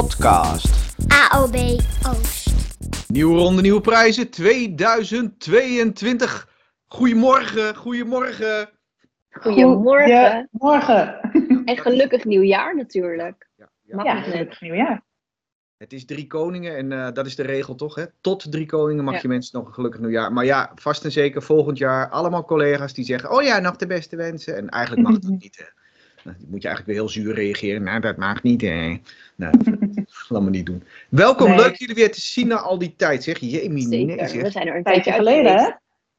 podcast. 0.00 0.96
AOB 1.30 1.54
Oost. 2.08 2.54
Nieuwe 3.08 3.38
ronde, 3.38 3.62
nieuwe 3.62 3.80
prijzen 3.80 4.30
2022. 4.30 6.48
Goedemorgen, 6.86 7.76
goedemorgen. 7.76 8.68
Goedemorgen. 9.30 10.08
Ja, 10.08 10.46
morgen. 10.50 11.20
En 11.64 11.76
gelukkig 11.78 12.24
nieuwjaar 12.24 12.76
natuurlijk. 12.76 13.48
Ja, 13.56 13.70
ja. 13.82 13.96
Mag 13.96 14.04
Ja, 14.04 14.22
gelukkig 14.22 14.60
nieuwjaar. 14.60 15.02
Het 15.76 15.92
is 15.92 16.04
drie 16.04 16.26
koningen 16.26 16.76
en 16.76 16.92
eh, 16.92 17.12
dat 17.12 17.26
is 17.26 17.36
de 17.36 17.42
regel 17.42 17.74
toch? 17.74 17.94
Hè? 17.94 18.04
Tot 18.20 18.52
drie 18.52 18.66
koningen 18.66 19.04
mag 19.04 19.14
Ja. 19.14 19.20
je 19.22 19.28
mensen 19.28 19.58
nog 19.58 19.68
een 19.68 19.74
gelukkig 19.74 20.00
nieuwjaar. 20.00 20.32
Maar 20.32 20.44
ja, 20.44 20.72
vast 20.74 21.04
en 21.04 21.12
zeker 21.12 21.42
volgend 21.42 21.78
jaar 21.78 22.08
allemaal 22.10 22.44
collega's 22.44 22.94
die 22.94 23.04
zeggen: 23.04 23.30
Oh 23.30 23.42
ja, 23.42 23.58
nog 23.58 23.76
de 23.76 23.86
beste 23.86 24.16
wensen. 24.16 24.56
En 24.56 24.68
eigenlijk 24.68 25.08
mag 25.08 25.18
dat 25.18 25.30
niet. 25.40 25.56
Hè? 25.56 25.64
Nou, 26.24 26.36
dan 26.40 26.48
moet 26.50 26.62
je 26.62 26.68
eigenlijk 26.68 26.86
weer 26.86 26.96
heel 26.96 27.08
zuur 27.08 27.34
reageren. 27.34 27.82
Nou, 27.82 28.00
dat 28.00 28.16
mag 28.16 28.42
niet. 28.42 28.60
Hè? 28.60 29.00
Nou, 29.36 29.54
laat 30.28 30.42
me 30.42 30.50
niet 30.50 30.66
doen. 30.66 30.82
Welkom, 31.08 31.48
Nee. 31.48 31.56
leuk 31.56 31.76
jullie 31.76 31.94
weer 31.94 32.12
te 32.12 32.20
zien 32.20 32.46
na 32.48 32.56
al 32.56 32.78
die 32.78 32.94
tijd. 32.96 33.22
Zeg, 33.22 33.38
Zeker. 33.38 34.28
zeg. 34.28 34.42
We 34.42 34.50
zijn 34.50 34.66
er 34.66 34.76
een 34.76 34.82
tijdje 34.82 35.12
geleden, 35.12 35.56
hè? 35.56 35.70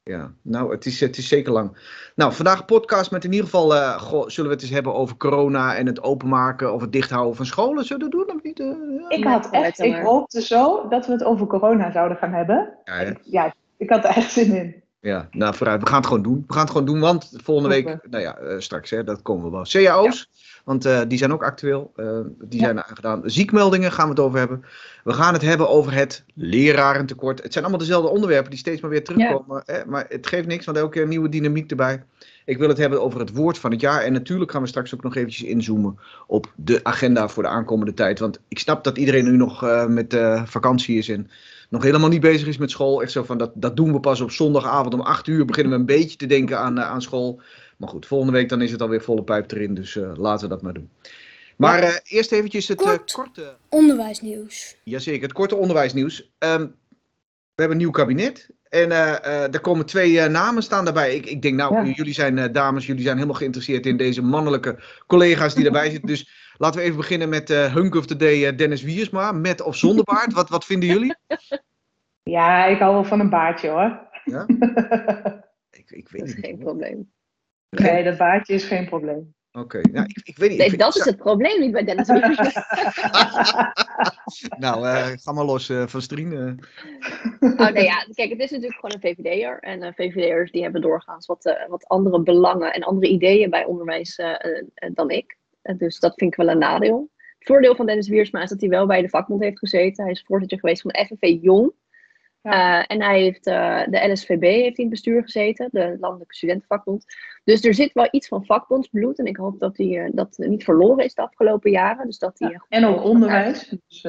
Ja, 0.02 0.32
nou, 0.42 0.72
het 0.72 0.86
is, 0.86 1.00
het 1.00 1.16
is 1.16 1.28
zeker 1.28 1.52
lang. 1.52 1.76
Nou, 2.14 2.32
vandaag 2.32 2.58
een 2.58 2.64
podcast 2.64 3.10
met 3.10 3.24
in 3.24 3.30
ieder 3.30 3.44
geval, 3.44 3.74
eh, 3.74 4.00
goh, 4.00 4.28
zullen 4.28 4.50
we 4.50 4.56
het 4.56 4.64
eens 4.64 4.74
hebben 4.74 4.94
over 4.94 5.16
corona 5.16 5.76
en 5.76 5.86
het 5.86 6.02
openmaken 6.02 6.72
of 6.72 6.80
het 6.80 6.92
dichthouden 6.92 7.36
van 7.36 7.46
scholen? 7.46 7.84
Zullen 7.84 8.04
we 8.04 8.10
dat 8.16 8.26
doen 8.26 8.36
of 8.36 8.42
niet? 8.42 8.60
Eh, 8.60 8.66
ja. 8.98 9.08
Ik 9.08 9.24
had 9.24 9.50
echt, 9.50 9.78
ik 9.78 9.94
hoopte 9.96 10.42
zo 10.42 10.88
dat 10.88 11.06
we 11.06 11.12
het 11.12 11.24
over 11.24 11.46
corona 11.46 11.92
zouden 11.92 12.16
gaan 12.16 12.32
hebben. 12.32 12.78
Ja, 12.84 12.94
hè? 12.94 13.12
Ja, 13.22 13.54
ik 13.76 13.90
had 13.90 14.04
er 14.04 14.10
echt 14.10 14.32
zin 14.32 14.54
in. 14.54 14.82
Ja, 15.06 15.28
nou 15.30 15.54
vooruit. 15.54 15.80
We 15.82 15.86
gaan 15.88 15.96
het 15.98 16.06
gewoon 16.06 16.22
doen. 16.22 16.44
We 16.46 16.52
gaan 16.52 16.62
het 16.62 16.70
gewoon 16.70 16.86
doen, 16.86 17.00
want 17.00 17.30
volgende 17.42 17.68
week, 17.68 17.98
nou 18.10 18.22
ja, 18.22 18.36
eh, 18.36 18.58
straks, 18.58 18.90
hè, 18.90 19.04
dat 19.04 19.22
komen 19.22 19.44
we 19.44 19.50
wel. 19.50 19.62
CAO's, 19.64 20.30
want 20.64 20.84
eh, 20.84 21.00
die 21.08 21.18
zijn 21.18 21.32
ook 21.32 21.42
actueel. 21.44 21.92
eh, 21.96 22.18
die 22.38 22.60
Ja. 22.60 22.64
zijn 22.64 22.82
aangedaan. 22.82 23.22
Ziekmeldingen 23.24 23.92
gaan 23.92 24.04
we 24.04 24.10
het 24.10 24.20
over 24.20 24.38
hebben. 24.38 24.64
We 25.04 25.12
gaan 25.12 25.32
het 25.32 25.42
hebben 25.42 25.68
over 25.68 25.92
het 25.92 26.24
lerarentekort. 26.34 27.42
Het 27.42 27.52
zijn 27.52 27.64
allemaal 27.64 27.82
dezelfde 27.84 28.10
onderwerpen 28.10 28.50
die 28.50 28.58
steeds 28.58 28.80
maar 28.80 28.90
weer 28.90 29.04
terugkomen. 29.04 29.62
Hè? 29.66 29.84
Maar 29.86 30.04
het 30.08 30.26
geeft 30.26 30.46
niks, 30.46 30.64
want 30.64 30.78
elke 30.78 30.90
keer 30.92 31.02
een 31.02 31.08
nieuwe 31.08 31.28
dynamiek 31.28 31.70
erbij. 31.70 32.02
Ik 32.46 32.58
wil 32.58 32.68
het 32.68 32.78
hebben 32.78 33.02
over 33.02 33.20
het 33.20 33.32
woord 33.32 33.58
van 33.58 33.70
het 33.70 33.80
jaar. 33.80 34.02
En 34.02 34.12
natuurlijk 34.12 34.50
gaan 34.50 34.62
we 34.62 34.68
straks 34.68 34.94
ook 34.94 35.02
nog 35.02 35.16
eventjes 35.16 35.48
inzoomen 35.48 35.98
op 36.26 36.52
de 36.56 36.80
agenda 36.82 37.28
voor 37.28 37.42
de 37.42 37.48
aankomende 37.48 37.94
tijd. 37.94 38.18
Want 38.18 38.40
ik 38.48 38.58
snap 38.58 38.84
dat 38.84 38.98
iedereen 38.98 39.24
nu 39.24 39.36
nog 39.36 39.62
eh, 39.62 39.86
met 39.86 40.14
eh, 40.14 40.46
vakantie 40.46 40.98
is 40.98 41.08
en 41.08 41.30
nog 41.68 41.82
helemaal 41.82 42.08
niet 42.08 42.20
bezig 42.20 42.48
is 42.48 42.58
met 42.58 42.70
school. 42.70 43.02
Echt 43.02 43.12
zo 43.12 43.22
van, 43.22 43.38
dat, 43.38 43.50
dat 43.54 43.76
doen 43.76 43.92
we 43.92 44.00
pas 44.00 44.20
op 44.20 44.30
zondagavond 44.30 44.94
om 44.94 45.00
8 45.00 45.26
uur. 45.26 45.44
Beginnen 45.44 45.72
we 45.72 45.78
een 45.78 45.86
beetje 45.86 46.16
te 46.16 46.26
denken 46.26 46.58
aan, 46.58 46.78
eh, 46.78 46.90
aan 46.90 47.02
school. 47.02 47.40
Maar 47.76 47.88
goed, 47.88 48.06
volgende 48.06 48.32
week 48.32 48.48
dan 48.48 48.62
is 48.62 48.70
het 48.70 48.82
alweer 48.82 49.02
volle 49.02 49.22
pijp 49.22 49.50
erin. 49.50 49.74
Dus 49.74 49.98
laten 50.16 50.48
we 50.48 50.54
dat 50.54 50.62
maar 50.62 50.74
doen. 50.74 50.90
Maar 51.56 52.00
eerst 52.04 52.32
eventjes 52.32 52.68
het 52.68 52.78
Kort. 52.78 53.12
korte... 53.12 53.56
Onderwijsnieuws. 53.68 54.76
Jazeker, 54.84 55.22
het 55.22 55.32
korte 55.32 55.56
onderwijsnieuws. 55.56 56.30
Ehm, 56.38 56.60
we 56.60 57.62
hebben 57.62 57.76
een 57.76 57.82
nieuw 57.82 57.90
kabinet. 57.90 58.48
En 58.82 58.92
eh 58.92 59.24
eh, 59.24 59.54
er 59.54 59.60
komen 59.60 59.86
twee 59.86 60.20
eh, 60.20 60.30
namen 60.30 60.62
staan 60.62 60.84
daarbij. 60.84 61.14
Ik, 61.14 61.26
ik 61.26 61.42
denk, 61.42 61.54
nou, 61.54 61.74
Ja. 61.74 61.92
jullie 61.92 62.12
zijn 62.12 62.52
dames, 62.52 62.86
jullie 62.86 63.02
zijn 63.02 63.14
helemaal 63.14 63.36
geïnteresseerd 63.36 63.86
in 63.86 63.96
deze 63.96 64.22
mannelijke 64.22 64.78
collega's 65.06 65.54
die 65.54 65.64
erbij 65.66 65.90
zitten. 65.94 66.08
Dus 66.08 66.52
laten 66.56 66.80
we 66.80 66.84
even 66.86 66.96
beginnen 66.96 67.28
met 67.28 67.48
Hunk 67.48 67.94
of 67.94 68.06
the 68.06 68.16
Day, 68.16 68.46
eh, 68.46 68.56
Dennis 68.56 68.82
Wiersma. 68.82 69.32
Met 69.32 69.62
of 69.62 69.76
zonder 69.76 70.04
baard. 70.04 70.32
Wat, 70.32 70.48
wat 70.48 70.64
vinden 70.64 70.88
jullie? 70.88 71.14
Ja, 72.22 72.64
ik 72.66 72.78
hou 72.78 72.92
wel 72.92 73.04
van 73.04 73.20
een 73.20 73.30
baardje 73.30 73.68
hoor. 73.68 74.08
Ja? 74.24 74.46
Ik, 75.70 75.90
ik 75.90 76.08
weet 76.08 76.20
Dat 76.20 76.28
is 76.28 76.34
geen 76.40 76.58
probleem. 76.58 77.12
Nee, 77.70 78.04
dat 78.04 78.16
baardje 78.16 78.54
is 78.54 78.64
geen 78.64 78.86
probleem. 78.88 79.34
Oké, 79.58 79.80
nou, 79.92 80.04
ik, 80.06 80.20
ik 80.24 80.36
weet 80.36 80.48
niet. 80.48 80.58
Nee, 80.58 80.66
Ik- 80.68 80.78
dat 80.78 80.96
is 80.96 81.04
het 81.04 81.16
probleem 81.16 81.60
niet 81.60 81.72
bij 81.72 81.84
Dennis. 81.84 82.08
Nou, 84.58 84.86
eh, 84.86 85.06
ga 85.06 85.32
maar 85.32 85.44
los 85.44 85.68
eh, 85.68 85.86
van 85.86 86.02
Strien. 86.02 86.32
eh. 86.32 87.50
Oh, 87.60 87.70
nee, 87.70 87.84
ja, 87.84 88.06
kijk, 88.14 88.30
het 88.30 88.40
is 88.40 88.50
natuurlijk 88.50 88.80
gewoon 88.80 88.94
een 88.94 89.00
VVD'er. 89.16 89.58
En 89.60 89.94
VVD'ers 89.94 90.50
die 90.50 90.62
hebben 90.62 90.80
doorgaans 90.80 91.26
wat, 91.26 91.56
wat 91.68 91.86
andere 91.88 92.22
belangen 92.22 92.72
en 92.72 92.82
andere 92.82 93.12
ideeën 93.12 93.50
bij 93.50 93.64
onderwijs 93.64 94.20
dan 94.92 95.10
ik. 95.10 95.36
Dus 95.76 95.98
dat 95.98 96.14
vind 96.14 96.30
ik 96.32 96.38
wel 96.38 96.48
een 96.48 96.58
nadeel. 96.58 97.10
Het 97.38 97.48
voordeel 97.48 97.76
van 97.76 97.86
Dennis 97.86 98.08
Wiersma 98.08 98.42
is 98.42 98.48
dat 98.50 98.60
hij 98.60 98.68
wel 98.68 98.86
bij 98.86 99.02
de 99.02 99.08
vakbond 99.08 99.42
heeft 99.42 99.58
gezeten. 99.58 100.04
Hij 100.04 100.12
is 100.12 100.22
voorzitter 100.26 100.58
geweest 100.58 100.82
van 100.82 101.06
FNV 101.06 101.38
Jong. 101.42 101.72
Ja. 102.50 102.80
Eh, 102.80 102.84
en 102.86 103.02
hij 103.02 103.20
heeft 103.20 103.46
eh, 103.46 103.82
de 103.86 104.12
LSVB 104.12 104.42
heeft 104.42 104.78
in 104.78 104.84
het 104.84 104.88
bestuur 104.88 105.22
gezeten, 105.22 105.68
de 105.72 105.96
Landelijke 106.00 106.34
Studentenvakbond. 106.34 107.04
Dus 107.44 107.64
er 107.64 107.74
zit 107.74 107.92
wel 107.92 108.08
iets 108.10 108.28
van 108.28 108.44
vakbondsbloed. 108.44 109.18
En 109.18 109.24
ik 109.24 109.36
hoop 109.36 109.58
dat 109.58 109.76
hij 109.76 110.04
eh, 110.04 110.10
dat 110.12 110.34
niet 110.38 110.64
verloren 110.64 111.04
is 111.04 111.14
de 111.14 111.22
afgelopen 111.22 111.70
jaren. 111.70 112.06
Dus 112.06 112.18
dat 112.18 112.38
hij, 112.38 112.50
eh, 112.50 112.60
En 112.68 112.84
ook 112.84 113.04
onderwijs. 113.04 113.74
Dus, 113.88 114.04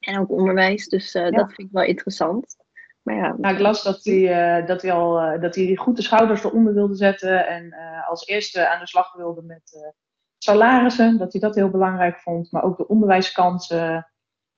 en 0.00 0.18
ook 0.18 0.30
onderwijs. 0.30 0.88
Dus 0.88 1.12
dat 1.12 1.52
vind 1.52 1.58
ik 1.58 1.68
wel 1.72 1.84
interessant. 1.84 2.56
Maar 3.02 3.14
ja, 3.14 3.36
nou, 3.38 3.54
ik 3.54 3.60
las 3.60 3.82
dat 3.82 4.04
hij, 4.04 4.64
dat, 4.64 4.82
hij 4.82 4.92
al, 4.92 5.40
dat 5.40 5.54
hij 5.54 5.76
goed 5.76 5.96
de 5.96 6.02
schouders 6.02 6.44
eronder 6.44 6.74
wilde 6.74 6.94
zetten. 6.94 7.46
En 7.46 7.74
als 8.08 8.26
eerste 8.26 8.68
aan 8.68 8.80
de 8.80 8.86
slag 8.86 9.12
wilde 9.12 9.42
met 9.42 9.94
salarissen. 10.38 11.18
Dat 11.18 11.32
hij 11.32 11.40
dat 11.40 11.54
heel 11.54 11.70
belangrijk 11.70 12.18
vond. 12.18 12.52
Maar 12.52 12.62
ook 12.62 12.76
de 12.76 12.88
onderwijskansen 12.88 14.11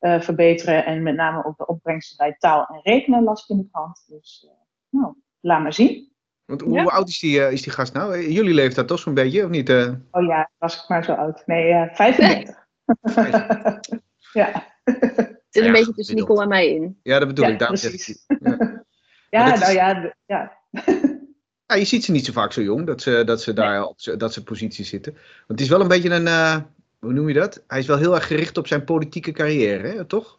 eh, 0.04 0.20
verbeteren. 0.20 0.84
En 0.84 1.02
met 1.02 1.14
name 1.14 1.44
ook 1.44 1.56
de 1.56 1.66
opbrengsten 1.66 2.16
bij 2.16 2.36
taal 2.38 2.66
en 2.66 2.80
rekenen 2.82 3.22
las 3.24 3.42
ik 3.42 3.48
in 3.48 3.56
de 3.56 3.68
krant. 3.72 4.04
Dus 4.06 4.46
eh, 4.48 4.54
nou, 5.00 5.14
laat 5.40 5.62
maar 5.62 5.72
zien. 5.72 6.12
Want 6.44 6.60
hoe 6.60 6.72
Ja. 6.74 6.84
oud 6.84 7.08
is 7.08 7.18
die, 7.18 7.44
eh, 7.44 7.52
is 7.52 7.62
die 7.62 7.72
gast 7.72 7.92
nou? 7.92 8.30
Jullie 8.32 8.54
leeftijd 8.54 8.86
toch 8.88 8.98
zo'n 8.98 9.14
beetje, 9.14 9.44
of 9.44 9.50
niet? 9.50 9.68
eh? 9.68 9.92
Oh 10.10 10.24
ja, 10.26 10.50
was 10.58 10.82
ik 10.82 10.88
maar 10.88 11.04
zo 11.04 11.12
oud. 11.12 11.42
Nee, 11.46 11.70
eh 11.72 11.94
35. 11.94 12.66
ja. 14.32 14.50
het 14.84 15.46
zit 15.50 15.62
een 15.62 15.64
Ja, 15.64 15.72
beetje 15.72 15.92
tussen. 15.92 16.16
Nicole 16.16 16.42
en 16.42 16.48
mij 16.48 16.68
in. 16.74 16.98
Ja, 17.02 17.18
dat 17.18 17.28
bedoel 17.28 17.44
Ja, 17.46 17.50
ik. 17.52 17.58
Daarom 17.58 17.76
zeg 17.76 17.92
ik. 17.92 18.24
Ja. 18.40 18.56
Ja, 19.30 19.44
nou 19.44 19.60
is- 19.60 19.72
ja, 19.72 20.14
ja. 20.26 20.52
Ja, 21.66 21.74
je 21.76 21.84
ziet 21.84 22.04
ze 22.04 22.12
niet 22.12 22.24
zo 22.24 22.32
vaak 22.32 22.52
zo 22.52 22.62
jong, 22.62 22.86
dat 22.86 23.02
ze, 23.02 23.22
dat 23.24 23.42
ze 23.42 23.52
daar 23.52 23.84
op 23.84 23.96
dat 24.18 24.32
ze 24.32 24.42
positie 24.42 24.84
zitten. 24.84 25.12
Want 25.12 25.24
het 25.46 25.60
is 25.60 25.68
wel 25.68 25.80
een 25.80 25.88
beetje 25.88 26.10
een, 26.10 26.26
eh, 26.26 26.56
hoe 27.04 27.12
noem 27.12 27.28
je 27.28 27.34
dat? 27.34 27.64
Hij 27.66 27.78
is 27.78 27.86
wel 27.86 27.98
heel 27.98 28.14
erg 28.14 28.26
gericht 28.26 28.56
op 28.56 28.66
zijn 28.66 28.84
politieke 28.84 29.32
carrière, 29.32 29.88
hè? 29.88 30.04
toch? 30.04 30.38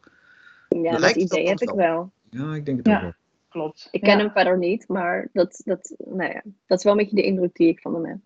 Ja, 0.69 0.97
dat 0.97 1.15
idee 1.15 1.47
heb 1.47 1.59
ik 1.59 1.69
wel. 1.69 2.11
Ja, 2.29 2.53
ik 2.53 2.65
denk 2.65 2.77
het 2.77 2.87
Ja. 2.87 2.95
ook 2.95 3.01
wel. 3.01 3.13
Klopt. 3.49 3.87
Ik 3.91 4.01
ken 4.01 4.17
Ja. 4.17 4.23
hem 4.23 4.31
verder 4.31 4.57
niet, 4.57 4.87
maar 4.87 5.29
dat, 5.33 5.61
dat, 5.65 5.95
nou 5.97 6.31
ja, 6.33 6.41
dat 6.65 6.77
is 6.77 6.83
wel 6.83 6.93
een 6.93 6.99
beetje 6.99 7.15
de 7.15 7.23
indruk 7.23 7.55
die 7.55 7.67
ik 7.67 7.79
van 7.79 7.93
hem 7.93 8.05
heb. 8.05 8.17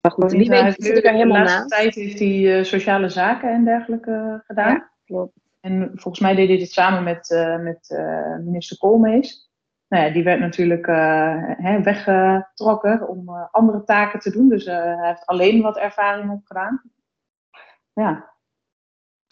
Maar 0.00 0.12
goed, 0.12 0.22
Want 0.22 0.32
wie 0.36 0.46
hij 0.48 0.54
weet 0.56 0.64
heeft 0.64 0.82
zit 0.82 0.96
ik 0.98 1.04
er 1.04 1.10
de 1.10 1.16
helemaal 1.18 1.38
laatste 1.38 1.58
naast. 1.58 1.70
tijd 1.70 1.94
heeft 1.94 2.18
hij 2.18 2.58
eh, 2.58 2.64
sociale 2.64 3.08
zaken 3.08 3.48
en 3.52 3.64
dergelijke 3.64 4.10
eh, 4.10 4.46
gedaan. 4.46 4.72
Ja. 4.72 4.90
Klopt. 5.04 5.32
En 5.60 5.90
volgens 5.94 6.20
mij 6.20 6.34
deed 6.34 6.48
hij 6.48 6.58
dit 6.58 6.72
samen 6.72 7.02
met, 7.02 7.30
eh, 7.30 7.58
met 7.58 7.90
eh, 7.90 8.36
minister 8.36 8.78
Koolmees. 8.78 9.50
Nou 9.88 10.04
ja, 10.06 10.12
die 10.12 10.22
werd 10.24 10.40
natuurlijk 10.40 10.86
eh, 10.86 11.34
hè, 11.42 11.82
weggetrokken 11.82 13.08
om 13.08 13.28
eh, 13.28 13.46
andere 13.50 13.84
taken 13.84 14.20
te 14.20 14.30
doen. 14.30 14.48
Dus 14.48 14.64
eh, 14.64 14.74
hij 14.98 15.06
heeft 15.08 15.26
alleen 15.26 15.62
wat 15.62 15.78
ervaring 15.78 16.30
opgedaan. 16.30 16.82
Ja, 17.94 18.32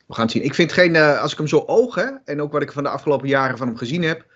We 0.07 0.15
gaan 0.15 0.23
het 0.25 0.33
zien. 0.33 0.45
Ik 0.45 0.55
vind 0.55 0.73
geen, 0.73 0.97
eh, 0.97 1.21
als 1.21 1.33
ik 1.33 1.39
hem 1.39 1.47
zo 1.47 1.63
oog, 1.67 1.95
hè, 1.95 2.07
en 2.25 2.41
ook 2.41 2.53
wat 2.53 2.63
ik 2.63 2.73
van 2.73 2.83
de 2.83 2.89
afgelopen 2.89 3.29
jaren 3.29 3.59
van 3.59 3.67
hem 3.67 3.77
gezien 3.77 4.03
heb, 4.03 4.27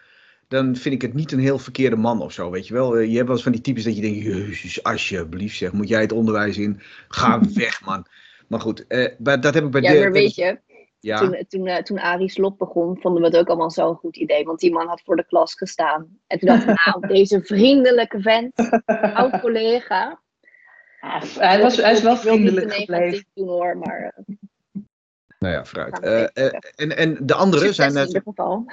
dan 0.48 0.76
vind 0.76 0.94
ik 0.94 1.02
het 1.02 1.14
niet 1.14 1.32
een 1.32 1.38
heel 1.38 1.58
verkeerde 1.58 1.96
man 1.96 2.20
of 2.22 2.32
zo, 2.32 2.50
weet 2.50 2.66
je 2.66 2.74
wel. 2.74 2.96
Eh, 2.96 3.06
Je 3.10 3.14
hebt 3.14 3.26
wel 3.26 3.34
eens 3.34 3.42
van 3.42 3.52
die 3.52 3.60
types 3.60 3.84
dat 3.84 3.94
je 3.96 4.00
denkt, 4.02 4.18
jezus, 4.24 4.82
alsjeblieft 4.82 5.56
zeg, 5.56 5.72
moet 5.72 5.88
jij 5.88 6.00
het 6.00 6.12
onderwijs 6.12 6.58
in? 6.58 6.80
Ga 7.08 7.40
weg, 7.54 7.84
man. 7.84 8.06
Maar 8.48 8.60
goed, 8.60 8.86
eh, 8.86 9.14
dat 9.18 9.54
heb 9.54 9.64
ik 9.64 9.70
bij 9.70 9.80
Ja, 9.80 9.92
de- 9.92 9.98
maar 9.98 10.12
weet 10.12 10.34
je, 10.34 10.60
Ja, 11.00 11.18
toen, 11.18 11.44
toen, 11.48 11.66
eh, 11.66 11.82
toen 11.82 11.98
Arie 11.98 12.30
Slop 12.30 12.58
begon, 12.58 12.98
vonden 13.00 13.20
we 13.22 13.28
het 13.28 13.36
ook 13.36 13.48
allemaal 13.48 13.70
zo'n 13.70 13.94
goed 13.94 14.16
idee. 14.16 14.44
Want 14.44 14.60
die 14.60 14.72
man 14.72 14.86
had 14.88 15.02
voor 15.04 15.16
de 15.16 15.26
klas 15.26 15.54
gestaan. 15.54 16.18
En 16.26 16.38
toen 16.38 16.48
dachten 16.48 16.66
we, 16.68 16.74
nou, 16.84 17.06
deze 17.06 17.40
vriendelijke 17.42 18.20
vent, 18.20 18.52
oud 19.14 19.40
collega. 19.40 20.22
Ja, 21.00 21.20
hij, 21.48 21.60
was, 21.62 21.76
hij 21.76 21.92
is 21.92 22.02
wel 22.02 22.16
vriendelijk 22.16 22.72
gebleven. 22.74 23.24
doen 23.34 23.48
hoor, 23.48 23.76
maar 23.78 24.12
eh, 24.16 24.34
nou 25.38 25.54
ja, 25.54 25.64
vooruit. 25.64 26.00
Eh, 26.00 26.22
eh, 26.22 26.52
en, 26.76 26.96
en 26.96 27.16
de 27.20 27.34
anderen 27.34 27.74
zijn, 27.74 27.96
in 27.96 28.06
ieder 28.06 28.22
geval. 28.24 28.66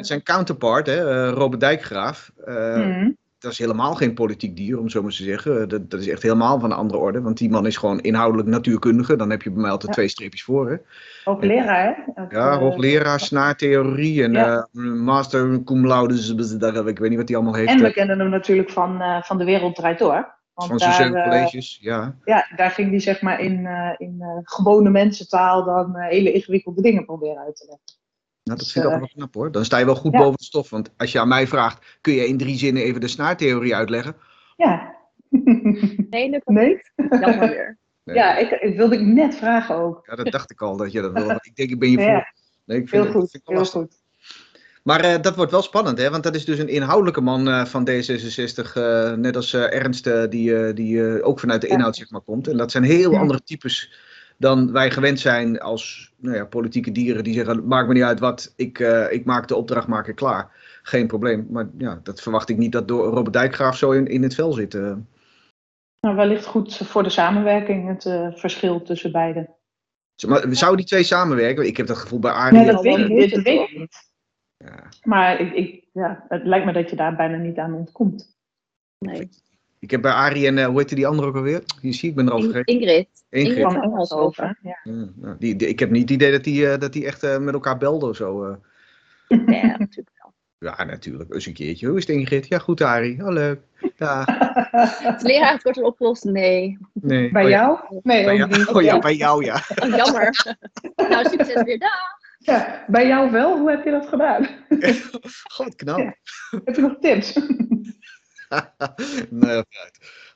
zijn 0.00 0.22
counterpart, 0.22 0.86
hè, 0.86 1.28
Robert 1.30 1.60
Dijkgraaf. 1.60 2.32
eh, 2.44 2.76
Mhm. 2.76 3.10
dat 3.38 3.52
is 3.52 3.58
helemaal 3.58 3.94
geen 3.94 4.14
politiek 4.14 4.56
dier, 4.56 4.78
om 4.78 4.88
zo 4.88 5.02
maar 5.02 5.10
te 5.10 5.22
zeggen. 5.22 5.68
Dat, 5.68 5.90
dat 5.90 6.00
is 6.00 6.08
echt 6.08 6.22
helemaal 6.22 6.60
van 6.60 6.70
een 6.70 6.76
andere 6.76 7.00
orde. 7.00 7.20
Want 7.20 7.38
die 7.38 7.50
man 7.50 7.66
is 7.66 7.76
gewoon 7.76 8.00
inhoudelijk 8.00 8.48
natuurkundige. 8.48 9.16
Dan 9.16 9.30
heb 9.30 9.42
je 9.42 9.50
bij 9.50 9.60
mij 9.60 9.70
altijd 9.70 9.88
Ja. 9.88 9.94
twee 9.96 10.08
streepjes 10.08 10.42
voor. 10.42 10.70
Hè? 10.70 10.76
Hoogleraar, 11.24 11.84
hè? 12.14 12.22
Ook, 12.22 12.32
Ja, 12.32 12.50
eh, 12.50 12.56
hoogleraar, 12.58 13.20
snaartheorie 13.20 14.22
en 14.22 14.32
Ja. 14.32 14.68
eh, 14.72 14.82
master 14.84 15.62
cum 15.64 15.86
laude. 15.86 16.14
Ik 16.14 16.98
weet 16.98 17.08
niet 17.10 17.18
wat 17.18 17.28
hij 17.28 17.36
allemaal 17.36 17.54
heeft. 17.54 17.70
En 17.72 17.82
we 17.82 17.92
kennen 17.92 18.18
hem 18.18 18.28
natuurlijk 18.28 18.70
van, 18.70 19.00
eh, 19.00 19.22
van 19.22 19.38
De 19.38 19.44
Wereld 19.44 19.74
Draait 19.76 19.98
Door. 19.98 20.34
Want 20.54 20.68
van 20.68 20.78
daar, 20.78 20.92
zeven 20.94 21.14
eh, 21.14 21.22
colleges. 21.22 21.78
Ja. 21.80 22.16
ja, 22.24 22.46
daar 22.56 22.70
ging 22.70 22.90
hij 22.90 23.00
zeg 23.00 23.22
maar 23.22 23.40
in, 23.40 23.66
eh, 23.66 23.94
in 23.96 24.16
eh, 24.20 24.28
gewone 24.42 24.90
mensentaal 24.90 25.64
dan 25.64 25.96
hele 25.96 26.32
ingewikkelde 26.32 26.82
dingen 26.82 27.04
proberen 27.04 27.38
uit 27.42 27.56
te 27.56 27.64
leggen. 27.64 27.84
Nou, 28.42 28.58
dat 28.58 28.58
Dus, 28.58 28.72
vind 28.72 28.84
ik 28.84 28.90
ook 28.90 28.98
wel 28.98 29.08
knap 29.08 29.34
hoor. 29.34 29.52
Dan 29.52 29.64
sta 29.64 29.78
je 29.78 29.84
wel 29.84 29.94
goed 29.96 30.12
ja. 30.12 30.18
boven 30.18 30.32
het 30.32 30.42
stof. 30.44 30.70
Want 30.70 30.90
als 30.96 31.12
je 31.12 31.20
aan 31.20 31.28
mij 31.28 31.46
vraagt, 31.46 31.98
kun 32.00 32.12
je 32.12 32.26
in 32.26 32.38
drie 32.38 32.56
zinnen 32.58 32.82
even 32.82 33.00
de 33.00 33.08
snaartheorie 33.08 33.74
uitleggen? 33.74 34.16
Ja. 34.56 34.92
Nee, 36.10 36.30
lukt 36.30 36.46
dat 36.46 36.54
Nee? 36.54 36.68
niet. 36.68 36.92
Jammer 37.20 37.48
weer. 37.48 37.78
Nee. 38.04 38.16
Ja, 38.16 38.36
ik, 38.36 38.50
ik 38.50 38.76
wilde 38.76 38.94
ik 38.94 39.00
net 39.06 39.34
vragen 39.34 39.74
ook. 39.76 40.06
Ja, 40.06 40.14
dat 40.16 40.32
dacht 40.32 40.50
ik 40.50 40.60
al 40.62 40.76
dat 40.76 40.92
je 40.92 41.00
dat 41.00 41.12
wilde. 41.18 41.38
Ik 41.42 41.56
denk, 41.56 41.70
ik 41.70 41.78
ben 41.78 41.90
je 41.90 41.96
voor. 41.96 42.06
Ja, 42.06 42.32
Nee, 42.64 42.78
ik 42.80 42.88
vind 42.88 43.02
heel 43.02 43.12
het- 43.12 43.20
goed. 43.20 43.30
vind 43.30 43.42
ik 43.42 43.48
wel 43.48 43.56
Heel 43.62 43.64
lastig. 43.64 43.80
goed. 43.80 44.02
Maar 44.84 45.00
eh, 45.00 45.22
dat 45.22 45.36
wordt 45.36 45.50
wel 45.50 45.62
spannend, 45.62 45.98
hè? 45.98 46.10
Want 46.10 46.22
dat 46.22 46.34
is 46.34 46.44
dus 46.44 46.58
een 46.58 46.68
inhoudelijke 46.68 47.20
man 47.20 47.48
eh, 47.48 47.64
van 47.64 47.88
D66, 47.88 48.72
eh, 48.74 49.12
net 49.12 49.36
als 49.36 49.54
Ernst, 49.54 50.30
die, 50.30 50.72
die 50.72 51.22
ook 51.22 51.40
vanuit 51.40 51.60
de 51.60 51.66
inhoud 51.66 51.96
zeg 51.96 52.10
maar, 52.10 52.20
komt. 52.20 52.48
En 52.48 52.56
dat 52.56 52.70
zijn 52.70 52.84
heel 52.84 53.12
Ja. 53.12 53.18
andere 53.18 53.42
types 53.42 53.92
dan 54.38 54.72
wij 54.72 54.90
gewend 54.90 55.20
zijn 55.20 55.60
als 55.60 56.12
nou 56.16 56.36
ja, 56.36 56.44
politieke 56.44 56.92
dieren 56.92 57.24
die 57.24 57.34
zeggen: 57.34 57.66
maakt 57.66 57.88
me 57.88 57.94
niet 57.94 58.02
uit 58.02 58.20
wat, 58.20 58.52
ik, 58.56 58.78
ik 59.10 59.24
maak 59.24 59.48
de 59.48 59.56
opdracht, 59.56 59.86
maak 59.86 60.08
ik 60.08 60.16
klaar. 60.16 60.50
Geen 60.82 61.06
probleem. 61.06 61.46
Maar 61.50 61.68
ja, 61.78 62.00
dat 62.02 62.22
verwacht 62.22 62.48
ik 62.48 62.56
niet 62.56 62.72
dat 62.72 62.88
door 62.88 63.04
Robert 63.04 63.32
Dijkgraaf 63.32 63.76
zo 63.76 63.90
in, 63.90 64.06
in 64.06 64.22
het 64.22 64.34
vel 64.34 64.52
zit. 64.52 64.72
Nou, 66.00 66.16
wellicht 66.16 66.46
goed 66.46 66.76
voor 66.76 67.02
de 67.02 67.10
samenwerking, 67.10 67.88
het 67.88 68.38
verschil 68.38 68.82
tussen 68.82 69.12
beiden. 69.12 69.54
Maar 70.26 70.44
zouden 70.50 70.76
die 70.76 70.88
twee 70.88 71.02
samenwerken? 71.04 71.66
Ik 71.66 71.76
heb 71.76 71.86
dat 71.86 71.98
gevoel 71.98 72.18
bij 72.18 72.30
Arie. 72.32 72.58
Nee, 72.58 72.72
dat 72.72 72.82
weet 72.82 72.98
ik 72.98 73.08
niet. 73.08 74.12
Ja, 74.58 74.82
Maar 75.02 75.40
ik, 75.40 75.52
ik, 75.52 75.84
ja, 75.92 76.24
het 76.28 76.44
lijkt 76.44 76.66
me 76.66 76.72
dat 76.72 76.90
je 76.90 76.96
daar 76.96 77.16
bijna 77.16 77.36
niet 77.36 77.58
aan 77.58 77.74
ontkomt. 77.74 78.36
Nee. 78.98 79.28
ik 79.78 79.90
heb 79.90 80.02
bij 80.02 80.12
Arie 80.12 80.46
en 80.46 80.58
eh, 80.58 80.66
hoe 80.66 80.78
heette 80.78 80.94
die 80.94 81.06
andere 81.06 81.28
ook 81.28 81.36
alweer? 81.36 81.62
Hier 81.80 81.94
zie 81.94 82.08
ik 82.08 82.14
ben 82.14 82.26
erover. 82.26 82.46
Ingrid. 82.54 82.66
Ingrid. 82.68 83.08
Ingrid 83.28 83.56
Engelshoven. 83.56 83.82
Engelshoven. 83.82 84.58
Ja. 84.62 84.78
Ja, 84.84 85.08
nou, 85.14 85.36
die, 85.38 85.56
die- 85.56 85.68
ik 85.68 85.78
heb 85.78 85.90
niet 85.90 86.02
het 86.02 86.10
idee 86.10 86.30
dat 86.30 86.44
die, 86.44 86.68
eh, 86.70 86.78
dat 86.78 86.92
die 86.92 87.06
echt 87.06 87.22
eh, 87.22 87.38
met 87.38 87.54
elkaar 87.54 87.78
belden 87.78 88.08
of 88.08 88.16
zo. 88.16 88.44
eh. 88.44 88.54
Ja, 89.28 89.76
natuurlijk 89.78 90.16
wel. 90.22 90.32
Ja, 90.58 90.84
natuurlijk. 90.84 91.34
Eens 91.34 91.46
een 91.46 91.52
keertje. 91.52 91.86
Hoe 91.88 91.96
is 91.98 92.06
het 92.06 92.16
Ingrid? 92.16 92.48
Ja, 92.48 92.58
goed 92.58 92.80
Arie. 92.80 93.24
Oh, 93.24 93.32
leuk. 93.32 93.60
Ja, 93.96 94.24
Het 95.08 95.22
leraar 95.22 95.60
wordt 95.62 95.78
er 95.78 95.84
opgelost? 95.84 96.24
Nee. 96.24 96.78
nee. 96.92 97.30
Bij 97.30 97.44
oh, 97.44 97.48
ja. 97.50 97.56
jou? 97.56 97.78
Nee, 98.02 98.24
Bij 98.24 98.36
jou? 98.36 98.64
Oh 98.74 98.82
ja, 98.82 98.98
bij 98.98 99.14
jou 99.14 99.44
ja. 99.44 99.54
Oh, 99.82 99.88
jammer. 99.96 100.56
nou, 100.96 101.28
succes 101.28 101.62
weer. 101.62 101.78
Dag. 101.78 102.22
Ja, 102.44 102.84
bij 102.86 103.06
jou 103.06 103.30
wel? 103.30 103.58
Hoe 103.58 103.70
heb 103.70 103.84
je 103.84 103.90
dat 103.90 104.08
gedaan? 104.08 104.48
God, 105.56 105.74
knap. 105.76 105.98
Ja. 105.98 106.14
Heb 106.64 106.74
je 106.76 106.80
nog 106.82 106.96
tips? 107.00 107.38
nee. 109.30 109.62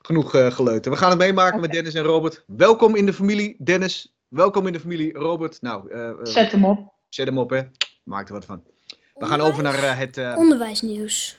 Genoeg 0.02 0.34
eh 0.34 0.50
geleuten. 0.50 0.90
We 0.92 0.96
gaan 0.98 1.10
het 1.10 1.18
meemaken 1.18 1.60
met 1.60 1.72
Dennis 1.72 1.94
en 1.94 2.02
Robert. 2.02 2.44
Welkom 2.46 2.94
in 2.96 3.06
de 3.06 3.12
familie, 3.12 3.56
Dennis. 3.58 4.14
Welkom 4.28 4.66
in 4.66 4.72
de 4.72 4.80
familie, 4.80 5.12
Robert. 5.12 5.62
Nou, 5.62 5.90
eh, 5.90 6.08
eh, 6.08 6.14
Zet 6.22 6.52
hem 6.52 6.64
op. 6.64 6.92
zet 7.08 7.26
hem 7.26 7.38
op, 7.38 7.50
hè. 7.50 7.62
Maak 8.04 8.28
er 8.28 8.34
wat 8.34 8.44
van. 8.44 8.62
We 9.14 9.26
gaan 9.26 9.40
over 9.40 9.62
naar 9.62 9.98
het... 9.98 10.16
eh, 10.16 10.34
Onderwijsnieuws. 10.36 11.38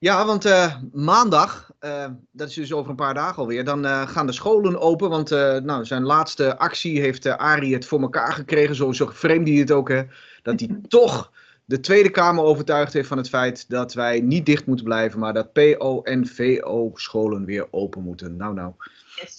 Ja, 0.00 0.26
want 0.26 0.44
eh, 0.44 0.74
maandag, 0.92 1.70
eh, 1.78 2.06
dat 2.30 2.48
is 2.48 2.54
dus 2.54 2.72
over 2.72 2.90
een 2.90 2.96
paar 2.96 3.14
dagen 3.14 3.36
alweer, 3.36 3.64
dan 3.64 3.84
eh, 3.84 4.08
gaan 4.08 4.26
de 4.26 4.32
scholen 4.32 4.80
open. 4.80 5.10
Want 5.10 5.30
nou, 5.64 5.84
zijn 5.84 6.02
laatste 6.02 6.58
actie 6.58 7.00
heeft 7.00 7.26
Arie 7.26 7.74
het 7.74 7.86
voor 7.86 8.00
elkaar 8.00 8.32
gekregen, 8.32 8.74
zo, 8.74 8.92
zo 8.92 9.08
vreemd 9.12 9.48
hij 9.48 9.56
het 9.56 9.70
ook, 9.70 9.88
hè, 9.88 10.02
dat 10.42 10.60
hij 10.60 10.68
toch 10.88 11.32
de 11.64 11.80
Tweede 11.80 12.10
Kamer 12.10 12.44
overtuigd 12.44 12.92
heeft 12.92 13.08
van 13.08 13.16
het 13.16 13.28
feit 13.28 13.70
dat 13.70 13.94
wij 13.94 14.20
niet 14.20 14.46
dicht 14.46 14.66
moeten 14.66 14.84
blijven, 14.84 15.20
maar 15.20 15.32
dat 15.32 15.52
PO 15.52 16.02
en 16.02 16.26
VO 16.26 16.90
scholen 16.94 17.44
weer 17.44 17.66
open 17.70 18.02
moeten. 18.02 18.36
Nou, 18.36 18.54
nou. 18.54 18.72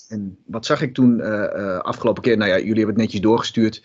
En 0.09 0.37
wat 0.45 0.65
zag 0.65 0.81
ik 0.81 0.93
toen 0.93 1.21
afgelopen 1.81 2.23
keer? 2.23 2.37
Nou 2.37 2.49
ja, 2.49 2.57
jullie 2.57 2.75
hebben 2.75 2.93
het 2.93 3.03
netjes 3.03 3.21
doorgestuurd. 3.21 3.83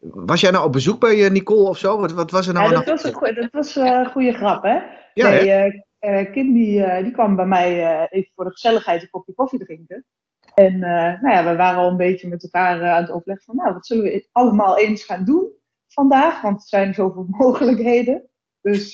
Was 0.00 0.40
jij 0.40 0.50
nou 0.50 0.64
op 0.64 0.72
bezoek 0.72 1.00
bij 1.00 1.28
Nicole 1.28 1.68
of 1.68 1.78
zo? 1.78 2.00
Wat, 2.00 2.12
wat 2.12 2.30
was 2.30 2.46
er 2.46 2.54
nou 2.54 2.70
Ja, 2.70 2.74
dat 2.74 2.86
was 2.86 3.04
een, 3.04 3.34
dat 3.34 3.48
was 3.52 3.76
een 3.76 4.06
goede 4.06 4.32
grap, 4.32 4.62
hè? 4.62 4.78
Ja, 5.14 5.28
nee, 5.28 5.86
eh, 5.98 6.32
Kim 6.32 6.52
die, 6.52 6.84
eh, 6.84 7.02
die 7.02 7.12
kwam 7.12 7.36
bij 7.36 7.46
mij 7.46 7.84
eh, 7.86 8.06
even 8.10 8.32
voor 8.34 8.44
de 8.44 8.50
gezelligheid 8.50 9.02
een 9.02 9.10
kopje 9.10 9.34
koffie 9.34 9.58
drinken. 9.58 10.04
En 10.54 10.78
nou 10.78 11.28
ja, 11.30 11.44
we 11.44 11.56
waren 11.56 11.80
al 11.80 11.90
een 11.90 11.96
beetje 11.96 12.28
met 12.28 12.42
elkaar 12.42 12.90
aan 12.90 13.02
het 13.02 13.10
overleggen 13.10 13.44
van, 13.44 13.56
nou, 13.56 13.72
wat 13.72 13.86
zullen 13.86 14.04
we 14.04 14.28
allemaal 14.32 14.78
eens 14.78 15.04
gaan 15.04 15.24
doen 15.24 15.52
vandaag? 15.88 16.40
Want 16.40 16.60
er 16.60 16.68
zijn 16.68 16.94
zoveel 16.94 17.26
mogelijkheden. 17.38 18.28
Dus, 18.60 18.92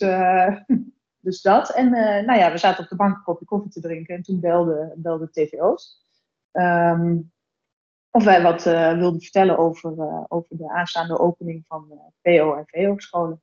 dus 1.26 1.42
dat. 1.42 1.74
En 1.74 1.90
nou 2.26 2.38
ja, 2.38 2.52
we 2.52 2.58
zaten 2.58 2.82
op 2.84 2.90
de 2.90 2.96
bank 2.96 3.16
een 3.16 3.22
kopje 3.22 3.44
koffie 3.44 3.70
te 3.70 3.80
drinken 3.80 4.14
en 4.14 4.22
toen 4.22 4.40
belden 4.40 4.92
belde 4.96 5.30
TVO's. 5.30 6.04
Ehm, 6.52 7.18
of 8.10 8.24
wij 8.24 8.42
wat 8.42 8.64
wilden 8.64 9.20
vertellen 9.20 9.58
over, 9.58 10.24
over 10.28 10.56
de 10.56 10.70
aanstaande 10.70 11.18
opening 11.18 11.64
van 11.66 12.00
PO 12.22 12.54
en 12.54 12.64
VO-scholen. 12.66 13.42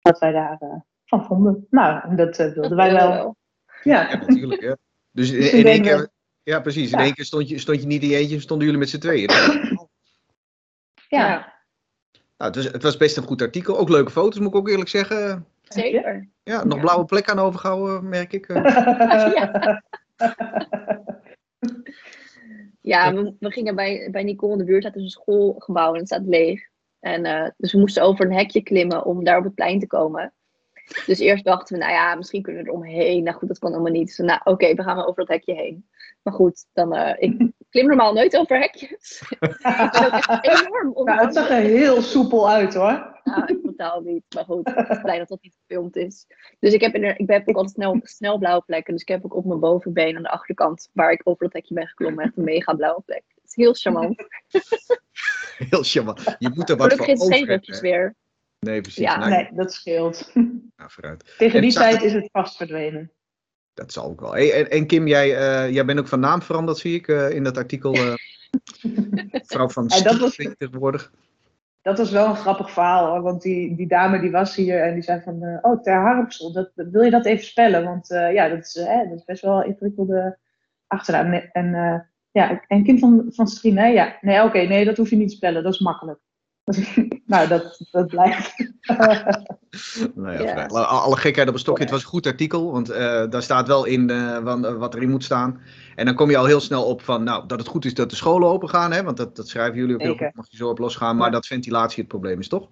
Wat 0.00 0.18
wij 0.18 0.32
daar 0.32 0.84
van 1.12 1.24
vonden. 1.24 1.66
Nou, 1.70 2.08
en 2.10 2.16
dat 2.16 2.38
eh, 2.38 2.52
wilden 2.52 2.76
wij 2.76 2.92
wel. 2.92 3.36
Ja, 3.82 4.10
Ja, 4.10 4.16
natuurlijk. 4.16 4.60
Ja. 4.62 4.76
Dus 5.10 5.30
in, 5.30 5.40
Dus 5.40 5.52
in 5.52 5.66
één 5.66 5.82
keer. 5.82 6.08
Ja, 6.42 6.60
precies. 6.60 6.92
In 6.92 6.98
Ja. 6.98 7.04
één 7.04 7.14
keer 7.14 7.24
stond 7.24 7.48
je, 7.48 7.58
stond 7.58 7.80
je 7.80 7.86
niet 7.86 8.02
in 8.02 8.08
je 8.08 8.16
eentje, 8.16 8.40
stonden 8.40 8.64
jullie 8.66 8.80
met 8.80 8.90
z'n 8.90 8.98
tweeën. 8.98 9.30
ja. 11.08 11.50
Nou, 12.36 12.54
het, 12.54 12.56
was, 12.56 12.64
het 12.72 12.82
was 12.82 12.96
best 12.96 13.16
een 13.16 13.22
goed 13.22 13.42
artikel. 13.42 13.78
Ook 13.78 13.88
leuke 13.88 14.10
foto's, 14.10 14.38
moet 14.38 14.48
ik 14.48 14.54
ook 14.54 14.68
eerlijk 14.68 14.88
zeggen. 14.88 15.46
Zeker. 15.62 16.28
Ja, 16.42 16.64
nog 16.64 16.74
Ja. 16.76 16.80
blauwe 16.82 17.04
plek 17.04 17.30
aan 17.30 17.38
overgehouden, 17.38 18.08
merk 18.08 18.32
ik. 18.32 18.46
eh. 18.48 18.64
Ja. 19.34 19.82
Ja, 22.80 23.14
we, 23.14 23.34
we 23.40 23.50
gingen 23.50 23.74
bij, 23.76 24.08
bij 24.10 24.22
Nicole 24.22 24.52
in 24.52 24.58
de 24.58 24.64
buurt, 24.64 24.82
dat 24.82 24.96
is 24.96 25.02
een 25.02 25.08
schoolgebouw 25.08 25.92
en 25.92 25.98
het 25.98 26.06
staat 26.08 26.26
leeg. 26.26 26.60
En, 27.00 27.24
eh, 27.24 27.48
dus 27.56 27.72
we 27.72 27.78
moesten 27.78 28.02
over 28.02 28.24
een 28.24 28.32
hekje 28.32 28.62
klimmen 28.62 29.04
om 29.04 29.24
daar 29.24 29.38
op 29.38 29.44
het 29.44 29.54
plein 29.54 29.78
te 29.78 29.86
komen. 29.86 30.32
Dus 31.06 31.18
eerst 31.18 31.44
dachten 31.44 31.78
we, 31.78 31.82
nou 31.84 31.94
ja, 31.94 32.14
misschien 32.14 32.42
kunnen 32.42 32.62
we 32.62 32.68
er 32.68 32.74
omheen. 32.74 33.22
Nou 33.22 33.36
goed, 33.36 33.48
dat 33.48 33.58
kan 33.58 33.72
allemaal 33.72 33.92
niet. 33.92 34.06
Dus 34.06 34.18
nou, 34.18 34.40
oké, 34.44 34.74
we 34.74 34.82
gaan 34.82 34.96
maar 34.96 35.06
over 35.06 35.24
dat 35.24 35.28
hekje 35.28 35.54
heen. 35.54 35.86
Maar 36.22 36.34
goed, 36.34 36.66
dan, 36.72 36.94
eh, 36.94 37.14
ik 37.18 37.50
klim 37.70 37.86
normaal 37.86 38.12
nooit 38.12 38.36
over 38.36 38.58
hekjes. 38.58 39.22
enorm 40.40 40.92
Nou, 41.04 41.20
het 41.20 41.34
zag 41.34 41.50
er 41.50 41.60
heel 41.60 42.02
soepel 42.02 42.50
uit 42.50 42.74
hoor. 42.74 43.20
Nou, 43.24 43.44
ik 43.46 43.62
totaal 43.62 44.00
niet. 44.00 44.22
Maar 44.34 44.44
goed, 44.44 44.68
ik 44.68 44.88
ben 44.88 45.02
blij 45.02 45.18
dat 45.18 45.28
dat 45.28 45.42
niet 45.42 45.56
gefilmd 45.60 45.96
is. 45.96 46.26
Dus 46.58 46.72
ik 46.72 46.80
heb, 46.80 46.94
in, 46.94 47.18
ik 47.18 47.30
heb 47.30 47.48
ook 47.48 47.56
altijd 47.56 47.74
snel, 47.74 48.00
snel 48.02 48.38
blauwe 48.38 48.62
plekken. 48.66 48.92
Dus 48.92 49.02
ik 49.02 49.08
heb 49.08 49.24
ook 49.24 49.34
op 49.34 49.44
mijn 49.44 49.60
bovenbeen 49.60 50.16
aan 50.16 50.22
de 50.22 50.30
achterkant, 50.30 50.90
waar 50.92 51.12
ik 51.12 51.20
over 51.24 51.44
dat 51.44 51.52
hekje 51.52 51.74
ben 51.74 51.86
geklommen, 51.86 52.24
echt 52.24 52.36
een 52.36 52.44
mega 52.44 52.74
blauwe 52.74 53.02
plek. 53.02 53.22
Het 53.34 53.44
is 53.44 53.54
heel 53.54 53.74
charmant. 53.74 54.16
Heel 55.70 55.82
charmant. 55.82 56.36
Je 56.38 56.50
moet 56.54 56.70
er 56.70 56.76
wat 56.76 56.92
voor 56.92 57.04
geen 57.04 57.20
over 57.20 57.48
hebben, 57.48 57.80
weer. 57.80 58.14
Nee, 58.66 58.80
precies. 58.80 59.02
Ja. 59.02 59.16
Nou, 59.18 59.30
Nee, 59.30 59.48
dat 59.54 59.72
scheelt. 59.72 60.30
nou, 60.76 60.90
vooruit. 60.90 61.34
Tegen 61.38 61.54
En 61.56 61.60
die 61.62 61.72
tijd 61.72 62.02
is 62.02 62.12
het 62.12 62.28
vast 62.32 62.56
verdwenen. 62.56 63.10
Dat 63.74 63.92
zal 63.92 64.04
ook 64.04 64.20
wel. 64.20 64.32
Hey, 64.32 64.52
en, 64.52 64.70
en 64.70 64.86
Kim, 64.86 65.06
jij, 65.06 65.36
eh, 65.36 65.72
jij 65.72 65.84
bent 65.84 65.98
ook 65.98 66.08
van 66.08 66.20
naam 66.20 66.42
veranderd, 66.42 66.78
zie 66.78 66.94
ik, 66.94 67.08
eh, 67.08 67.30
in 67.30 67.44
dat 67.44 67.56
artikel. 67.56 67.94
eh 67.94 68.14
vrouw 69.46 69.68
van 69.68 69.84
Ja, 69.88 70.02
dat 70.02 70.18
was- 70.18 70.32
Stief 70.32 70.54
tegenwoordig. 70.56 71.12
Dat 71.82 71.98
was 71.98 72.10
wel 72.10 72.26
een 72.28 72.36
grappig 72.36 72.70
verhaal 72.70 73.06
hoor. 73.10 73.22
Want 73.22 73.42
die, 73.42 73.76
die 73.76 73.86
dame 73.88 74.20
die 74.20 74.30
was 74.30 74.56
hier 74.56 74.82
en 74.82 74.94
die 74.94 75.02
zei 75.02 75.20
van... 75.20 75.58
oh, 75.62 75.82
Ter 75.82 76.00
Harpsel, 76.00 76.52
dat, 76.52 76.70
wil 76.74 77.02
je 77.02 77.10
dat 77.10 77.24
even 77.26 77.44
spellen? 77.44 77.84
Want 77.84 78.08
ja, 78.08 78.48
dat 78.48 78.58
is, 78.58 78.76
eh, 78.76 79.08
dat 79.08 79.18
is 79.18 79.24
best 79.24 79.42
wel 79.42 79.58
een 79.58 79.66
ingewikkelde 79.66 80.38
achternaam. 80.86 81.32
En, 81.32 81.70
ja, 82.30 82.64
en 82.66 82.84
Kim 82.84 82.98
van, 82.98 83.24
van 83.28 83.46
Strien, 83.46 83.78
hè? 83.78 83.86
Ja, 83.86 84.18
nee, 84.20 84.42
oké, 84.42 84.58
nee, 84.58 84.84
dat 84.84 84.96
hoef 84.96 85.10
je 85.10 85.16
niet 85.16 85.28
te 85.28 85.36
spellen. 85.36 85.62
Dat 85.62 85.72
is 85.74 85.80
makkelijk. 85.80 86.20
nou, 87.26 87.48
dat, 87.48 87.88
dat 87.90 88.06
blijkt. 88.06 88.54
Nou 90.14 90.42
ja. 90.42 90.66
Alle- 90.66 91.16
gekheid 91.16 91.48
op 91.48 91.54
een 91.54 91.60
stokje. 91.60 91.82
Het 91.82 91.92
was 91.92 92.02
een 92.02 92.08
goed 92.08 92.26
artikel, 92.26 92.72
want 92.72 92.90
eh, 92.90 93.24
daar 93.30 93.42
staat 93.42 93.66
wel 93.68 93.84
in 93.84 94.10
eh, 94.10 94.36
eh, 94.36 94.76
wat 94.78 94.94
erin 94.94 95.10
moet 95.10 95.24
staan. 95.24 95.60
En 95.94 96.06
dan 96.06 96.14
kom 96.14 96.30
je 96.30 96.36
al 96.36 96.44
heel 96.44 96.60
snel 96.60 96.84
op 96.84 97.02
van, 97.02 97.22
nou, 97.24 97.46
dat 97.46 97.58
het 97.58 97.68
goed 97.68 97.84
is 97.84 97.94
dat 97.94 98.10
de 98.10 98.16
scholen 98.16 98.48
open 98.48 98.68
gaan, 98.68 98.92
hè, 98.92 99.02
want 99.02 99.16
dat, 99.16 99.36
dat 99.36 99.48
schrijven 99.48 99.76
jullie 99.78 99.94
ook 99.94 100.00
heel 100.00 100.16
goed, 100.16 100.34
mag 100.34 100.50
je 100.50 100.56
zo 100.56 100.68
op 100.68 100.78
losgaan, 100.78 101.16
maar 101.16 101.26
Ja. 101.26 101.32
dat 101.32 101.46
ventilatie 101.46 101.98
het 101.98 102.08
probleem 102.08 102.38
is, 102.38 102.48
toch? 102.48 102.68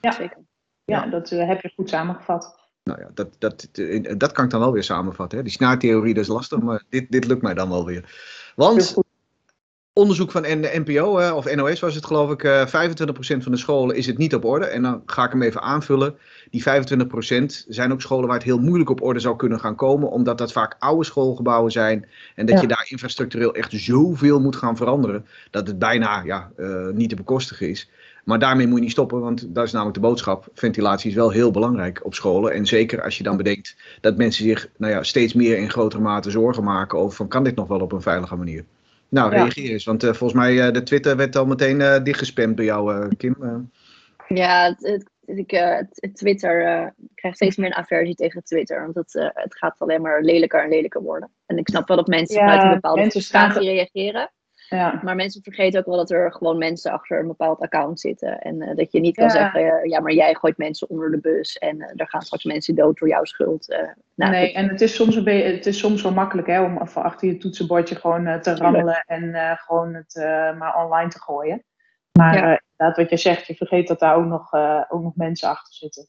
Ja. 0.00 0.12
Zeker. 0.12 0.38
ja, 0.84 1.06
dat 1.06 1.30
eh, 1.30 1.46
heb 1.46 1.60
je 1.60 1.72
goed 1.74 1.88
samengevat. 1.88 2.56
Nou 2.82 3.00
ja, 3.00 3.10
dat, 3.14 3.36
dat, 3.38 3.68
dat 4.16 4.32
kan 4.32 4.44
ik 4.44 4.50
dan 4.50 4.60
wel 4.60 4.72
weer 4.72 4.84
samenvatten. 4.84 5.38
Hè. 5.38 5.44
Die 5.44 5.52
snaartheorie, 5.52 6.14
dat 6.14 6.22
is 6.22 6.28
lastig, 6.30 6.58
maar 6.60 6.84
dit, 6.88 7.10
dit 7.10 7.24
lukt 7.24 7.42
mij 7.42 7.54
dan 7.54 7.68
wel 7.68 7.84
weer. 7.84 8.12
Want. 8.56 8.94
Onderzoek 9.98 10.30
van 10.30 10.42
de 10.42 10.82
NPO, 10.84 11.32
of 11.34 11.54
NOS 11.54 11.80
was 11.80 11.94
het 11.94 12.06
geloof 12.06 12.30
ik, 12.30 12.44
eh 12.44 12.66
25% 12.66 13.42
van 13.42 13.52
de 13.52 13.58
scholen 13.58 13.96
is 13.96 14.06
het 14.06 14.18
niet 14.18 14.34
op 14.34 14.44
orde. 14.44 14.64
En 14.64 14.82
dan 14.82 15.02
ga 15.06 15.24
ik 15.24 15.30
hem 15.30 15.42
even 15.42 15.60
aanvullen. 15.62 16.14
Die 16.50 16.62
25% 16.62 17.64
zijn 17.68 17.92
ook 17.92 18.00
scholen 18.00 18.26
waar 18.26 18.36
het 18.36 18.46
heel 18.46 18.58
moeilijk 18.58 18.90
op 18.90 19.02
orde 19.02 19.20
zou 19.20 19.36
kunnen 19.36 19.60
gaan 19.60 19.74
komen, 19.74 20.10
omdat 20.10 20.38
dat 20.38 20.52
vaak 20.52 20.76
oude 20.78 21.04
schoolgebouwen 21.04 21.72
zijn. 21.72 22.08
En 22.34 22.46
dat 22.46 22.54
Ja. 22.54 22.60
je 22.60 22.66
daar 22.66 22.86
infrastructureel 22.88 23.54
echt 23.54 23.72
zoveel 23.72 24.40
moet 24.40 24.56
gaan 24.56 24.76
veranderen, 24.76 25.26
dat 25.50 25.66
het 25.66 25.78
bijna 25.78 26.22
ja, 26.24 26.50
eh, 26.56 26.88
niet 26.92 27.08
te 27.08 27.16
bekostigen 27.16 27.68
is. 27.68 27.90
Maar 28.24 28.38
daarmee 28.38 28.66
moet 28.66 28.76
je 28.76 28.82
niet 28.82 28.90
stoppen, 28.90 29.20
want 29.20 29.54
dat 29.54 29.64
is 29.64 29.72
namelijk 29.72 29.96
de 29.96 30.02
boodschap. 30.02 30.48
Ventilatie 30.54 31.10
is 31.10 31.16
wel 31.16 31.30
heel 31.30 31.50
belangrijk 31.50 32.00
op 32.04 32.14
scholen. 32.14 32.52
En 32.52 32.66
zeker 32.66 33.02
als 33.02 33.16
je 33.16 33.22
dan 33.22 33.36
bedenkt 33.36 33.76
dat 34.00 34.16
mensen 34.16 34.44
zich 34.44 34.68
nou 34.76 34.92
ja, 34.92 35.02
steeds 35.02 35.32
meer 35.32 35.58
in 35.58 35.70
grotere 35.70 36.02
mate 36.02 36.30
zorgen 36.30 36.64
maken 36.64 36.98
over 36.98 37.16
van 37.16 37.28
kan 37.28 37.44
dit 37.44 37.54
nog 37.54 37.68
wel 37.68 37.80
op 37.80 37.92
een 37.92 38.02
veilige 38.02 38.36
manier. 38.36 38.64
Nou, 39.10 39.32
Ja. 39.34 39.42
reageer 39.42 39.70
eens, 39.70 39.84
want 39.84 40.02
eh, 40.02 40.12
volgens 40.12 40.40
mij 40.40 40.52
uh, 40.66 40.72
de 40.72 40.82
Twitter 40.82 41.16
werd 41.16 41.36
al 41.36 41.46
meteen 41.46 41.80
uh, 41.80 42.02
dichtgespamd 42.02 42.56
door 42.56 42.66
jou, 42.66 42.94
uh, 42.94 43.08
Kim. 43.16 43.36
Ja, 44.28 44.64
het, 44.64 44.78
het, 44.86 45.38
ik, 45.38 45.52
uh, 45.52 45.76
het 45.94 46.16
Twitter 46.16 46.60
uh, 46.62 46.86
krijgt 47.14 47.36
steeds 47.36 47.56
meer 47.56 47.66
een 47.66 47.74
aversie 47.74 48.14
tegen 48.14 48.44
Twitter. 48.44 48.82
Want 48.82 48.94
het, 48.94 49.14
uh, 49.14 49.28
het 49.32 49.56
gaat 49.56 49.74
alleen 49.78 50.02
maar 50.02 50.22
lelijker 50.22 50.62
en 50.62 50.68
lelijker 50.68 51.02
worden. 51.02 51.30
En 51.46 51.58
ik 51.58 51.68
snap 51.68 51.88
wel 51.88 51.96
dat 51.96 52.06
mensen 52.06 52.36
Ja, 52.40 52.40
vanuit 52.46 52.62
een 52.62 52.74
bepaalde 52.74 53.00
mensen 53.00 53.20
frustratie 53.20 53.52
staan- 53.62 53.64
reageren. 53.74 54.30
Ja. 54.68 55.00
Maar 55.02 55.16
mensen 55.16 55.42
vergeten 55.42 55.80
ook 55.80 55.86
wel 55.86 55.96
dat 55.96 56.10
er 56.10 56.32
gewoon 56.32 56.58
mensen 56.58 56.92
achter 56.92 57.18
een 57.20 57.26
bepaald 57.26 57.60
account 57.60 58.00
zitten. 58.00 58.38
En 58.40 58.62
eh, 58.62 58.76
dat 58.76 58.92
je 58.92 59.00
niet 59.00 59.14
kan 59.16 59.24
Ja. 59.24 59.30
zeggen, 59.30 59.60
eh, 59.80 59.90
ja, 59.90 60.00
maar 60.00 60.12
jij 60.12 60.34
gooit 60.34 60.56
mensen 60.56 60.88
onder 60.88 61.10
de 61.10 61.18
bus. 61.20 61.58
En 61.58 61.80
eh 61.80 61.92
er 61.96 62.08
gaan 62.08 62.22
straks 62.22 62.44
mensen 62.44 62.74
dood 62.74 62.98
door 62.98 63.08
jouw 63.08 63.24
schuld. 63.24 63.66
nou, 64.14 64.30
nee, 64.30 64.46
goed. 64.46 64.54
en 64.54 64.68
het 64.68 64.80
is 64.80 64.94
soms, 64.94 65.16
een 65.16 65.24
beetje, 65.24 65.52
het 65.52 65.66
is 65.66 65.78
soms 65.78 66.00
zo 66.00 66.10
makkelijk 66.10 66.46
hè, 66.46 66.60
om 66.62 66.82
even 66.82 67.02
achter 67.02 67.28
je 67.28 67.36
toetsenbordje 67.36 67.94
gewoon 67.94 68.40
te 68.40 68.54
rammelen 68.56 69.04
en 69.06 69.56
gewoon 69.58 69.94
het 69.94 70.14
maar 70.58 70.84
online 70.84 71.10
te 71.10 71.20
gooien. 71.20 71.64
Maar 72.12 72.34
Ja. 72.34 72.60
inderdaad, 72.70 72.96
wat 72.96 73.10
je 73.10 73.16
zegt, 73.16 73.46
je 73.46 73.54
vergeet 73.54 73.88
dat 73.88 73.98
daar 74.00 74.16
ook 74.16 74.24
nog, 74.26 74.52
ook 74.88 75.02
nog 75.02 75.16
mensen 75.16 75.48
achter 75.48 75.74
zitten. 75.74 76.06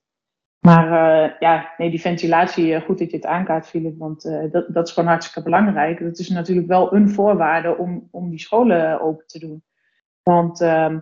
Maar 0.59 0.85
eh, 0.85 1.39
ja, 1.39 1.73
nee, 1.77 1.89
die 1.89 2.01
ventilatie, 2.01 2.73
eh, 2.73 2.81
goed 2.81 2.99
dat 2.99 3.11
je 3.11 3.17
het 3.17 3.25
aankaart, 3.25 3.67
Philip, 3.67 3.97
want 3.97 4.25
eh, 4.25 4.51
dat, 4.51 4.73
dat 4.73 4.87
is 4.87 4.93
gewoon 4.93 5.09
hartstikke 5.09 5.43
belangrijk. 5.43 5.99
Dat 5.99 6.17
is 6.17 6.29
natuurlijk 6.29 6.67
wel 6.67 6.93
een 6.93 7.09
voorwaarde 7.09 7.77
om, 7.77 8.07
om 8.11 8.29
die 8.29 8.39
scholen 8.39 9.01
open 9.01 9.27
te 9.27 9.39
doen. 9.39 9.63
Want 10.23 10.61
ehm, 10.61 10.99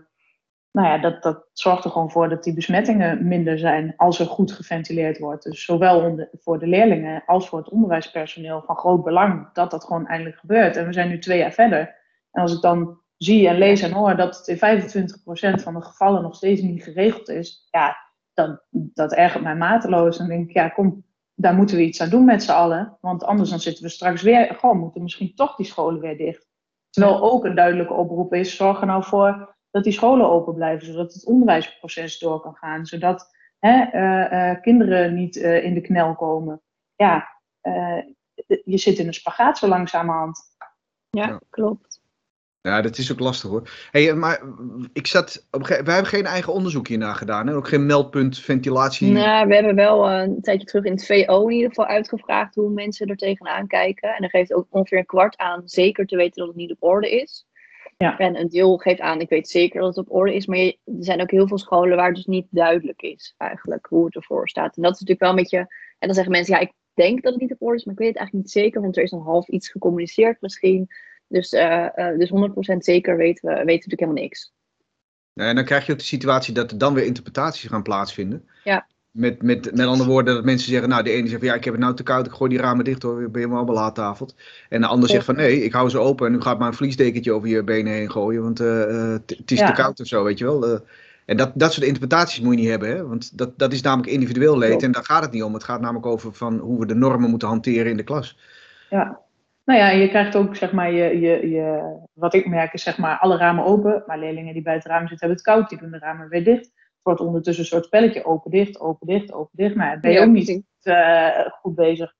nou 0.71 0.87
ja, 0.87 0.97
dat, 0.97 1.23
dat 1.23 1.49
zorgt 1.53 1.83
er 1.83 1.91
gewoon 1.91 2.11
voor 2.11 2.29
dat 2.29 2.43
die 2.43 2.53
besmettingen 2.53 3.27
minder 3.27 3.59
zijn 3.59 3.93
als 3.95 4.19
er 4.19 4.25
goed 4.25 4.51
geventileerd 4.51 5.17
wordt. 5.17 5.43
Dus 5.43 5.65
zowel 5.65 6.27
voor 6.33 6.59
de 6.59 6.67
leerlingen 6.67 7.23
als 7.25 7.49
voor 7.49 7.59
het 7.59 7.69
onderwijspersoneel 7.69 8.63
van 8.65 8.75
groot 8.75 9.03
belang 9.03 9.53
dat 9.53 9.71
dat 9.71 9.83
gewoon 9.83 10.07
eindelijk 10.07 10.37
gebeurt. 10.37 10.75
En 10.75 10.85
we 10.85 10.93
zijn 10.93 11.09
nu 11.09 11.19
twee 11.19 11.37
jaar 11.37 11.51
verder. 11.51 11.95
En 12.31 12.41
als 12.41 12.55
ik 12.55 12.61
dan 12.61 12.99
zie 13.17 13.47
en 13.47 13.57
lees 13.57 13.81
en 13.81 13.91
hoor 13.91 14.15
dat 14.15 14.37
het 14.37 14.47
in 14.47 15.59
25% 15.59 15.63
van 15.63 15.73
de 15.73 15.81
gevallen 15.81 16.21
nog 16.21 16.35
steeds 16.35 16.61
niet 16.61 16.83
geregeld 16.83 17.29
is, 17.29 17.67
ja, 17.71 18.06
dan, 18.38 18.60
dat 18.72 19.13
ergert 19.13 19.44
mij 19.44 19.56
mateloos. 19.56 20.17
Dan 20.17 20.27
denk 20.27 20.50
ik, 20.50 20.56
ja, 20.56 20.70
kom, 20.70 21.06
daar 21.34 21.56
moeten 21.56 21.75
we 21.75 21.84
iets 21.84 22.01
aan 22.01 22.10
doen 22.10 22.25
met 22.25 22.44
z'n 22.44 22.51
allen. 22.51 22.98
Want 23.01 23.24
anders 23.24 23.50
dan 23.50 23.60
zitten 23.60 23.84
we 23.84 23.89
straks 23.89 24.22
weer, 24.22 24.56
gewoon 24.56 24.77
moeten 24.77 25.01
misschien 25.01 25.36
toch 25.36 25.56
die 25.56 25.65
scholen 25.65 26.01
weer 26.01 26.17
dicht. 26.17 26.48
Terwijl 26.89 27.22
ook 27.22 27.46
een 27.46 27.56
duidelijke 27.56 27.94
oproep 27.94 28.34
is, 28.34 28.56
zorg 28.56 28.79
er 28.79 28.88
nou 28.88 29.03
voor 29.03 29.56
dat 29.72 29.84
die 29.84 29.94
scholen 29.94 30.29
open 30.29 30.53
blijven, 30.53 30.88
zodat 30.88 31.13
het 31.13 31.25
onderwijsproces 31.25 32.20
door 32.20 32.41
kan 32.41 32.56
gaan, 32.56 32.86
zodat 32.86 33.36
hè, 33.60 33.82
eh, 33.82 34.50
eh, 34.50 34.62
kinderen 34.62 35.13
niet 35.13 35.38
eh, 35.38 35.63
in 35.63 35.74
de 35.74 35.82
knel 35.82 36.15
komen. 36.15 36.62
Ja, 36.96 37.27
eh, 37.62 38.03
je 38.46 38.77
zit 38.77 38.98
in 39.00 39.08
een 39.08 39.13
spagaat 39.13 39.58
zo 39.58 39.67
langzamerhand. 39.67 40.39
Ja. 41.10 41.41
klopt. 41.50 41.87
Ja, 42.67 42.81
dat 42.81 42.97
is 42.97 43.12
ook 43.12 43.19
lastig 43.19 43.50
hoor. 43.50 43.69
Hey, 43.91 44.13
maar 44.13 44.41
ik 44.93 45.07
zat. 45.07 45.47
Op 45.51 45.67
wij 45.67 45.77
hebben 45.77 46.05
geen 46.05 46.25
eigen 46.25 46.53
onderzoek 46.53 46.88
hierna 46.88 47.13
gedaan. 47.13 47.47
Hè? 47.47 47.55
Ook 47.55 47.67
geen 47.67 47.86
meldpunt 47.86 48.39
ventilatie. 48.39 49.12
Nou, 49.12 49.47
we 49.47 49.53
hebben 49.55 49.75
wel 49.75 50.07
eh, 50.09 50.21
een 50.21 50.41
tijdje 50.41 50.67
terug 50.67 50.83
in 50.86 50.91
het 50.91 51.05
VO 51.05 51.47
in 51.47 51.53
ieder 51.55 51.69
geval 51.69 51.86
uitgevraagd 51.86 52.55
hoe 52.55 52.69
mensen 52.69 53.07
er 53.07 53.15
tegenaan 53.15 53.67
kijken. 53.67 54.09
En 54.09 54.21
dan 54.21 54.29
geeft 54.29 54.53
ook 54.53 54.67
ongeveer 54.69 54.97
een 54.97 55.05
kwart 55.05 55.38
aan 55.38 55.62
zeker 55.65 56.05
te 56.05 56.15
weten 56.15 56.36
dat 56.39 56.47
het 56.47 56.55
niet 56.57 56.71
op 56.71 56.83
orde 56.83 57.09
is. 57.21 57.45
Ja. 57.97 58.17
En 58.17 58.39
een 58.39 58.50
deel 58.50 58.77
geeft 58.77 59.00
aan, 59.00 59.19
ik 59.21 59.29
weet 59.29 59.50
zeker 59.50 59.79
dat 59.79 59.95
het 59.95 60.05
op 60.07 60.13
orde 60.15 60.36
is. 60.36 60.45
Maar 60.45 60.57
je- 60.57 60.77
er 60.86 60.93
zijn 61.00 61.21
ook 61.21 61.31
heel 61.31 61.47
veel 61.47 61.57
scholen 61.57 61.95
waar 61.97 62.05
het 62.07 62.15
dus 62.15 62.25
niet 62.25 62.47
duidelijk 62.50 63.01
is 63.01 63.33
eigenlijk 63.38 63.86
hoe 63.89 64.05
het 64.05 64.15
ervoor 64.15 64.50
staat. 64.50 64.75
En 64.75 64.81
dat 64.81 64.93
is 64.93 65.00
natuurlijk 65.00 65.19
wel 65.19 65.29
een 65.29 65.36
beetje... 65.43 65.57
En 66.00 66.07
dan 66.07 66.13
zeggen 66.13 66.31
mensen, 66.33 66.53
ja, 66.55 66.62
ik 66.62 66.71
denk 66.93 67.24
dat 67.24 67.31
het 67.33 67.41
niet 67.41 67.51
op 67.53 67.62
orde 67.62 67.77
is, 67.77 67.86
maar 67.86 67.93
ik 67.93 68.00
weet 68.00 68.07
het 68.09 68.17
eigenlijk 68.17 68.47
niet 68.47 68.63
zeker. 68.63 68.81
Want 68.81 68.97
er 68.97 69.03
is 69.03 69.12
een 69.12 69.19
half 69.21 69.47
iets 69.47 69.69
gecommuniceerd 69.69 70.41
misschien. 70.41 70.88
Dus, 71.27 71.50
eh, 71.50 71.86
eh, 71.96 72.17
dus 72.17 72.29
100% 72.29 72.84
zeker 72.84 73.17
weten 73.17 73.50
we, 73.50 73.55
weten 73.55 73.65
we 73.65 73.74
natuurlijk 73.74 74.00
helemaal 74.00 74.24
niks. 74.24 74.53
En 75.34 75.55
dan 75.55 75.65
krijg 75.65 75.86
je 75.86 75.91
ook 75.91 75.98
de 75.98 76.03
situatie 76.03 76.53
dat 76.53 76.72
er 76.72 76.77
dan 76.77 76.93
weer 76.93 77.05
interpretaties 77.05 77.69
gaan 77.69 77.84
plaatsvinden. 77.84 78.48
Ja. 78.63 78.88
Met, 79.12 79.41
met, 79.41 79.75
met 79.75 79.86
andere 79.86 80.10
woorden, 80.10 80.36
dat 80.36 80.43
mensen 80.43 80.69
zeggen, 80.69 80.89
nou, 80.89 81.03
de 81.03 81.12
ene 81.12 81.27
zegt 81.27 81.39
van 81.39 81.48
ja, 81.48 81.55
ik 81.55 81.63
heb 81.63 81.74
het 81.74 81.84
nou 81.84 81.96
te 81.96 82.03
koud, 82.03 82.25
ik 82.25 82.31
gooi 82.31 82.50
die 82.50 82.60
ramen 82.60 82.86
dicht 82.86 83.03
hoor, 83.03 83.22
ik 83.22 83.31
ben 83.31 83.41
helemaal 83.41 83.65
belaattafeld. 83.65 84.36
En 84.69 84.81
de 84.81 84.88
ander 84.88 85.10
zegt 85.10 85.25
van 85.25 85.36
nee, 85.36 85.63
ik 85.63 85.74
hou 85.74 85.89
ze 85.89 86.00
open 86.00 86.25
en 86.25 86.31
nu 86.31 86.41
gaat 86.41 86.60
maar 86.60 86.67
een 86.67 86.74
vliesdekentje 86.74 87.34
over 87.34 87.48
je 87.48 87.63
benen 87.63 87.93
heen 87.93 88.12
gooien, 88.12 88.41
want 88.41 88.60
eh, 88.60 89.12
het 89.25 89.51
is 89.51 89.60
Ja. 89.60 89.67
te 89.67 89.81
koud 89.81 90.00
of 90.00 90.07
zo, 90.07 90.24
weet 90.24 90.38
je 90.38 90.46
wel. 90.46 90.81
En 91.25 91.38
dat, 91.38 91.51
dat 91.55 91.74
soort 91.74 91.86
interpretaties 91.86 92.41
moet 92.41 92.53
je 92.53 92.60
niet 92.60 92.69
hebben, 92.69 92.89
hè? 92.89 93.07
want 93.07 93.38
dat, 93.38 93.60
dat 93.60 93.74
is 93.74 93.81
namelijk 93.81 94.12
individueel 94.12 94.57
leed 94.57 94.84
en 94.84 94.91
daar 94.91 95.05
gaat 95.05 95.24
het 95.24 95.31
niet 95.31 95.43
om. 95.43 95.53
Het 95.53 95.63
gaat 95.63 95.81
namelijk 95.81 96.05
over 96.05 96.34
van 96.34 96.57
hoe 96.57 96.79
we 96.79 96.86
de 96.86 96.96
normen 96.96 97.29
moeten 97.29 97.48
hanteren 97.48 97.91
in 97.91 97.98
de 97.98 98.03
klas. 98.03 98.38
Ja. 98.89 99.19
Nou 99.67 99.79
ja, 99.79 99.89
je 99.89 100.09
krijgt 100.09 100.36
ook, 100.36 100.55
zeg 100.55 100.71
maar, 100.71 100.91
je, 100.91 101.19
je, 101.19 101.50
je, 101.50 101.97
wat 102.13 102.33
ik 102.33 102.47
merk 102.47 102.74
is, 102.74 102.83
zeg 102.83 102.97
maar, 102.97 103.17
alle 103.19 103.38
ramen 103.38 103.63
open. 103.65 104.03
Maar 104.05 104.19
leerlingen 104.19 104.53
die 104.53 104.62
bij 104.62 104.74
het 104.74 104.86
raam 104.86 105.07
zitten 105.07 105.17
hebben 105.27 105.38
het 105.38 105.45
koud, 105.45 105.69
die 105.69 105.77
doen 105.77 105.91
de 105.91 105.97
ramen 105.97 106.29
weer 106.29 106.43
dicht. 106.43 106.65
Het 106.65 107.00
wordt 107.01 107.19
ondertussen 107.19 107.63
een 107.63 107.69
soort 107.69 107.86
spelletje, 107.86 108.25
open, 108.25 108.51
dicht, 108.51 108.79
open, 108.79 109.07
dicht, 109.07 109.31
open, 109.31 109.50
dicht. 109.57 109.75
Maar 109.75 109.91
ja, 109.91 110.00
ben 110.00 110.12
je 110.12 110.17
Ja, 110.17 110.24
ook 110.25 110.31
niet 110.31 110.63
eh, 110.81 111.51
goed 111.62 111.75
bezig. 111.75 112.13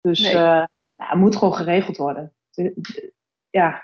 Dus 0.00 0.20
Nee. 0.20 0.32
eh, 0.32 0.38
ja, 0.38 0.68
het 0.96 1.18
moet 1.18 1.36
gewoon 1.36 1.54
geregeld 1.54 1.96
worden. 1.96 2.32
De- 2.50 2.72
de- 2.76 3.12
Ja, 3.50 3.82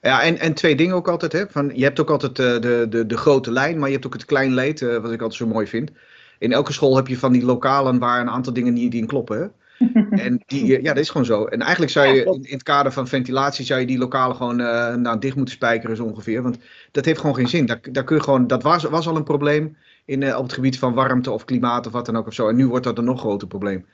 Ja, 0.00 0.22
en, 0.22 0.38
en 0.38 0.54
twee 0.54 0.76
dingen 0.76 0.94
ook 0.94 1.08
altijd. 1.08 1.32
Hè? 1.32 1.48
Van, 1.48 1.70
je 1.74 1.84
hebt 1.84 2.00
ook 2.00 2.10
altijd 2.10 2.38
eh, 2.38 2.60
de, 2.60 2.86
de, 2.88 3.06
de 3.06 3.16
grote 3.16 3.50
lijn, 3.52 3.78
maar 3.78 3.86
je 3.88 3.94
hebt 3.94 4.06
ook 4.06 4.12
het 4.12 4.24
klein 4.24 4.54
leed, 4.54 4.82
eh, 4.82 4.88
wat 4.88 5.12
ik 5.12 5.20
altijd 5.20 5.34
zo 5.34 5.46
mooi 5.46 5.66
vind. 5.66 5.90
In 6.38 6.52
elke 6.52 6.72
school 6.72 6.96
heb 6.96 7.06
je 7.06 7.18
van 7.18 7.32
die 7.32 7.44
lokalen 7.44 7.98
waar 7.98 8.20
een 8.20 8.30
aantal 8.30 8.52
dingen 8.52 8.72
niet 8.72 8.94
in 8.94 9.06
kloppen. 9.06 9.38
Hè? 9.40 9.46
En 10.10 10.42
die, 10.46 10.76
eh, 10.76 10.82
ja, 10.82 10.92
dat 10.92 11.02
is 11.02 11.10
gewoon 11.10 11.26
zo. 11.26 11.44
En 11.44 11.60
eigenlijk 11.60 11.92
zou 11.92 12.06
je 12.06 12.24
in, 12.24 12.42
in 12.42 12.52
het 12.52 12.62
kader 12.62 12.92
van 12.92 13.08
ventilatie 13.08 13.64
zou 13.64 13.80
je 13.80 13.86
die 13.86 13.98
lokalen 13.98 14.36
gewoon 14.36 14.60
eh, 14.60 14.94
nou, 14.94 15.18
dicht 15.18 15.36
moeten 15.36 15.54
spijkeren 15.54 15.96
zo 15.96 16.04
ongeveer. 16.04 16.42
Want 16.42 16.58
dat 16.90 17.04
heeft 17.04 17.20
gewoon 17.20 17.34
geen 17.34 17.48
zin. 17.48 17.66
Daar, 17.66 17.80
daar 17.90 18.04
kun 18.04 18.16
je 18.16 18.22
gewoon, 18.22 18.46
dat 18.46 18.62
was, 18.62 18.84
was 18.84 19.08
al 19.08 19.16
een 19.16 19.24
probleem 19.24 19.76
in, 20.04 20.22
eh, 20.22 20.36
op 20.36 20.42
het 20.42 20.52
gebied 20.52 20.78
van 20.78 20.94
warmte 20.94 21.30
of 21.30 21.44
klimaat 21.44 21.86
of 21.86 21.92
wat 21.92 22.06
dan 22.06 22.16
ook 22.16 22.26
of 22.26 22.34
zo. 22.34 22.48
En 22.48 22.56
nu 22.56 22.66
wordt 22.66 22.84
dat 22.84 22.98
een 22.98 23.04
nog 23.04 23.20
groter 23.20 23.48
probleem. 23.48 23.86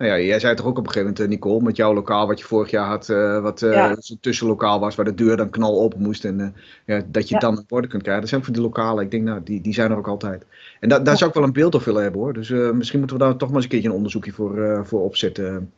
Nou 0.00 0.12
ja, 0.12 0.18
jij 0.20 0.40
zei 0.40 0.54
toch 0.54 0.66
ook 0.66 0.78
op 0.78 0.86
een 0.86 0.92
gegeven 0.92 1.08
moment, 1.12 1.20
eh, 1.24 1.28
Nicole, 1.28 1.62
met 1.64 1.76
jouw 1.76 1.94
lokaal 1.94 2.26
wat 2.26 2.38
je 2.38 2.44
vorig 2.44 2.70
jaar 2.70 2.86
had, 2.86 3.08
eh, 3.08 3.40
wat 3.40 3.62
eh 3.62 3.72
Ja. 3.72 3.96
zo'n 3.98 4.20
tussenlokaal 4.20 4.80
was, 4.80 4.94
waar 4.94 5.04
de 5.04 5.14
deur 5.14 5.36
dan 5.36 5.50
knal 5.50 5.80
open 5.80 6.00
moest. 6.00 6.24
En 6.24 6.40
eh, 6.40 6.48
ja, 6.96 7.02
dat 7.06 7.28
je 7.28 7.34
Ja. 7.34 7.40
dan 7.40 7.58
op 7.58 7.72
orde 7.72 7.88
kunt 7.88 8.02
krijgen. 8.02 8.20
Dat 8.22 8.30
zijn 8.30 8.40
ook 8.40 8.46
van 8.46 8.56
die 8.56 8.66
lokalen, 8.66 9.04
ik 9.04 9.10
denk, 9.10 9.24
nou, 9.24 9.40
die, 9.44 9.60
die 9.60 9.74
zijn 9.74 9.90
er 9.90 9.96
ook 9.96 10.08
altijd. 10.08 10.44
En 10.80 10.88
da, 10.88 10.98
daar 10.98 11.16
zou 11.16 11.30
ik 11.30 11.36
wel 11.36 11.44
een 11.44 11.52
beeld 11.52 11.74
op 11.74 11.82
willen 11.82 12.02
hebben 12.02 12.20
hoor. 12.20 12.32
Dus 12.32 12.50
eh, 12.50 12.70
misschien 12.70 12.98
moeten 12.98 13.16
we 13.18 13.22
daar 13.24 13.36
toch 13.36 13.48
maar 13.48 13.56
eens 13.56 13.64
een 13.64 13.70
keertje 13.70 13.88
een 13.88 13.94
onderzoekje 13.94 14.32
voor, 14.32 14.62
eh, 14.64 14.84
voor 14.84 15.00
opzetten. 15.00 15.72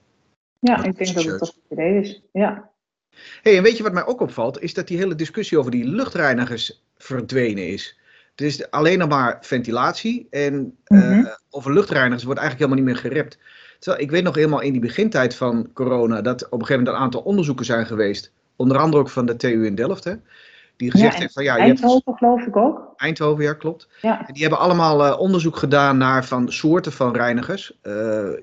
ja 0.59 0.77
Dat 0.77 0.85
ik 0.85 0.97
denk 0.99 1.15
dat 1.15 1.25
het 1.25 1.39
toch 1.39 1.53
een 1.69 1.79
idee 1.79 2.01
is. 2.01 2.23
Ja. 2.33 2.71
hey, 3.43 3.57
en 3.57 3.63
weet 3.63 3.77
je 3.77 3.83
wat 3.83 3.93
mij 3.93 4.07
ook 4.07 4.21
opvalt? 4.21 4.63
Is 4.63 4.75
dat 4.75 4.87
die 4.89 4.99
hele 4.99 5.15
discussie 5.15 5.59
over 5.59 5.71
die 5.71 5.85
luchtreinigers 5.89 6.83
verdwenen 6.97 7.69
is. 7.69 7.99
Het 8.31 8.41
is 8.41 8.71
alleen 8.71 8.99
nog 8.99 9.09
maar 9.09 9.39
ventilatie. 9.41 10.27
En 10.31 10.77
eh, 10.85 10.99
Mhm. 11.11 11.27
over 11.51 11.73
luchtreinigers 11.73 12.25
wordt 12.25 12.41
eigenlijk 12.41 12.71
helemaal 12.71 12.93
niet 12.93 13.03
meer 13.03 13.11
gerept. 13.13 13.39
Terwijl 13.83 14.03
ik 14.03 14.11
weet 14.11 14.23
nog 14.23 14.35
helemaal 14.35 14.61
in 14.61 14.73
die 14.73 14.81
begintijd 14.81 15.35
van 15.37 15.71
corona 15.75 16.21
dat 16.21 16.45
op 16.45 16.53
een 16.53 16.67
gegeven 16.67 16.77
moment 16.77 16.97
een 16.97 17.03
aantal 17.03 17.21
onderzoeken 17.21 17.65
zijn 17.65 17.87
geweest. 17.87 18.33
Onder 18.57 18.79
andere 18.79 19.03
ook 19.03 19.09
van 19.09 19.27
de 19.27 19.37
TU 19.37 19.67
in 19.67 19.75
Delft. 19.75 20.05
Hè, 20.05 20.15
die 20.77 20.91
gezegd 20.91 21.19
heeft 21.19 21.33
van 21.33 21.45
ja, 21.45 21.57
je 21.57 21.63
hebt 21.63 21.81
Eindhoven 21.81 22.15
geloof 22.17 22.47
ik 22.47 22.57
ook. 22.57 22.93
Eindhoven, 22.97 23.45
ja, 23.45 23.53
klopt. 23.53 23.89
Ja. 24.01 24.27
En 24.27 24.33
die 24.33 24.43
hebben 24.43 24.61
allemaal 24.61 25.05
eh, 25.05 25.21
onderzoek 25.21 25.57
gedaan 25.57 25.99
naar 25.99 26.25
van 26.25 26.53
soorten 26.53 26.93
van 26.93 27.15
reinigers. 27.17 27.79
Eh, 27.81 27.93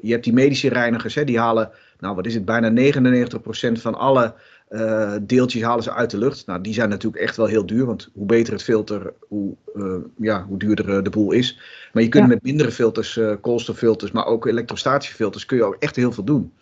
je 0.01 0.11
hebt 0.11 0.23
die 0.23 0.33
medische 0.33 0.69
reinigers, 0.69 1.15
hè, 1.15 1.23
die 1.23 1.39
halen, 1.39 1.71
nou 1.99 2.15
wat 2.15 2.25
is 2.25 2.33
het, 2.33 2.45
bijna 2.45 2.69
99% 2.69 3.81
van 3.81 3.95
alle 3.95 4.33
eh, 4.69 5.13
deeltjes 5.21 5.61
halen 5.61 5.83
ze 5.83 5.93
uit 5.93 6.09
de 6.09 6.17
lucht. 6.17 6.45
Nou, 6.45 6.61
die 6.61 6.73
zijn 6.73 6.89
natuurlijk 6.89 7.23
echt 7.23 7.35
wel 7.37 7.45
heel 7.45 7.65
duur, 7.65 7.85
want 7.85 8.09
hoe 8.13 8.25
beter 8.25 8.53
het 8.53 8.63
filter, 8.63 9.13
hoe, 9.27 9.55
eh, 9.75 9.95
ja, 10.17 10.45
hoe 10.47 10.57
duurder 10.57 10.97
eh, 10.97 11.03
de 11.03 11.09
boel 11.09 11.31
is. 11.31 11.59
Maar 11.93 12.03
je 12.03 12.09
kunt 12.09 12.23
Ja. 12.23 12.29
met 12.29 12.43
mindere 12.43 12.71
filters, 12.71 13.19
koolstoffilters, 13.41 14.11
maar 14.11 14.25
ook 14.25 14.45
elektrostatiefilters, 14.45 15.45
kun 15.45 15.57
je 15.57 15.63
ook 15.63 15.75
echt 15.79 15.95
heel 15.95 16.11
veel 16.11 16.23
doen. 16.23 16.53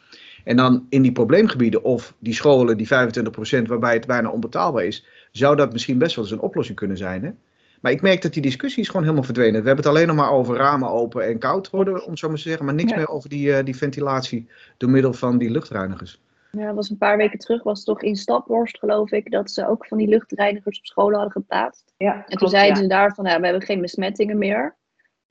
En 0.44 0.56
dan 0.56 0.86
in 0.90 1.02
die 1.02 1.12
probleemgebieden 1.12 1.84
of 1.84 2.14
die 2.20 2.34
scholen, 2.34 2.78
die 2.78 2.88
25% 2.88 3.68
waarbij 3.68 3.94
het 3.94 4.08
bijna 4.08 4.30
onbetaalbaar 4.30 4.86
is, 4.86 5.06
zou 5.32 5.56
dat 5.56 5.72
misschien 5.72 5.98
best 5.98 6.16
wel 6.16 6.26
eens 6.26 6.34
een 6.34 6.40
oplossing 6.40 6.78
kunnen 6.78 6.98
zijn. 6.98 7.24
Hè? 7.24 7.32
Maar 7.82 7.92
ik 7.92 8.02
merk 8.02 8.22
dat 8.22 8.34
die 8.34 8.42
discussie 8.42 8.82
is 8.82 8.88
gewoon 8.88 9.02
helemaal 9.04 9.24
verdwenen. 9.24 9.62
We 9.62 9.68
hebben 9.68 9.86
het 9.86 9.94
alleen 9.94 10.08
nog 10.08 10.16
maar 10.16 10.32
over 10.32 10.56
ramen 10.56 10.90
open 10.90 11.26
en 11.26 11.38
koud 11.38 11.70
worden, 11.70 12.06
om 12.06 12.18
zo 12.18 12.28
maar 12.28 12.38
te 12.38 12.42
zeggen. 12.42 12.66
Maar 12.66 12.74
niks 12.74 12.92
Ja. 12.92 12.98
meer 12.98 13.08
over 13.08 13.30
die, 13.30 13.64
die 13.64 13.76
ventilatie 13.76 14.48
door 14.78 14.90
middel 14.90 15.14
van 15.14 15.38
die 15.38 15.50
luchtreinigers. 15.50 16.22
Ja, 16.58 16.66
dat 16.66 16.76
was 16.76 16.90
een 16.90 16.98
paar 16.98 17.18
weken 17.18 17.40
terug, 17.40 17.64
was 17.64 17.78
het 17.78 17.88
toch 17.88 18.02
in 18.02 18.16
Staphorst, 18.16 18.78
geloof 18.80 19.12
ik, 19.12 19.32
dat 19.32 19.52
ze 19.52 19.68
ook 19.68 19.86
van 19.88 19.98
die 19.98 20.08
luchtreinigers 20.08 20.80
op 20.80 20.86
scholen 20.86 21.14
hadden 21.14 21.32
geplaatst. 21.32 21.94
Ja, 21.98 22.26
En 22.28 22.38
toen 22.38 22.50
zeiden 22.50 22.76
ja. 22.76 22.82
ze 22.82 22.88
daar 22.88 23.14
van, 23.14 23.26
ja, 23.26 23.40
we 23.40 23.44
hebben 23.46 23.66
geen 23.66 23.82
besmettingen 23.82 24.38
meer. 24.38 24.76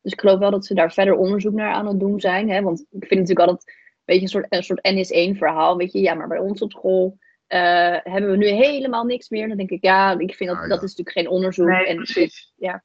Dus 0.03 0.13
ik 0.13 0.21
geloof 0.21 0.39
wel 0.39 0.51
dat 0.51 0.67
ze 0.67 0.75
daar 0.75 0.93
verder 0.93 1.15
onderzoek 1.15 1.53
naar 1.53 1.73
aan 1.73 1.87
het 1.87 2.01
doen 2.01 2.21
zijn. 2.21 2.51
Hè? 2.51 2.63
Want 2.63 2.81
ik 2.81 3.07
vind 3.07 3.21
natuurlijk 3.21 3.49
altijd, 3.49 3.75
weet 4.05 4.17
je, 4.17 4.23
een 4.23 4.29
soort, 4.29 4.47
een 4.49 4.63
soort 4.63 4.89
NS1 5.35 5.39
verhaal. 5.39 5.77
Weet 5.77 5.93
je, 5.93 6.01
ja, 6.01 6.15
maar 6.15 6.29
bij 6.29 6.39
ons 6.39 6.61
op 6.61 6.73
school 6.73 7.19
eh, 7.47 7.97
hebben 8.03 8.31
we 8.31 8.37
nu 8.37 8.47
helemaal 8.47 9.05
niks 9.05 9.29
meer. 9.29 9.49
Dan 9.49 9.57
denk 9.57 9.71
ik, 9.71 9.85
ja, 9.85 10.19
ik 10.19 10.35
vind 10.35 10.51
dat, 10.51 10.59
Ah, 10.59 10.65
ja. 10.65 10.69
dat 10.69 10.83
is 10.83 10.95
natuurlijk 10.97 11.17
geen 11.17 11.29
onderzoek. 11.29 11.67
Nee, 11.67 11.87
en 11.87 11.97
precies. 11.97 12.53
ja. 12.57 12.83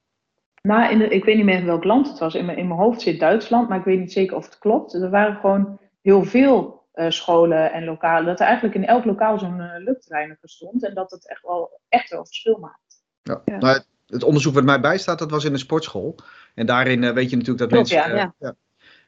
Maar 0.62 0.92
in 0.92 0.98
de, 0.98 1.08
ik 1.08 1.26
weet 1.26 1.36
niet 1.36 1.46
meer 1.46 1.58
in 1.58 1.66
welk 1.66 1.84
land 1.84 2.08
het 2.08 2.20
was. 2.20 2.36
In 2.36 2.46
mijn, 2.46 2.58
in 2.58 2.68
mijn 2.68 2.80
hoofd 2.80 3.02
zit 3.02 3.20
Duitsland, 3.20 3.70
maar 3.70 3.78
ik 3.80 3.86
weet 3.86 4.00
niet 4.00 4.12
zeker 4.12 4.36
of 4.36 4.46
het 4.46 4.58
klopt. 4.58 4.94
Er 4.94 5.10
waren 5.10 5.36
gewoon 5.36 5.80
heel 6.02 6.24
veel 6.24 6.81
eh, 6.92 7.10
scholen 7.10 7.72
en 7.72 7.84
lokalen. 7.84 8.26
Dat 8.26 8.40
er 8.40 8.46
eigenlijk 8.46 8.76
in 8.76 8.86
elk 8.86 9.06
lokaal 9.06 9.40
zo'n 9.40 9.60
eh, 9.62 9.84
luchtreiniger 9.84 10.50
stond. 10.50 10.86
En 10.86 10.94
dat 10.94 11.12
het 11.12 11.30
echt 11.30 11.42
wel, 11.44 11.80
echt 11.90 12.10
wel 12.10 12.26
verschil 12.26 12.58
maakt. 12.58 13.04
Ja. 13.24 13.42
Ja. 13.46 13.58
Nou, 13.58 13.74
het- 13.74 13.88
het 14.08 14.24
onderzoek 14.24 14.54
wat 14.54 14.64
mij 14.64 14.80
bijstaat, 14.80 15.20
dat 15.20 15.32
was 15.32 15.46
in 15.46 15.54
een 15.54 15.60
sportschool. 15.60 16.16
En 16.56 16.66
daarin 16.66 17.04
eh, 17.04 17.14
weet 17.14 17.30
je 17.30 17.36
natuurlijk 17.38 17.70
dat 17.70 17.72
Klopt, 17.72 17.94
mensen. 17.94 18.16
ja, 18.16 18.34
ja. 18.40 18.56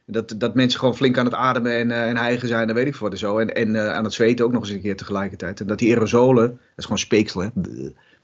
Dat, 0.06 0.34
dat 0.38 0.54
mensen 0.54 0.78
gewoon 0.78 0.96
flink 0.96 1.18
aan 1.18 1.24
het 1.24 1.34
ademen 1.34 1.72
en, 1.72 1.90
uh, 1.90 2.08
en 2.08 2.16
hijgen 2.16 2.48
zijn, 2.48 2.66
dat 2.66 2.76
weet 2.76 2.86
ik 2.86 2.94
voor 2.94 3.10
de 3.10 3.16
zo. 3.16 3.38
En, 3.38 3.54
en 3.54 3.74
uh, 3.74 3.92
aan 3.92 4.04
het 4.04 4.12
zweten 4.12 4.44
ook 4.44 4.52
nog 4.52 4.62
eens 4.62 4.70
een 4.70 4.80
keer 4.80 4.96
tegelijkertijd. 4.96 5.60
En 5.60 5.66
dat 5.66 5.78
die 5.78 5.94
aerosolen, 5.94 6.48
dat 6.48 6.60
is 6.76 6.84
gewoon 6.84 6.98
speeksel, 6.98 7.40
hè. 7.40 7.48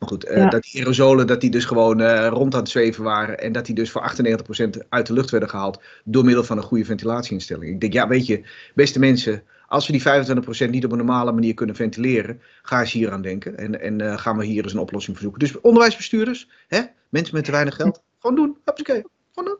Maar 0.01 0.09
goed, 0.09 0.29
uh, 0.29 0.37
ja. 0.37 0.49
dat 0.49 0.63
die 0.63 0.81
aerosolen 0.81 1.27
dat 1.27 1.41
die 1.41 1.51
dus 1.51 1.65
gewoon 1.65 2.03
rond 2.29 2.55
aan 2.55 2.61
het 2.61 2.69
zweven 2.69 3.05
waren. 3.05 3.39
En 3.39 3.53
dat 3.53 3.67
die 3.67 3.75
dus 3.75 3.91
voor 3.91 4.03
98% 4.03 4.87
uit 4.89 5.07
de 5.07 5.13
lucht 5.13 5.31
werden 5.31 5.49
gehaald 5.49 5.83
door 6.05 6.25
middel 6.25 6.45
van 6.45 6.57
een 6.57 6.63
goede 6.63 6.85
ventilatieinstelling. 6.85 7.73
Ik 7.73 7.81
denk, 7.81 7.93
ja, 7.93 8.09
weet 8.09 8.27
je, 8.27 8.43
beste 8.75 8.99
mensen, 8.99 9.43
als 9.67 9.87
we 9.87 9.93
die 9.93 10.67
25% 10.67 10.71
niet 10.71 10.85
op 10.85 10.91
een 10.93 10.97
normale 10.99 11.33
manier 11.33 11.55
kunnen 11.55 11.75
ventileren, 11.77 12.41
ga 12.63 12.81
eens 12.81 12.93
hier 12.93 13.11
aan 13.13 13.23
denken. 13.23 13.57
En, 13.57 13.81
en 13.81 14.19
gaan 14.19 14.37
we 14.37 14.45
hier 14.45 14.63
eens 14.63 14.73
een 14.73 14.79
oplossing 14.79 15.17
voor 15.17 15.25
zoeken. 15.25 15.41
Dus 15.49 15.61
onderwijsbestuurders, 15.61 16.49
hè, 16.69 16.81
mensen 17.09 17.35
met 17.35 17.45
te 17.45 17.51
weinig 17.51 17.75
geld, 17.77 18.03
gewoon 18.19 18.37
doen. 18.37 18.59
Hupsakee, 18.65 19.03
gewoon 19.33 19.49
doen. 19.51 19.59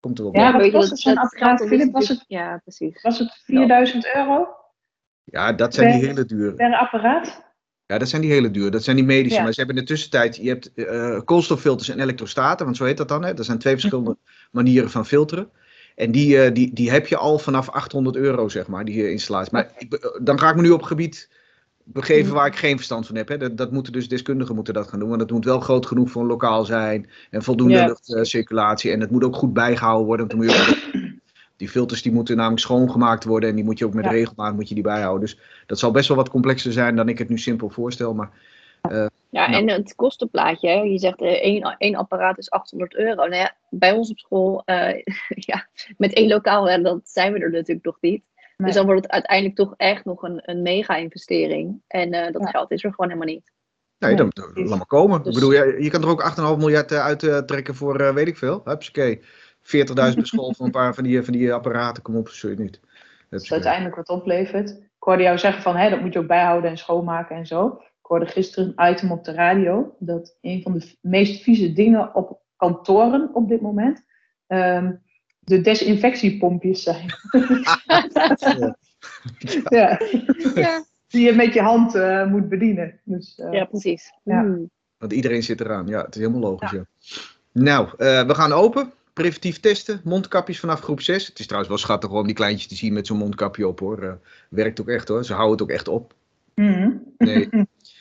Komt 0.00 0.18
er 0.18 0.24
wel 0.24 0.34
ja, 0.36 0.52
Weet 0.52 0.54
wat 0.56 0.64
je, 0.64 0.72
kost 0.72 0.88
dat- 0.88 0.98
zo'n 0.98 1.14
dat 1.14 1.24
apparaat, 1.24 1.66
Philip? 1.66 1.92
Was 1.92 2.08
het, 2.08 2.24
Ja, 2.28 2.60
precies. 2.62 3.02
was 3.02 3.18
het 3.18 3.40
4000 3.44 4.06
euro 4.14 4.48
Ja, 5.24 5.52
dat 5.52 5.74
zijn 5.74 5.98
die 5.98 6.06
hele 6.08 6.24
dure. 6.24 6.52
per 6.54 6.74
apparaat? 6.76 7.44
Ja, 7.86 7.98
dat 7.98 8.08
zijn 8.08 8.22
die 8.22 8.30
hele 8.30 8.50
duur. 8.50 8.70
Dat 8.70 8.84
zijn 8.84 8.96
die 8.96 9.04
medische. 9.04 9.36
Ja. 9.38 9.42
Maar 9.42 9.52
ze 9.52 9.58
hebben 9.58 9.76
in 9.76 9.82
de 9.84 9.88
tussentijd, 9.88 10.36
je 10.36 10.48
hebt 10.48 10.72
eh, 10.74 11.20
koolstoffilters 11.24 11.88
en 11.88 12.00
elektrostaten, 12.00 12.64
want 12.64 12.76
zo 12.76 12.84
heet 12.84 12.96
dat 12.96 13.08
dan. 13.08 13.24
Hè? 13.24 13.34
Dat 13.34 13.44
zijn 13.44 13.58
twee 13.58 13.72
verschillende 13.72 14.16
manieren 14.50 14.90
van 14.90 15.06
filteren. 15.06 15.48
En 15.94 16.10
die, 16.10 16.40
eh, 16.42 16.54
die, 16.54 16.72
die 16.74 16.90
heb 16.90 17.06
je 17.06 17.16
al 17.16 17.38
vanaf 17.38 17.68
800 17.68 18.16
euro, 18.16 18.48
zeg 18.48 18.66
maar, 18.66 18.84
die 18.84 19.02
eh, 19.04 19.10
installatie. 19.10 19.52
Maar 19.52 19.72
ik, 19.78 20.10
dan 20.22 20.38
ga 20.38 20.50
ik 20.50 20.56
me 20.56 20.62
nu 20.62 20.70
op 20.70 20.82
gebied 20.82 21.30
begeven 21.84 22.34
waar 22.34 22.46
ik 22.46 22.56
geen 22.56 22.76
verstand 22.76 23.06
van 23.06 23.16
heb. 23.16 23.28
Hè? 23.28 23.36
Dat, 23.36 23.56
dat 23.56 23.72
moeten 23.72 23.92
dus 23.92 24.08
deskundigen 24.08 24.54
moeten 24.54 24.74
dat 24.74 24.88
gaan 24.88 24.98
doen. 24.98 25.08
Want 25.08 25.20
het 25.20 25.30
moet 25.30 25.44
wel 25.44 25.60
groot 25.60 25.86
genoeg 25.86 26.10
voor 26.10 26.22
een 26.22 26.28
lokaal 26.28 26.64
zijn. 26.64 27.10
En 27.30 27.42
voldoende 27.42 27.74
Ja. 27.74 27.86
luchtcirculatie. 27.86 28.90
En 28.90 29.00
het 29.00 29.10
moet 29.10 29.24
ook 29.24 29.36
goed 29.36 29.52
bijgehouden 29.52 30.06
worden. 30.06 30.26
Want 30.28 30.38
dan 30.38 30.48
moet 30.48 30.56
je 30.56 30.70
ook- 30.70 31.14
die 31.56 31.68
filters 31.68 32.02
die 32.02 32.12
moeten 32.12 32.36
namelijk 32.36 32.60
schoongemaakt 32.62 33.24
worden. 33.24 33.48
En 33.48 33.54
die 33.54 33.64
moet 33.64 33.78
je 33.78 33.84
ook 33.86 33.94
met 33.94 34.04
Ja. 34.04 34.10
regelmaat 34.10 34.54
moet 34.54 34.68
je 34.68 34.74
die 34.74 34.82
bijhouden. 34.82 35.20
Dus 35.20 35.38
dat 35.66 35.78
zal 35.78 35.90
best 35.90 36.08
wel 36.08 36.16
wat 36.16 36.30
complexer 36.30 36.72
zijn 36.72 36.96
dan 36.96 37.08
ik 37.08 37.18
het 37.18 37.28
nu 37.28 37.38
simpel 37.38 37.68
voorstel. 37.70 38.14
Maar 38.14 38.30
Ja, 38.90 39.10
Nou. 39.30 39.52
en 39.52 39.68
het 39.68 39.94
kostenplaatje, 39.94 40.68
hè, 40.68 40.80
je 40.80 40.98
zegt 40.98 41.20
eh, 41.20 41.28
één, 41.28 41.74
één 41.78 41.94
apparaat 41.94 42.38
is 42.38 42.50
800 42.50 42.94
euro. 42.94 43.14
Nou 43.14 43.34
ja, 43.34 43.56
bij 43.70 43.92
ons 43.92 44.10
op 44.10 44.18
school, 44.18 44.62
eh, 44.64 45.02
ja, 45.50 45.66
met 45.96 46.12
één 46.12 46.28
lokaal, 46.28 46.68
hè, 46.68 46.82
dat 46.82 47.00
zijn 47.04 47.32
we 47.32 47.38
er 47.38 47.50
natuurlijk 47.50 47.84
nog 47.86 47.96
niet. 48.00 48.22
Nee. 48.56 48.66
Dus 48.66 48.74
dan 48.76 48.86
wordt 48.86 49.02
het 49.02 49.10
uiteindelijk 49.12 49.56
toch 49.56 49.74
echt 49.76 50.04
nog 50.04 50.22
een, 50.22 50.40
een 50.42 50.62
mega-investering. 50.62 51.80
En 51.86 52.12
eh, 52.12 52.32
dat 52.32 52.42
Ja. 52.42 52.48
geld 52.50 52.70
is 52.70 52.84
er 52.84 52.90
gewoon 52.90 53.10
helemaal 53.10 53.34
niet. 53.34 53.52
Nee, 53.98 54.16
dan, 54.16 54.32
laat 54.54 54.68
maar 54.68 54.86
komen. 54.86 55.18
Dus- 55.22 55.28
Ik 55.28 55.34
bedoel, 55.34 55.52
je, 55.52 55.76
je 55.82 55.90
kan 55.90 56.02
er 56.02 56.08
ook 56.08 56.22
8,5 56.22 56.56
miljard 56.58 56.92
eh, 56.92 57.04
uit 57.04 57.22
eh, 57.22 57.38
trekken 57.38 57.74
voor, 57.74 58.00
eh, 58.00 58.14
weet 58.14 58.28
ik 58.28 58.36
veel. 58.36 58.60
Hupsakee. 58.64 59.22
40.000 59.66 59.94
per 59.94 60.26
school 60.26 60.54
voor 60.54 60.66
een 60.66 60.72
paar 60.80 60.94
van 60.94 61.04
die, 61.04 61.22
van 61.22 61.32
die 61.32 61.52
apparaten. 61.52 62.02
Kom 62.02 62.16
op, 62.16 62.28
zul 62.28 62.50
je 62.50 62.56
niet. 62.56 62.80
Dat 62.80 63.40
is 63.40 63.48
Hupsakee. 63.48 63.54
uiteindelijk 63.54 63.96
wat 63.96 64.08
oplevert. 64.08 64.70
Ik 64.70 65.02
hoorde 65.12 65.22
jou 65.22 65.38
zeggen 65.38 65.62
van, 65.62 65.76
hè, 65.76 65.90
dat 65.90 66.00
moet 66.00 66.12
je 66.12 66.18
ook 66.18 66.26
bijhouden 66.26 66.70
en 66.70 66.78
schoonmaken 66.78 67.36
en 67.36 67.46
zo. 67.46 67.66
Ik 67.82 68.12
hoorde 68.12 68.26
gisteren 68.26 68.72
een 68.76 68.92
item 68.92 69.12
op 69.12 69.24
de 69.24 69.32
radio 69.32 69.96
dat 69.98 70.36
een 70.40 70.62
van 70.62 70.72
de 70.72 70.94
meest 71.00 71.42
vieze 71.42 71.72
dingen 71.72 72.14
op 72.14 72.40
kantoren 72.56 73.30
op 73.34 73.48
dit 73.48 73.60
moment 73.60 74.04
ehm, 74.46 74.92
de 75.38 75.60
desinfectiepompjes 75.60 76.82
zijn. 76.82 77.06
ja. 79.68 80.00
Ja, 80.54 80.84
Die 81.08 81.24
je 81.26 81.32
met 81.32 81.54
je 81.54 81.60
hand 81.60 81.94
eh, 81.94 82.26
moet 82.26 82.48
bedienen. 82.48 83.00
Dus, 83.04 83.38
eh, 83.38 83.52
ja 83.52 83.64
precies. 83.64 84.12
Ja. 84.22 84.40
Hmm. 84.40 84.70
Want 84.98 85.12
iedereen 85.12 85.42
zit 85.42 85.60
eraan. 85.60 85.86
Ja, 85.86 86.04
het 86.04 86.14
is 86.14 86.20
helemaal 86.20 86.50
logisch. 86.50 86.70
Ja. 86.70 86.84
Nou, 87.52 87.88
eh, 87.96 88.26
we 88.26 88.34
gaan 88.34 88.52
open. 88.52 88.92
Preventief 89.16 89.60
testen. 89.60 90.00
Mondkapjes 90.04 90.60
vanaf 90.60 90.80
groep 90.80 91.00
6. 91.00 91.26
Het 91.26 91.38
is 91.38 91.44
trouwens 91.46 91.70
wel 91.72 91.80
schattig 91.80 92.10
om 92.10 92.26
die 92.26 92.34
kleintjes 92.34 92.68
te 92.68 92.74
zien 92.74 92.92
met 92.92 93.06
zo'n 93.06 93.16
mondkapje 93.16 93.68
op 93.68 93.80
hoor. 93.80 94.02
Eh, 94.02 94.12
werkt 94.50 94.80
ook 94.80 94.88
echt 94.88 95.08
hoor. 95.08 95.24
Ze 95.24 95.32
houden 95.32 95.52
het 95.52 95.62
ook 95.62 95.70
echt 95.76 95.88
op. 95.88 96.14
mhm. 96.54 96.90
Nee, 97.18 97.48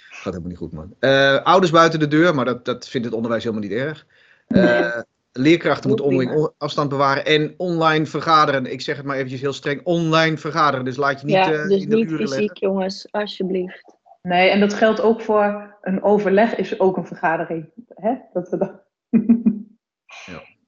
gaat 0.10 0.24
helemaal 0.24 0.48
niet 0.48 0.58
goed, 0.58 0.72
man. 0.72 0.96
Eh, 1.00 1.42
ouders 1.44 1.72
buiten 1.72 2.00
de 2.00 2.08
deur, 2.08 2.36
maar 2.36 2.46
dat, 2.46 2.66
dat 2.66 2.88
vindt 2.90 3.06
het 3.06 3.16
onderwijs 3.16 3.44
helemaal 3.44 3.68
niet 3.68 3.78
erg. 3.78 4.06
Eh, 4.48 5.00
leerkrachten 5.32 5.88
moeten 5.88 6.06
onderling 6.06 6.32
on- 6.36 6.52
afstand 6.58 6.90
bewaren 6.90 7.26
en 7.26 7.54
online 7.58 8.06
vergaderen. 8.06 8.66
Ik 8.72 8.82
zeg 8.82 8.98
het 8.98 9.06
maar 9.06 9.16
eventjes 9.16 9.42
heel 9.42 9.54
streng, 9.54 9.82
online 9.84 10.38
vergaderen. 10.38 10.86
Dus 10.86 10.96
laat 10.98 11.20
je 11.20 11.26
niet 11.26 11.36
ja, 11.36 11.52
eh, 11.52 11.68
dus 11.68 11.82
in 11.82 11.90
de 11.90 11.96
niet 11.96 12.10
uren 12.12 12.28
fysiek, 12.28 12.40
leggen. 12.40 12.68
jongens, 12.68 13.08
alsjeblieft. 13.12 13.94
Nee, 14.22 14.50
en 14.50 14.60
dat 14.60 14.74
geldt 14.74 15.02
ook 15.02 15.22
voor 15.22 15.76
een 15.82 16.04
overleg 16.04 16.56
is 16.56 16.80
ook 16.80 16.98
een 16.98 17.06
vergadering. 17.08 17.70
Hè? 17.96 18.14
Dat 18.34 18.50
we 18.50 18.58
dat... 18.58 18.72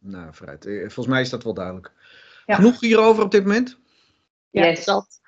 Nou, 0.08 0.28
vooruit. 0.32 0.66
Eh, 0.66 0.80
Volgens 0.80 1.08
mij 1.08 1.22
is 1.22 1.30
dat 1.30 1.44
wel 1.44 1.54
duidelijk. 1.54 1.92
Ja. 2.46 2.56
Genoeg 2.56 2.80
hierover 2.80 3.24
op 3.24 3.32
dit 3.32 3.44
moment? 3.44 3.78
Ja, 4.50 4.66
Yes. 4.66 4.86
dat. 4.86 5.22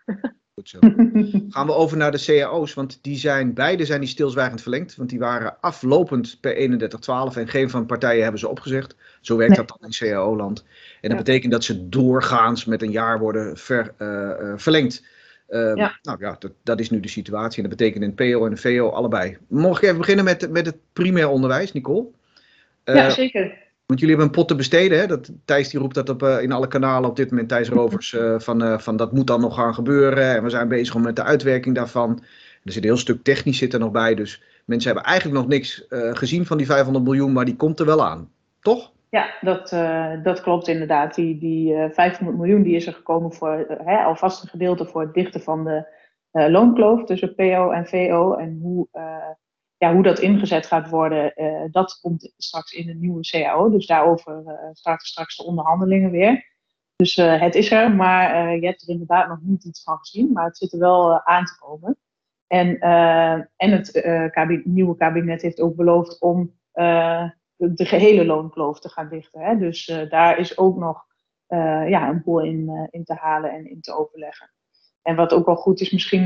Goed 0.54 0.70
zo. 0.70 0.80
Gaan 1.50 1.66
we 1.66 1.74
over 1.74 1.98
naar 1.98 2.12
de 2.12 2.24
cao's, 2.26 2.74
want 2.74 3.00
die 3.04 3.18
zijn, 3.18 3.54
beide 3.54 3.86
zijn 3.86 4.00
die 4.00 4.10
stilzwijgend 4.10 4.62
verlengd. 4.62 4.96
Want 4.96 5.10
die 5.10 5.20
waren 5.20 5.58
aflopend 5.62 6.38
per 6.42 6.56
31-12 6.56 7.38
en 7.38 7.48
geen 7.48 7.70
van 7.70 7.80
de 7.82 7.86
partijen 7.86 8.22
hebben 8.22 8.40
ze 8.40 8.48
opgezegd. 8.48 8.96
Zo 9.22 9.38
werkt 9.38 9.58
Nee. 9.58 9.66
dat 9.66 9.78
dan 9.80 9.90
in 9.90 9.96
cao-land. 10.14 10.60
En 11.02 11.10
dat 11.10 11.12
Ja. 11.12 11.18
betekent 11.18 11.52
dat 11.52 11.64
ze 11.64 11.90
doorgaans 11.90 12.66
met 12.66 12.82
een 12.82 12.92
jaar 12.92 13.20
worden 13.20 13.58
ver, 13.58 13.94
eh, 13.98 14.30
eh, 14.32 14.54
verlengd. 14.58 15.06
Eh, 15.48 15.76
Ja. 15.76 16.00
Nou 16.02 16.18
ja, 16.20 16.36
dat, 16.40 16.52
dat 16.64 16.80
is 16.80 16.90
nu 16.90 17.00
de 17.00 17.08
situatie. 17.08 17.64
En 17.64 17.70
dat 17.70 17.78
betekent 17.78 18.04
in 18.04 18.14
PO 18.14 18.46
en 18.46 18.58
VO 18.58 18.90
allebei. 18.90 19.38
Mocht 19.48 19.78
ik 19.78 19.84
even 19.84 19.98
beginnen 20.00 20.26
met, 20.26 20.50
met 20.52 20.66
het 20.66 20.78
primair 20.94 21.28
onderwijs, 21.30 21.72
Nicole? 21.74 22.08
Eh, 22.84 22.96
ja, 22.96 23.10
zeker. 23.10 23.68
Want 23.90 24.02
jullie 24.02 24.16
hebben 24.16 24.26
een 24.26 24.40
pot 24.40 24.48
te 24.48 24.56
besteden. 24.56 25.00
Hè? 25.00 25.08
Dat, 25.08 25.32
Thijs 25.46 25.70
die 25.70 25.80
roept 25.80 25.96
dat 25.96 26.10
op, 26.10 26.24
eh, 26.24 26.42
in 26.42 26.52
alle 26.52 26.68
kanalen 26.68 27.10
op 27.10 27.16
dit 27.16 27.30
moment. 27.30 27.50
Thijs 27.50 27.70
Rovers. 27.70 28.14
eh, 28.14 28.40
van, 28.40 28.64
eh, 28.64 28.78
van 28.78 28.96
dat 28.96 29.12
moet 29.12 29.28
dan 29.28 29.42
nog 29.42 29.56
gaan 29.56 29.74
gebeuren. 29.74 30.36
En 30.36 30.44
we 30.44 30.50
zijn 30.50 30.68
bezig 30.68 30.96
om 30.96 31.02
met 31.02 31.16
de 31.16 31.24
uitwerking 31.24 31.76
daarvan. 31.76 32.12
Er 32.64 32.72
zit 32.72 32.84
een 32.84 32.90
heel 32.90 32.98
stuk 32.98 33.24
technisch 33.24 33.58
zit 33.58 33.74
er 33.74 33.80
nog 33.80 33.92
bij. 33.92 34.16
Dus 34.16 34.44
mensen 34.66 34.92
hebben 34.92 35.10
eigenlijk 35.10 35.40
nog 35.40 35.48
niks 35.48 35.86
gezien 35.90 36.46
van 36.46 36.58
die 36.58 36.66
500 36.66 37.06
miljoen. 37.06 37.32
Maar 37.32 37.46
die 37.46 37.56
komt 37.56 37.80
er 37.80 37.86
wel 37.86 38.06
aan. 38.06 38.32
Toch? 38.62 38.92
Ja, 39.10 39.34
dat, 39.42 39.70
dat 40.24 40.42
klopt 40.42 40.68
inderdaad. 40.68 41.16
Die, 41.16 41.38
die 41.38 41.74
eh, 41.74 41.90
500 41.92 42.38
miljoen 42.38 42.64
die 42.64 42.76
is 42.76 42.88
er 42.88 42.94
gekomen 42.94 43.34
voor 43.34 43.66
hè, 43.84 43.98
alvast 43.98 44.44
een 44.44 44.50
gedeelte 44.50 44.86
voor 44.86 45.02
het 45.02 45.14
dichten 45.14 45.42
van 45.42 45.64
de 45.64 45.86
loonkloof 46.32 47.04
tussen 47.04 47.36
PO 47.36 47.70
en 47.70 47.86
VO. 47.86 48.34
En 48.34 48.60
hoe, 48.62 48.88
ja, 49.80 49.94
hoe 49.94 50.04
dat 50.04 50.20
ingezet 50.20 50.66
gaat 50.66 50.90
worden, 50.90 51.36
eh, 51.36 51.64
dat 51.72 52.00
komt 52.02 52.34
straks 52.38 52.72
in 52.72 52.86
de 52.86 52.94
nieuwe 52.94 53.22
CAO. 53.22 53.70
Dus 53.70 53.86
daarover 53.86 54.44
eh, 54.46 54.70
starten 54.74 55.08
straks 55.08 55.38
de 55.38 55.44
onderhandelingen 55.44 56.12
weer. 56.12 56.48
Dus 56.96 57.18
eh, 57.18 57.42
het 57.42 57.56
is 57.56 57.72
er, 57.72 57.92
maar 57.92 58.56
je 58.56 58.66
hebt 58.66 58.82
er 58.82 58.90
inderdaad 58.90 59.28
nog 59.28 59.40
niet 59.42 59.64
iets 59.64 59.84
van 59.84 59.98
gezien. 59.98 60.32
Maar 60.32 60.46
het 60.46 60.58
zit 60.58 60.74
er 60.74 60.80
wel 60.80 61.26
aan 61.26 61.46
te 61.46 61.58
komen. 61.60 61.98
En, 62.48 62.80
en 63.56 63.72
het 63.72 63.92
eh, 63.92 64.30
kabi- 64.30 64.62
nieuwe 64.66 64.96
kabinet 64.96 65.42
heeft 65.42 65.60
ook 65.60 65.76
beloofd 65.76 66.22
om 66.22 66.54
de, 66.72 67.32
de 67.56 67.86
gehele 67.86 68.26
loonkloof 68.26 68.80
te 68.80 68.90
gaan 68.90 69.10
dichten. 69.10 69.42
Hè? 69.42 69.58
Dus 69.58 69.86
daar 70.10 70.38
is 70.38 70.58
ook 70.58 70.78
nog 70.78 71.06
ja, 71.88 72.10
een 72.10 72.22
boel 72.24 72.42
in, 72.42 72.88
in 72.90 73.04
te 73.04 73.14
halen 73.14 73.52
en 73.52 73.70
in 73.70 73.82
te 73.82 73.98
overleggen. 73.98 74.52
En 75.02 75.16
wat 75.16 75.34
ook 75.34 75.46
wel 75.46 75.56
goed 75.56 75.82
is 75.82 75.92
misschien 75.92 76.26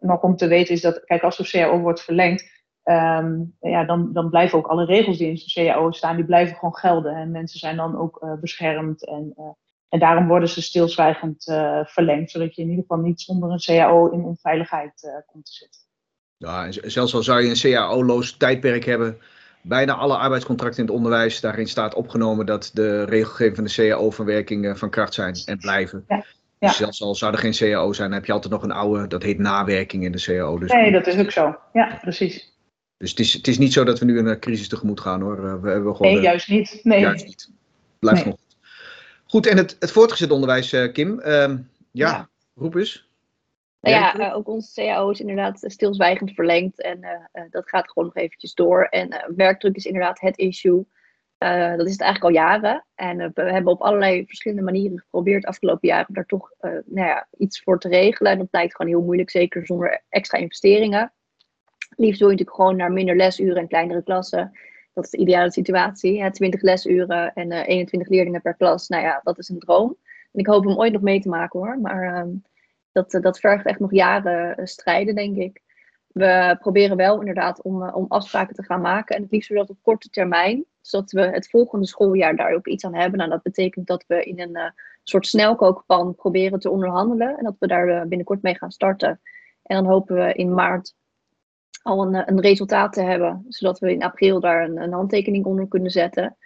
nog 0.00 0.22
om 0.22 0.36
te 0.36 0.46
weten 0.46 0.74
is 0.74 0.80
dat, 0.80 1.04
kijk, 1.04 1.22
als 1.22 1.36
de 1.36 1.48
CAO 1.48 1.78
wordt 1.78 2.02
verlengd, 2.02 2.59
ehm, 2.90 3.42
ja, 3.60 3.84
dan, 3.84 4.12
dan 4.12 4.30
blijven 4.30 4.58
ook 4.58 4.66
alle 4.66 4.84
regels 4.84 5.18
die 5.18 5.28
in 5.28 5.34
de 5.34 5.52
CAO 5.52 5.90
staan, 5.90 6.16
die 6.16 6.24
blijven 6.24 6.56
gewoon 6.56 6.76
gelden. 6.76 7.14
En 7.14 7.30
mensen 7.30 7.58
zijn 7.58 7.76
dan 7.76 7.98
ook 7.98 8.18
eh, 8.22 8.32
beschermd. 8.40 9.06
En, 9.06 9.32
eh, 9.36 9.44
en 9.88 9.98
daarom 9.98 10.26
worden 10.26 10.48
ze 10.48 10.62
stilzwijgend 10.62 11.46
eh, 11.48 11.80
verlengd, 11.84 12.30
zodat 12.30 12.54
je 12.54 12.62
in 12.62 12.68
ieder 12.68 12.84
geval 12.88 13.02
niet 13.02 13.20
zonder 13.20 13.50
een 13.50 13.58
CAO 13.58 14.08
in 14.10 14.24
onveiligheid 14.24 15.22
komt 15.26 15.46
te 15.46 15.52
zitten. 15.52 15.80
Ja, 16.36 16.64
en 16.64 16.90
zelfs 16.90 17.14
al 17.14 17.22
zou 17.22 17.42
je 17.42 17.48
een 17.48 17.72
CAO-loos 17.72 18.36
tijdperk 18.36 18.84
hebben. 18.84 19.18
Bijna 19.62 19.94
alle 19.94 20.16
arbeidscontracten 20.16 20.80
in 20.80 20.86
het 20.86 20.96
onderwijs. 20.96 21.40
Daarin 21.40 21.66
staat 21.66 21.94
opgenomen 21.94 22.46
dat 22.46 22.70
de 22.74 23.04
regelgeving 23.04 23.56
van 23.56 23.64
de 23.64 23.72
CAO 23.74 24.10
van 24.10 24.24
werking 24.24 24.78
van 24.78 24.90
kracht 24.90 25.14
zijn 25.14 25.34
en 25.44 25.58
blijven. 25.58 26.04
Ja. 26.08 26.16
Dus 26.16 26.70
Ja. 26.70 26.72
zelfs 26.72 27.02
al 27.02 27.14
zou 27.14 27.32
er 27.32 27.38
geen 27.38 27.52
CAO 27.52 27.92
zijn, 27.92 28.08
dan 28.08 28.18
heb 28.18 28.26
je 28.26 28.32
altijd 28.32 28.52
nog 28.52 28.62
een 28.62 28.72
oude, 28.72 29.06
dat 29.06 29.22
heet 29.22 29.38
nawerking 29.38 30.04
in 30.04 30.12
de 30.12 30.22
CAO. 30.22 30.58
Dus 30.58 30.72
Nee, 30.72 30.92
dat 30.92 31.06
is 31.06 31.18
ook 31.18 31.30
zo. 31.30 31.56
Ja, 31.72 31.98
precies. 32.00 32.49
Dus 33.00 33.10
het 33.10 33.18
is, 33.18 33.32
het 33.32 33.46
is 33.48 33.58
niet 33.58 33.72
zo 33.72 33.84
dat 33.84 33.98
we 33.98 34.04
nu 34.04 34.18
een 34.18 34.40
crisis 34.40 34.68
tegemoet 34.68 35.00
gaan 35.00 35.20
hoor. 35.20 35.46
Eh, 35.48 35.60
We 35.62 35.70
hebben 35.70 35.96
gewoon. 35.96 36.12
Nee, 36.12 36.20
eh, 36.20 36.26
juist 36.26 36.48
niet. 36.48 36.80
Nee. 36.82 37.00
juist 37.00 37.26
niet. 37.26 37.50
Blijft 37.98 38.24
Nee. 38.24 38.30
nog. 38.32 38.40
Goed, 39.26 39.46
en 39.46 39.56
het, 39.56 39.76
het 39.78 39.90
voortgezet 39.90 40.30
onderwijs, 40.30 40.72
eh, 40.72 40.92
Kim. 40.92 41.20
Ehm, 41.20 41.50
ja, 41.90 42.08
Ja. 42.08 42.28
roep 42.54 42.74
eens. 42.74 43.08
Nou 43.80 43.96
ja, 43.96 44.32
ook 44.32 44.48
onze 44.48 44.74
CAO 44.74 45.10
is 45.10 45.20
inderdaad 45.20 45.62
stilzwijgend 45.66 46.32
verlengd 46.34 46.82
en 46.82 47.02
eh, 47.02 47.10
eh, 47.32 47.42
dat 47.50 47.68
gaat 47.68 47.90
gewoon 47.90 48.08
nog 48.14 48.24
eventjes 48.24 48.54
door. 48.54 48.84
En 48.84 49.10
eh, 49.10 49.28
werkdruk 49.36 49.76
is 49.76 49.84
inderdaad 49.84 50.20
het 50.20 50.38
issue. 50.38 50.84
Eh, 51.38 51.76
dat 51.76 51.86
is 51.86 51.92
het 51.92 52.00
eigenlijk 52.00 52.24
al 52.36 52.42
jaren. 52.42 52.84
En 52.94 53.16
we 53.34 53.42
hebben 53.42 53.72
op 53.72 53.80
allerlei 53.82 54.26
verschillende 54.26 54.62
manieren 54.62 54.98
geprobeerd 54.98 55.42
de 55.42 55.48
afgelopen 55.48 55.88
jaren 55.88 56.08
om 56.08 56.14
daar 56.14 56.26
toch 56.26 56.50
eh, 56.58 56.70
nou 56.70 57.06
ja, 57.08 57.28
iets 57.38 57.62
voor 57.62 57.78
te 57.78 57.88
regelen. 57.88 58.32
En 58.32 58.38
dat 58.38 58.50
blijkt 58.50 58.76
gewoon 58.76 58.92
heel 58.92 59.02
moeilijk, 59.02 59.30
zeker 59.30 59.66
zonder 59.66 60.02
extra 60.08 60.38
investeringen. 60.38 61.12
Liefst 62.00 62.18
wil 62.20 62.28
je 62.28 62.34
natuurlijk 62.34 62.56
gewoon 62.62 62.76
naar 62.76 62.92
minder 62.92 63.16
lesuren 63.16 63.56
en 63.56 63.68
kleinere 63.68 64.02
klassen. 64.02 64.58
Dat 64.94 65.04
is 65.04 65.10
de 65.10 65.18
ideale 65.18 65.52
situatie. 65.52 66.22
Hè? 66.22 66.32
20 66.32 66.62
lesuren 66.62 67.32
en 67.34 67.50
eh, 67.50 67.68
21 67.68 68.08
leerlingen 68.08 68.42
per 68.42 68.54
klas. 68.54 68.88
Nou 68.88 69.02
ja, 69.02 69.20
dat 69.22 69.38
is 69.38 69.48
een 69.48 69.58
droom. 69.58 69.96
En 70.32 70.40
ik 70.40 70.46
hoop 70.46 70.64
hem 70.64 70.78
ooit 70.78 70.92
nog 70.92 71.02
mee 71.02 71.20
te 71.20 71.28
maken 71.28 71.60
hoor. 71.60 71.78
Maar 71.80 72.14
ehm, 72.14 72.28
dat, 72.92 73.10
dat 73.10 73.40
vergt 73.40 73.66
echt 73.66 73.78
nog 73.78 73.92
jaren 73.92 74.68
strijden, 74.68 75.14
denk 75.14 75.36
ik. 75.36 75.62
We 76.06 76.56
proberen 76.60 76.96
wel 76.96 77.18
inderdaad 77.18 77.62
om, 77.62 77.88
om 77.88 78.04
afspraken 78.08 78.54
te 78.54 78.64
gaan 78.64 78.80
maken. 78.80 79.16
En 79.16 79.22
het 79.22 79.30
liefst 79.30 79.54
dat 79.54 79.70
op 79.70 79.78
korte 79.82 80.08
termijn. 80.08 80.64
Zodat 80.80 81.10
we 81.10 81.20
het 81.20 81.50
volgende 81.50 81.86
schooljaar 81.86 82.36
daar 82.36 82.54
ook 82.54 82.66
iets 82.66 82.84
aan 82.84 82.94
hebben. 82.94 83.18
Nou, 83.18 83.30
dat 83.30 83.42
betekent 83.42 83.86
dat 83.86 84.04
we 84.06 84.22
in 84.22 84.40
een 84.40 84.72
soort 85.02 85.26
snelkookpan 85.26 86.14
proberen 86.14 86.58
te 86.58 86.70
onderhandelen. 86.70 87.38
En 87.38 87.44
dat 87.44 87.56
we 87.58 87.66
daar 87.66 88.08
binnenkort 88.08 88.42
mee 88.42 88.56
gaan 88.56 88.70
starten. 88.70 89.20
En 89.62 89.76
dan 89.76 89.92
hopen 89.92 90.16
we 90.16 90.32
in 90.32 90.54
maart 90.54 90.98
al 91.82 92.06
een, 92.06 92.28
een 92.30 92.40
resultaat 92.40 92.92
te 92.92 93.02
hebben, 93.02 93.44
zodat 93.48 93.78
we 93.78 93.92
in 93.92 94.02
april 94.02 94.40
daar 94.40 94.64
een, 94.64 94.82
een 94.82 94.92
handtekening 94.92 95.44
onder 95.44 95.68
kunnen 95.68 95.90
zetten. 95.90 96.36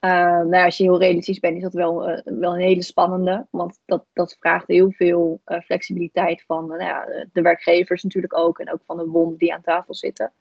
Nou 0.00 0.50
ja, 0.50 0.64
als 0.64 0.76
je 0.76 0.82
heel 0.82 0.98
realistisch 0.98 1.38
bent, 1.38 1.56
is 1.56 1.62
dat 1.62 1.72
wel, 1.72 2.10
uh, 2.10 2.18
wel 2.24 2.54
een 2.54 2.60
hele 2.60 2.82
spannende. 2.82 3.46
Want 3.50 3.80
dat, 3.84 4.06
dat 4.12 4.36
vraagt 4.38 4.66
heel 4.66 4.90
veel 4.90 5.40
flexibiliteit 5.64 6.44
van 6.46 6.66
nou 6.66 6.82
ja, 6.82 7.04
de 7.32 7.42
werkgevers 7.42 8.02
natuurlijk 8.02 8.38
ook. 8.38 8.58
En 8.58 8.72
ook 8.72 8.82
van 8.86 8.96
de 8.96 9.06
WON 9.06 9.36
die 9.36 9.54
aan 9.54 9.62
tafel 9.62 9.94
zitten. 9.94 10.32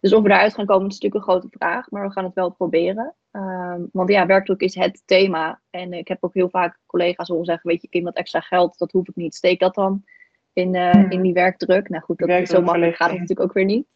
Dus 0.00 0.12
of 0.12 0.22
we 0.22 0.28
daaruit 0.28 0.54
gaan 0.54 0.66
komen, 0.66 0.88
is 0.88 0.98
natuurlijk 0.98 1.14
een 1.14 1.32
grote 1.32 1.48
vraag. 1.50 1.90
Maar 1.90 2.06
we 2.06 2.12
gaan 2.12 2.24
het 2.24 2.34
wel 2.34 2.50
proberen. 2.50 3.14
Ehm, 3.30 3.82
want 3.92 4.08
ja, 4.10 4.26
werkdruk 4.26 4.60
is 4.60 4.74
het 4.74 5.02
thema. 5.04 5.60
En 5.70 5.92
ik 5.92 6.08
heb 6.08 6.24
ook 6.24 6.34
heel 6.34 6.48
vaak 6.48 6.78
collega's 6.86 7.28
horen 7.28 7.44
zeggen, 7.44 7.70
weet 7.70 7.82
je 7.82 7.88
Kim, 7.88 8.04
wat 8.04 8.16
extra 8.16 8.40
geld, 8.40 8.78
dat 8.78 8.92
hoef 8.92 9.08
ik 9.08 9.16
niet. 9.16 9.34
Steek 9.34 9.60
dat 9.60 9.74
dan 9.74 10.04
in, 10.52 10.74
uh, 10.74 11.10
in 11.10 11.22
die 11.22 11.32
werkdruk. 11.32 11.88
Nou 11.88 12.02
goed, 12.02 12.18
dat 12.18 12.48
zo 12.48 12.62
makkelijk 12.62 12.96
gaat 12.96 13.10
het 13.10 13.18
natuurlijk 13.18 13.48
ook 13.48 13.54
weer 13.54 13.64
niet. 13.64 13.86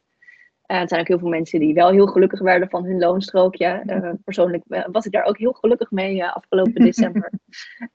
Uh, 0.66 0.80
er 0.80 0.88
zijn 0.88 1.00
ook 1.00 1.08
heel 1.08 1.18
veel 1.18 1.28
mensen 1.28 1.60
die 1.60 1.74
wel 1.74 1.90
heel 1.90 2.06
gelukkig 2.06 2.40
werden 2.40 2.68
van 2.68 2.84
hun 2.84 2.98
loonstrookje. 2.98 3.82
Uh, 3.86 4.10
persoonlijk 4.24 4.64
was 4.92 5.06
ik 5.06 5.12
daar 5.12 5.24
ook 5.24 5.38
heel 5.38 5.52
gelukkig 5.52 5.90
mee 5.90 6.24
afgelopen 6.24 6.84
december. 6.90 7.30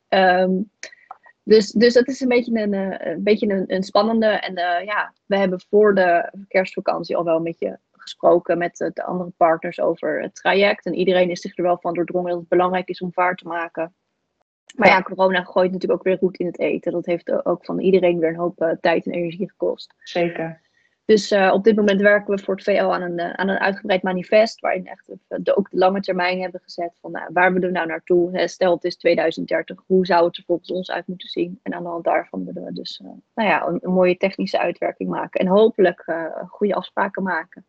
Um, 0.09 0.71
dus, 1.43 1.71
dus 1.71 1.93
het 1.93 2.07
is 2.07 2.19
een 2.19 2.27
beetje 2.27 2.61
een, 2.61 2.73
een, 2.73 3.23
beetje 3.23 3.49
een, 3.49 3.63
een 3.67 3.83
spannende. 3.83 4.25
En 4.25 4.53
ja, 4.85 5.13
we 5.25 5.37
hebben 5.37 5.61
voor 5.69 5.95
de 5.95 6.31
kerstvakantie 6.47 7.15
al 7.15 7.23
wel 7.23 7.35
een 7.35 7.43
beetje 7.43 7.79
gesproken 7.91 8.57
met 8.57 8.77
de 8.93 9.03
andere 9.03 9.29
partners 9.37 9.79
over 9.79 10.21
het 10.21 10.35
traject. 10.35 10.85
En 10.85 10.93
iedereen 10.93 11.29
is 11.29 11.41
zich 11.41 11.57
er 11.57 11.63
wel 11.63 11.77
van 11.81 11.93
doordrongen 11.93 12.29
dat 12.29 12.39
het 12.39 12.49
belangrijk 12.49 12.89
is 12.89 13.01
om 13.01 13.13
vaart 13.13 13.37
te 13.37 13.47
maken. 13.47 13.93
Maar 14.75 14.87
ja, 14.87 15.01
corona 15.01 15.43
gooit 15.43 15.71
natuurlijk 15.71 15.99
ook 15.99 16.05
weer 16.05 16.17
goed 16.17 16.37
in 16.37 16.45
het 16.45 16.59
eten. 16.59 16.91
Dat 16.91 17.05
heeft 17.05 17.45
ook 17.45 17.65
van 17.65 17.79
iedereen 17.79 18.19
weer 18.19 18.29
een 18.29 18.35
hoop 18.35 18.61
uh, 18.61 18.71
tijd 18.81 19.05
en 19.05 19.11
energie 19.11 19.49
gekost. 19.49 19.93
Zeker. 20.03 20.61
Dus 21.05 21.31
uh, 21.31 21.51
op 21.53 21.63
dit 21.63 21.75
moment 21.75 22.01
werken 22.01 22.35
we 22.35 22.43
voor 22.43 22.55
het 22.55 22.63
VL 22.63 22.83
aan 22.83 23.01
een, 23.01 23.19
uh, 23.19 23.33
aan 23.33 23.47
een 23.47 23.59
uitgebreid 23.59 24.03
manifest. 24.03 24.59
Waarin 24.59 24.87
echt 24.87 25.11
de, 25.27 25.57
ook 25.57 25.69
de 25.69 25.77
lange 25.77 25.99
termijn 25.99 26.41
hebben 26.41 26.61
gezet. 26.63 26.97
Van 27.01 27.11
nou, 27.11 27.29
waar 27.33 27.53
willen 27.53 27.67
we 27.67 27.75
nou 27.75 27.87
naartoe? 27.87 28.47
Stel 28.47 28.73
het 28.73 28.83
is 28.83 28.97
2030. 28.97 29.83
Hoe 29.85 30.05
zou 30.05 30.25
het 30.25 30.37
er 30.37 30.43
volgens 30.45 30.71
ons 30.71 30.91
uit 30.91 31.07
moeten 31.07 31.29
zien? 31.29 31.59
En 31.63 31.73
aan 31.73 31.83
de 31.83 31.89
hand 31.89 32.03
daarvan 32.03 32.45
willen 32.45 32.63
we 32.63 32.73
dus 32.73 33.01
nou 33.33 33.49
ja, 33.49 33.67
een, 33.67 33.79
een, 33.81 33.93
mooie 33.93 34.17
technische 34.17 34.59
uitwerking 34.59 35.09
maken. 35.09 35.39
En 35.39 35.47
hopelijk 35.47 36.05
goede 36.47 36.73
afspraken 36.73 37.23
maken. 37.23 37.65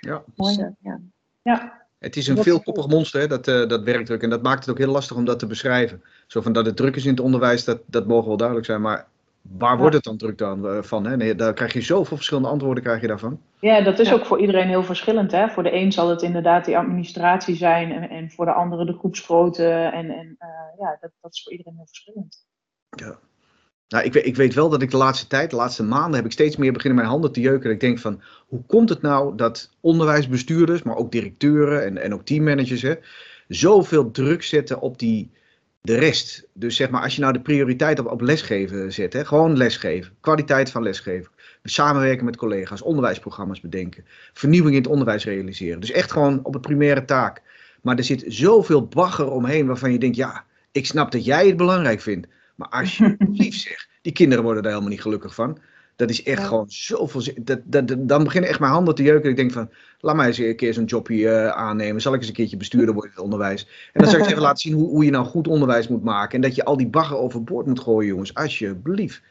Ja. 0.00 0.22
Dus, 0.34 0.56
ja. 0.80 1.00
ja. 1.42 1.81
Het 2.02 2.16
is 2.16 2.26
een 2.26 2.42
veelkoppig 2.42 2.88
monster, 2.88 3.20
hè, 3.20 3.26
dat, 3.26 3.48
uh, 3.48 3.68
dat 3.68 3.82
werkdruk. 3.82 4.22
En 4.22 4.30
dat 4.30 4.42
maakt 4.42 4.60
het 4.60 4.70
ook 4.70 4.78
heel 4.78 4.92
lastig 4.92 5.16
om 5.16 5.24
dat 5.24 5.38
te 5.38 5.46
beschrijven. 5.46 6.02
Zo 6.26 6.40
van 6.40 6.52
dat 6.52 6.66
het 6.66 6.76
druk 6.76 6.96
is 6.96 7.04
in 7.04 7.10
het 7.10 7.20
onderwijs, 7.20 7.64
dat, 7.64 7.80
dat 7.86 8.06
mogen 8.06 8.28
wel 8.28 8.36
duidelijk 8.36 8.66
zijn. 8.66 8.80
Maar 8.80 9.06
waar 9.42 9.78
wordt 9.78 9.94
het 9.94 10.04
dan 10.04 10.16
druk 10.16 10.38
dan, 10.38 10.66
uh, 10.66 10.82
van? 10.82 11.04
Hè? 11.04 11.16
Nee, 11.16 11.34
daar 11.34 11.52
krijg 11.52 11.72
je 11.72 11.80
zoveel 11.80 12.16
verschillende 12.16 12.48
antwoorden 12.48 12.82
krijg 12.82 13.00
je 13.00 13.06
daarvan. 13.06 13.40
Ja, 13.60 13.80
dat 13.80 13.98
is 13.98 14.08
ja. 14.08 14.14
ook 14.14 14.26
voor 14.26 14.40
iedereen 14.40 14.68
heel 14.68 14.84
verschillend. 14.84 15.32
Hè? 15.32 15.48
Voor 15.48 15.62
de 15.62 15.74
een 15.74 15.92
zal 15.92 16.08
het 16.08 16.22
inderdaad 16.22 16.64
die 16.64 16.78
administratie 16.78 17.56
zijn. 17.56 17.92
En, 17.92 18.08
en 18.10 18.30
voor 18.30 18.44
de 18.44 18.52
andere 18.52 18.84
de 18.84 18.98
groepsgrootte. 18.98 19.68
En, 19.68 20.10
en 20.10 20.36
uh, 20.38 20.48
ja, 20.78 20.98
dat, 21.00 21.10
dat 21.20 21.32
is 21.32 21.42
voor 21.42 21.52
iedereen 21.52 21.74
heel 21.74 21.86
verschillend. 21.86 22.46
Ja. 22.90 23.18
Nou, 23.92 24.04
ik, 24.04 24.12
weet, 24.12 24.26
ik 24.26 24.36
weet 24.36 24.54
wel 24.54 24.68
dat 24.68 24.82
ik 24.82 24.90
de 24.90 24.96
laatste 24.96 25.26
tijd, 25.26 25.50
de 25.50 25.56
laatste 25.56 25.82
maanden, 25.82 26.14
heb 26.14 26.24
ik 26.24 26.32
steeds 26.32 26.56
meer 26.56 26.72
beginnen 26.72 26.98
mijn 26.98 27.10
handen 27.10 27.32
te 27.32 27.40
jeuken. 27.40 27.68
En 27.68 27.74
ik 27.74 27.80
denk 27.80 27.98
van, 27.98 28.20
hoe 28.46 28.62
komt 28.66 28.88
het 28.88 29.02
nou 29.02 29.36
dat 29.36 29.70
onderwijsbestuurders, 29.80 30.82
maar 30.82 30.96
ook 30.96 31.12
directeuren 31.12 31.84
en, 31.84 31.98
en 31.98 32.14
ook 32.14 32.24
teammanagers, 32.24 32.82
hè, 32.82 32.94
zoveel 33.48 34.10
druk 34.10 34.42
zetten 34.42 34.80
op 34.80 34.98
die, 34.98 35.30
de 35.80 35.94
rest? 35.94 36.46
Dus 36.52 36.76
zeg 36.76 36.90
maar, 36.90 37.02
als 37.02 37.14
je 37.14 37.20
nou 37.20 37.32
de 37.32 37.40
prioriteit 37.40 37.98
op, 37.98 38.06
op 38.06 38.20
lesgeven 38.20 38.92
zet, 38.92 39.12
hè, 39.12 39.24
gewoon 39.24 39.56
lesgeven, 39.56 40.12
kwaliteit 40.20 40.70
van 40.70 40.82
lesgeven, 40.82 41.30
samenwerken 41.62 42.24
met 42.24 42.36
collega's, 42.36 42.82
onderwijsprogramma's 42.82 43.60
bedenken, 43.60 44.04
vernieuwing 44.32 44.74
in 44.74 44.82
het 44.82 44.90
onderwijs 44.90 45.24
realiseren. 45.24 45.80
Dus 45.80 45.90
echt 45.90 46.12
gewoon 46.12 46.40
op 46.42 46.52
het 46.52 46.62
primaire 46.62 47.04
taak. 47.04 47.42
Maar 47.82 47.96
er 47.96 48.04
zit 48.04 48.24
zoveel 48.26 48.86
bagger 48.86 49.30
omheen 49.30 49.66
waarvan 49.66 49.92
je 49.92 49.98
denkt, 49.98 50.16
ja, 50.16 50.44
ik 50.70 50.86
snap 50.86 51.12
dat 51.12 51.24
jij 51.24 51.46
het 51.46 51.56
belangrijk 51.56 52.00
vindt. 52.00 52.26
Maar 52.54 52.68
alsjeblieft 52.68 53.60
zeg, 53.68 53.88
die 54.02 54.12
kinderen 54.12 54.44
worden 54.44 54.62
daar 54.62 54.72
helemaal 54.72 54.92
niet 54.92 55.02
gelukkig 55.02 55.34
van. 55.34 55.58
Dat 55.96 56.10
is 56.10 56.22
echt 56.22 56.38
ja. 56.38 56.44
gewoon 56.44 56.64
zoveel. 56.68 57.22
Dat, 57.42 57.60
dat, 57.64 57.88
dat, 57.88 58.08
dan 58.08 58.24
beginnen 58.24 58.50
echt 58.50 58.60
mijn 58.60 58.72
handen 58.72 58.94
te 58.94 59.02
jeuken. 59.02 59.30
Ik 59.30 59.36
denk 59.36 59.52
van, 59.52 59.70
laat 60.00 60.16
mij 60.16 60.26
eens 60.26 60.38
een 60.38 60.56
keer 60.56 60.74
zo'n 60.74 60.84
jobje 60.84 61.16
uh, 61.16 61.48
aannemen. 61.48 62.02
Zal 62.02 62.12
ik 62.12 62.18
eens 62.18 62.28
een 62.28 62.34
keertje 62.34 62.56
bestuurder 62.56 62.94
worden 62.94 63.10
in 63.10 63.16
het 63.16 63.24
onderwijs? 63.24 63.66
En 63.92 64.00
dan 64.00 64.10
zal 64.10 64.14
ik 64.14 64.18
eens 64.24 64.30
even 64.32 64.42
laten 64.42 64.60
zien 64.60 64.72
hoe, 64.72 64.88
hoe 64.88 65.04
je 65.04 65.10
nou 65.10 65.24
goed 65.24 65.48
onderwijs 65.48 65.88
moet 65.88 66.04
maken. 66.04 66.34
En 66.34 66.40
dat 66.40 66.54
je 66.54 66.64
al 66.64 66.76
die 66.76 66.88
bagger 66.88 67.16
overboord 67.16 67.66
moet 67.66 67.80
gooien, 67.80 68.08
jongens. 68.08 68.34
Alsjeblieft. 68.34 69.22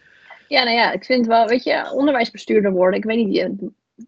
Ja, 0.47 0.63
nou 0.63 0.75
ja, 0.75 0.91
ik 0.91 1.05
vind 1.05 1.27
wel, 1.27 1.47
weet 1.47 1.63
je, 1.63 1.91
onderwijsbestuurder 1.93 2.71
worden. 2.71 2.99
Ik 2.99 3.05
weet 3.05 3.25
niet, 3.25 3.37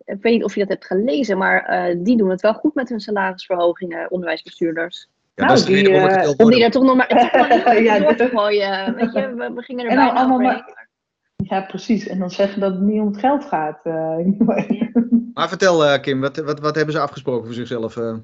ik 0.06 0.22
weet 0.22 0.34
niet 0.34 0.44
of 0.44 0.54
je 0.54 0.60
dat 0.60 0.70
hebt 0.70 0.86
gelezen, 0.86 1.38
maar 1.38 1.90
uh, 1.90 1.96
die 2.04 2.18
doen 2.18 2.30
het 2.30 2.42
wel 2.42 2.54
goed 2.54 2.74
met 2.74 2.90
hun 2.90 3.00
salarisverhogingen, 3.00 4.12
onderwijsbestuurders. 4.12 5.10
Ja, 5.36 5.46
nou, 5.46 5.58
dat 5.58 5.70
is 5.70 5.80
ik 5.80 5.96
het 5.96 6.40
Om 6.40 6.50
die 6.50 6.64
er 6.64 6.72
toch 6.72 6.84
nog 6.84 6.96
maar 6.96 7.82
ja, 7.84 8.00
door 8.00 8.16
te 8.16 8.30
gooien. 8.34 8.96
Weet 8.96 9.14
je, 9.14 9.34
we, 9.36 9.52
we 9.54 9.62
gingen 9.62 9.86
er 9.86 9.92
en 9.92 9.96
bijna 9.96 10.12
allemaal 10.12 10.38
overheen. 10.38 10.64
maar, 10.66 10.88
Ja, 11.36 11.62
precies. 11.62 12.08
En 12.08 12.20
dan 12.20 12.32
zeggen 12.32 12.60
dat 12.60 12.72
het 12.72 12.82
niet 12.82 13.02
om 13.02 13.08
het 13.08 13.18
geld 13.18 13.46
gaat. 13.46 13.80
Uh, 13.84 14.18
maar 15.34 15.50
vertel, 15.50 15.86
uh, 15.86 16.00
Kim, 16.00 16.22
wat, 16.22 16.38
wat, 16.38 16.60
wat 16.60 16.76
hebben 16.76 16.94
ze 16.94 17.00
afgesproken 17.00 17.46
voor 17.46 17.54
zichzelf? 17.54 17.96
Uh? 17.96 18.16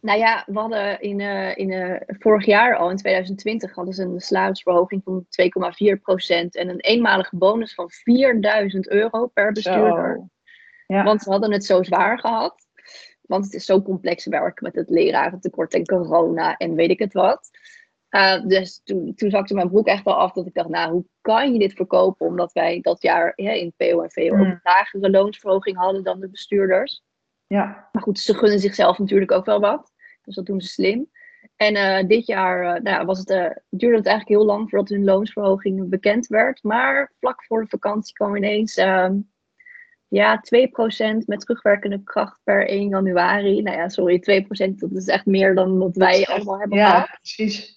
Nou 0.00 0.18
ja, 0.18 0.44
we 0.46 0.58
hadden 0.58 1.00
in, 1.00 1.20
in 1.56 2.00
vorig 2.18 2.46
jaar 2.46 2.76
al, 2.76 2.90
in 2.90 2.96
2020, 2.96 3.74
hadden 3.74 3.94
ze 3.94 4.02
een 4.02 4.20
salarisverhoging 4.20 5.02
van 5.04 5.24
2,4% 5.24 6.48
en 6.50 6.68
een 6.68 6.80
eenmalige 6.80 7.36
bonus 7.36 7.74
van 7.74 7.90
4000 7.90 8.88
euro 8.88 9.26
per 9.26 9.52
bestuurder. 9.52 10.28
Ja. 10.86 11.02
Want 11.04 11.22
ze 11.22 11.30
hadden 11.30 11.52
het 11.52 11.64
zo 11.64 11.82
zwaar 11.82 12.18
gehad. 12.18 12.67
Want 13.28 13.44
het 13.44 13.54
is 13.54 13.64
zo 13.64 13.82
complex 13.82 14.26
werk 14.26 14.60
met 14.60 14.74
het 14.74 14.90
lerarentekort 14.90 15.74
en 15.74 15.84
corona 15.84 16.56
en 16.56 16.74
weet 16.74 16.90
ik 16.90 16.98
het 16.98 17.12
wat. 17.12 17.50
Uh, 18.10 18.46
dus 18.46 18.80
toen, 18.84 19.14
toen 19.14 19.30
zakte 19.30 19.54
mijn 19.54 19.68
broek 19.68 19.86
echt 19.86 20.04
wel 20.04 20.14
af 20.14 20.32
dat 20.32 20.46
ik 20.46 20.54
dacht, 20.54 20.68
nou, 20.68 20.92
hoe 20.92 21.04
kan 21.20 21.52
je 21.52 21.58
dit 21.58 21.72
verkopen? 21.72 22.26
Omdat 22.26 22.52
wij 22.52 22.80
dat 22.80 23.02
jaar 23.02 23.32
ja, 23.36 23.50
in 23.50 23.72
PO 23.76 24.00
en 24.00 24.10
VO 24.10 24.34
Mm. 24.34 24.40
ook 24.40 24.46
een 24.46 24.60
lagere 24.62 25.10
loonsverhoging 25.10 25.76
hadden 25.76 26.04
dan 26.04 26.20
de 26.20 26.28
bestuurders. 26.28 27.02
Ja, 27.46 27.88
Maar 27.92 28.02
goed, 28.02 28.18
ze 28.18 28.34
gunnen 28.34 28.58
zichzelf 28.58 28.98
natuurlijk 28.98 29.32
ook 29.32 29.44
wel 29.44 29.60
wat. 29.60 29.92
Dus 30.22 30.34
dat 30.34 30.46
doen 30.46 30.60
ze 30.60 30.68
slim. 30.68 31.10
En 31.56 31.74
eh, 31.74 32.06
dit 32.06 32.26
jaar 32.26 32.76
uh, 32.76 32.82
nou, 32.82 33.06
was 33.06 33.18
het, 33.18 33.30
uh, 33.30 33.50
duurde 33.70 33.96
het 33.96 34.06
eigenlijk 34.06 34.38
heel 34.38 34.44
lang 34.44 34.70
voordat 34.70 34.88
hun 34.88 35.04
loonsverhoging 35.04 35.88
bekend 35.88 36.26
werd. 36.26 36.62
Maar 36.62 37.12
vlak 37.18 37.44
voor 37.44 37.62
de 37.62 37.68
vakantie 37.68 38.14
kwam 38.14 38.36
ineens 38.36 38.76
ehm, 38.76 39.16
ja, 40.08 40.42
2% 40.42 41.24
met 41.26 41.40
terugwerkende 41.40 42.02
kracht 42.04 42.40
per 42.44 42.68
1 42.68 42.88
januari. 42.88 43.62
Nou 43.62 43.76
ja, 43.76 43.88
sorry, 43.88 44.44
2% 44.70 44.74
dat 44.74 44.92
is 44.92 45.06
echt 45.06 45.26
meer 45.26 45.54
dan 45.54 45.78
wat 45.78 45.96
wij 45.96 46.26
allemaal 46.26 46.58
hebben 46.58 46.78
ja 46.78 46.90
gehad. 46.90 47.18
precies. 47.20 47.76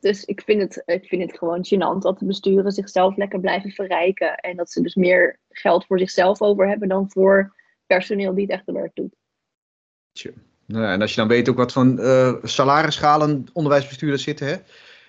Dus 0.00 0.24
ik 0.24 0.42
vind, 0.44 0.60
het, 0.60 0.82
ik 0.86 1.08
vind 1.08 1.22
het 1.22 1.38
gewoon 1.38 1.66
gênant 1.66 1.98
dat 1.98 2.18
de 2.18 2.24
besturen 2.24 2.72
zichzelf 2.72 3.16
lekker 3.16 3.40
blijven 3.40 3.70
verrijken. 3.70 4.36
En 4.36 4.56
dat 4.56 4.70
ze 4.70 4.82
dus 4.82 4.94
meer 4.94 5.38
geld 5.48 5.86
voor 5.86 5.98
zichzelf 5.98 6.40
over 6.40 6.68
hebben 6.68 6.88
dan 6.88 7.10
voor 7.10 7.56
personeel 7.86 8.34
die 8.34 8.42
het 8.42 8.52
echte 8.52 8.72
werk 8.72 8.94
doet. 8.94 9.14
Tje. 10.12 10.32
Nou, 10.66 10.84
ja, 10.84 10.92
en 10.92 11.00
als 11.00 11.10
je 11.10 11.16
dan 11.16 11.28
weet 11.28 11.48
ook 11.48 11.56
wat 11.56 11.72
van 11.72 12.00
uh, 12.00 12.34
salarisschalen 12.42 13.46
onderwijsbestuurders 13.52 14.22
zitten, 14.22 14.46
hè? 14.46 14.56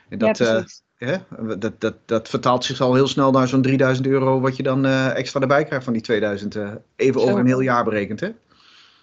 En 0.10 0.18
dat, 0.18 0.38
ja, 0.38 0.46
uh, 0.46 0.52
precies. 0.52 0.84
Hè? 1.06 1.18
Dat, 1.58 1.82
dat, 1.82 1.96
dat 2.06 2.30
vertaalt 2.30 2.66
zich 2.66 2.82
al 2.82 2.94
heel 2.94 3.08
snel 3.08 3.32
naar 3.32 3.48
zo'n 3.48 3.62
3000 3.62 4.08
euro 4.08 4.40
wat 4.40 4.56
je 4.56 4.64
dan 4.64 4.86
uh, 4.86 5.18
extra 5.18 5.40
erbij 5.42 5.64
krijgt 5.64 5.84
van 5.84 5.94
die 5.94 6.02
2000. 6.02 6.56
uh, 6.56 6.72
even 6.96 7.22
Zo. 7.22 7.28
over 7.28 7.40
een 7.40 7.46
heel 7.46 7.60
jaar 7.60 7.84
berekend, 7.84 8.20
hè? 8.20 8.30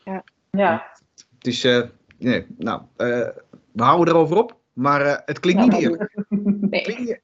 Ja, 0.04 0.24
is, 1.40 1.64
uh, 1.64 1.82
nee, 2.18 2.46
nou, 2.58 2.82
we 3.72 3.82
houden 3.82 4.14
erover 4.14 4.36
op, 4.36 4.56
maar 4.72 5.22
het 5.24 5.40
klinkt 5.40 5.62
niet 5.62 5.72
Ja, 5.72 5.78
eerlijk. 5.78 6.14
Nee. 6.70 6.82
Klinkt 6.82 7.20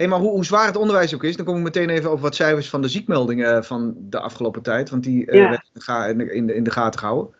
Hey, 0.00 0.08
maar 0.08 0.18
hoe, 0.18 0.30
hoe 0.30 0.44
zwaar 0.44 0.66
het 0.66 0.76
onderwijs 0.76 1.14
ook 1.14 1.24
is, 1.24 1.36
dan 1.36 1.46
kom 1.46 1.56
ik 1.56 1.62
meteen 1.62 1.90
even 1.90 2.10
over 2.10 2.22
wat 2.22 2.34
cijfers 2.34 2.68
van 2.68 2.82
de 2.82 2.88
ziekmeldingen 2.88 3.64
van 3.64 3.94
de 3.98 4.20
afgelopen 4.20 4.62
tijd, 4.62 4.90
want 4.90 5.02
die 5.02 5.34
Ja. 5.34 5.48
werden 5.48 6.34
in 6.34 6.46
de 6.46 6.54
in 6.54 6.64
de, 6.64 6.70
gaten 6.70 7.00
gehouden. 7.00 7.34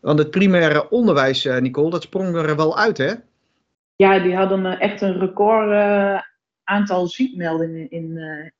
Want 0.00 0.18
het 0.18 0.30
primaire 0.30 0.90
onderwijs, 0.90 1.44
Nicole, 1.44 1.90
dat 1.90 2.02
sprong 2.02 2.34
er 2.36 2.56
wel 2.56 2.78
uit, 2.78 2.98
hè? 2.98 3.14
Ja 3.96 4.18
die 4.18 4.36
hadden 4.36 4.66
eh, 4.66 4.80
echt 4.80 5.00
een 5.00 5.18
record 5.18 5.70
eh, 5.70 6.20
aantal 6.64 7.06
ziekmeldingen 7.06 7.90
in. 7.90 8.16
eh, 8.18 8.50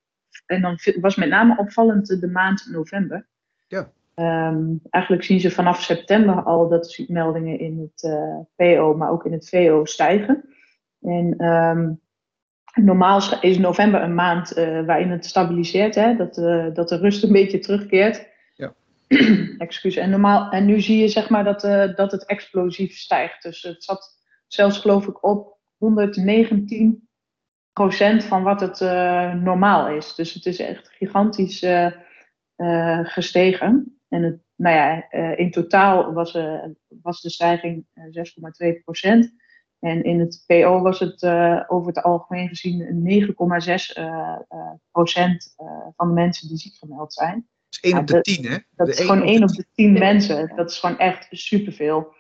en 0.47 0.63
dan 0.63 0.79
was 1.01 1.17
met 1.17 1.29
name 1.29 1.57
opvallend 1.59 2.21
de 2.21 2.29
maand 2.29 2.69
november. 2.71 3.27
Ja. 3.69 3.91
Ehm, 4.15 4.65
eigenlijk 4.91 5.25
zien 5.25 5.41
ze 5.41 5.51
vanaf 5.51 5.83
september 5.83 6.43
al 6.43 6.69
dat 6.69 6.85
de 6.85 6.91
ziekmeldingen 6.91 7.59
in 7.59 7.81
het 7.81 8.19
PO, 8.57 8.95
maar 8.97 9.11
ook 9.11 9.25
in 9.25 9.33
het 9.33 9.49
VO 9.49 9.85
stijgen. 9.85 10.45
En 11.01 11.35
ehm, 11.39 11.93
normaal 12.85 13.41
is 13.41 13.59
november 13.59 14.03
een 14.03 14.15
maand 14.15 14.53
waarin 14.87 15.11
het 15.11 15.27
stabiliseert, 15.27 15.95
hè? 15.95 16.17
Dat, 16.17 16.35
dat 16.75 16.89
de 16.89 16.97
rust 16.97 17.23
een 17.23 17.33
beetje 17.33 17.59
terugkeert. 17.59 18.29
Ja. 18.55 18.75
Excuus. 19.59 19.97
En, 19.97 20.11
normaal, 20.11 20.51
en 20.51 20.67
nu 20.67 20.81
zie 20.81 20.99
je 20.99 21.09
zeg 21.09 21.29
maar 21.29 21.45
dat, 21.45 21.61
dat 21.97 22.13
het 22.13 22.25
explosief 22.27 22.97
stijgt. 22.97 23.43
Dus 23.43 23.63
het 23.63 23.85
zat 23.85 24.16
zelfs 24.47 24.79
geloof 24.79 25.07
ik 25.07 25.25
op 25.25 25.59
119% 25.79 25.85
van 28.29 28.43
wat 28.43 28.61
het 28.61 28.81
eh, 28.81 29.35
normaal 29.35 29.89
is. 29.89 30.15
Dus 30.15 30.33
het 30.35 30.47
is 30.47 30.59
echt 30.59 30.89
gigantisch 30.89 31.63
eh, 31.63 31.93
eh, 32.57 32.99
gestegen. 33.03 33.99
En 34.09 34.23
het, 34.23 34.39
nou 34.57 34.77
ja, 34.77 35.11
in 35.37 35.51
totaal 35.51 36.13
was, 36.13 36.39
was 37.03 37.21
de 37.21 37.31
stijging 37.31 37.87
eh, 37.93 38.05
6,2% 39.25 39.29
En 39.79 40.03
in 40.03 40.21
het 40.21 40.43
PO 40.47 40.81
was 40.81 40.99
het 40.99 41.23
over 41.69 41.87
het 41.87 42.03
algemeen 42.03 42.49
gezien 42.49 42.81
een 42.81 43.03
9,6 43.03 43.93
eh, 43.93 44.39
eh, 44.49 44.71
procent 44.91 45.55
van 45.97 46.09
de 46.09 46.15
mensen 46.15 46.49
die 46.49 46.57
ziek 46.57 46.75
gemeld 46.75 47.13
zijn. 47.13 47.49
Dat 47.69 47.79
is 47.81 47.81
1 47.81 47.93
Ja, 47.95 48.01
op 48.01 48.07
de 48.07 48.13
dat- 48.13 48.25
10, 48.25 48.45
hè? 48.45 48.57
Dat 48.71 48.87
De 48.87 48.93
is 48.93 49.01
gewoon 49.01 49.23
op 49.23 49.27
1 49.29 49.41
de 49.41 49.47
op 49.47 49.53
de 49.55 49.65
10 49.75 49.93
mensen. 49.93 50.53
Dat 50.57 50.71
is 50.71 50.79
gewoon 50.79 50.99
echt 50.99 51.27
superveel. 51.31 52.15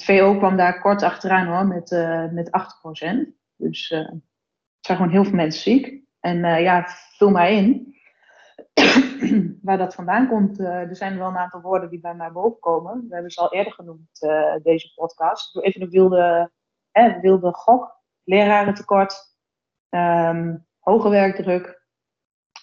Het 0.00 0.08
VO 0.08 0.36
kwam 0.38 0.56
daar 0.56 0.80
kort 0.80 1.02
achteraan 1.02 1.46
hoor, 1.46 1.66
met, 1.66 1.92
eh 1.92 2.24
met 2.30 2.50
8% 2.50 3.28
Dus 3.56 3.90
eh, 3.90 3.98
er 3.98 4.20
zijn 4.80 4.96
gewoon 4.98 5.12
heel 5.12 5.24
veel 5.24 5.34
mensen 5.34 5.62
ziek. 5.62 6.02
En 6.20 6.44
eh, 6.44 6.60
ja, 6.62 6.86
vul 7.16 7.30
maar 7.30 7.50
in. 7.50 7.94
Waar 9.62 9.78
dat 9.78 9.94
vandaan 9.94 10.28
komt, 10.28 10.58
eh, 10.60 10.66
er 10.66 10.96
zijn 10.96 11.18
wel 11.18 11.28
een 11.28 11.36
aantal 11.36 11.60
woorden 11.60 11.90
die 11.90 12.00
bij 12.00 12.14
mij 12.14 12.32
boven 12.32 12.58
komen. 12.60 13.06
We 13.08 13.12
hebben 13.14 13.30
ze 13.30 13.40
al 13.40 13.52
eerder 13.52 13.72
genoemd, 13.72 14.22
eh, 14.22 14.54
deze 14.62 14.92
podcast. 14.94 15.46
Ik 15.46 15.52
doe 15.52 15.62
even 15.62 15.82
een 15.82 15.90
wilde, 15.90 16.50
eh, 16.90 17.20
wilde 17.20 17.52
gok. 17.52 17.98
Lerarentekort, 18.24 19.14
ehm, 19.88 20.56
hoge 20.78 21.08
werkdruk, 21.08 21.82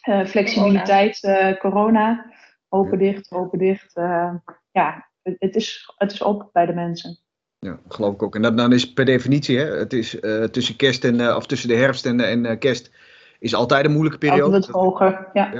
eh, 0.01 0.25
flexibiliteit, 0.25 1.23
eh, 1.23 1.57
corona. 1.59 2.31
Open, 2.69 2.97
dicht, 2.99 3.31
open, 3.31 3.59
dicht. 3.59 3.95
eh, 3.95 4.33
ja, 4.71 5.09
het 5.21 5.55
is, 5.55 5.93
het 5.97 6.11
is 6.11 6.21
op 6.21 6.49
bij 6.53 6.65
de 6.65 6.73
mensen. 6.73 7.25
Ja, 7.59 7.79
geloof 7.87 8.13
ik 8.13 8.23
ook. 8.23 8.35
En 8.35 8.41
dat, 8.41 8.57
dan 8.57 8.73
is 8.73 8.93
per 8.93 9.05
definitie, 9.05 9.57
hè, 9.57 9.65
het 9.65 9.93
is 9.93 10.19
eh, 10.19 10.43
tussen 10.43 10.75
kerst 10.75 11.03
en, 11.03 11.19
eh, 11.19 11.35
of 11.35 11.45
tussen 11.45 11.69
de 11.69 11.75
herfst 11.75 12.05
en, 12.05 12.19
en 12.19 12.45
eh, 12.45 12.59
kerst, 12.59 12.91
is 13.39 13.55
altijd 13.55 13.85
een 13.85 13.91
moeilijke 13.91 14.17
periode. 14.17 14.55
Altijd 14.55 14.75
hoger. 14.75 15.27
Ja. 15.33 15.51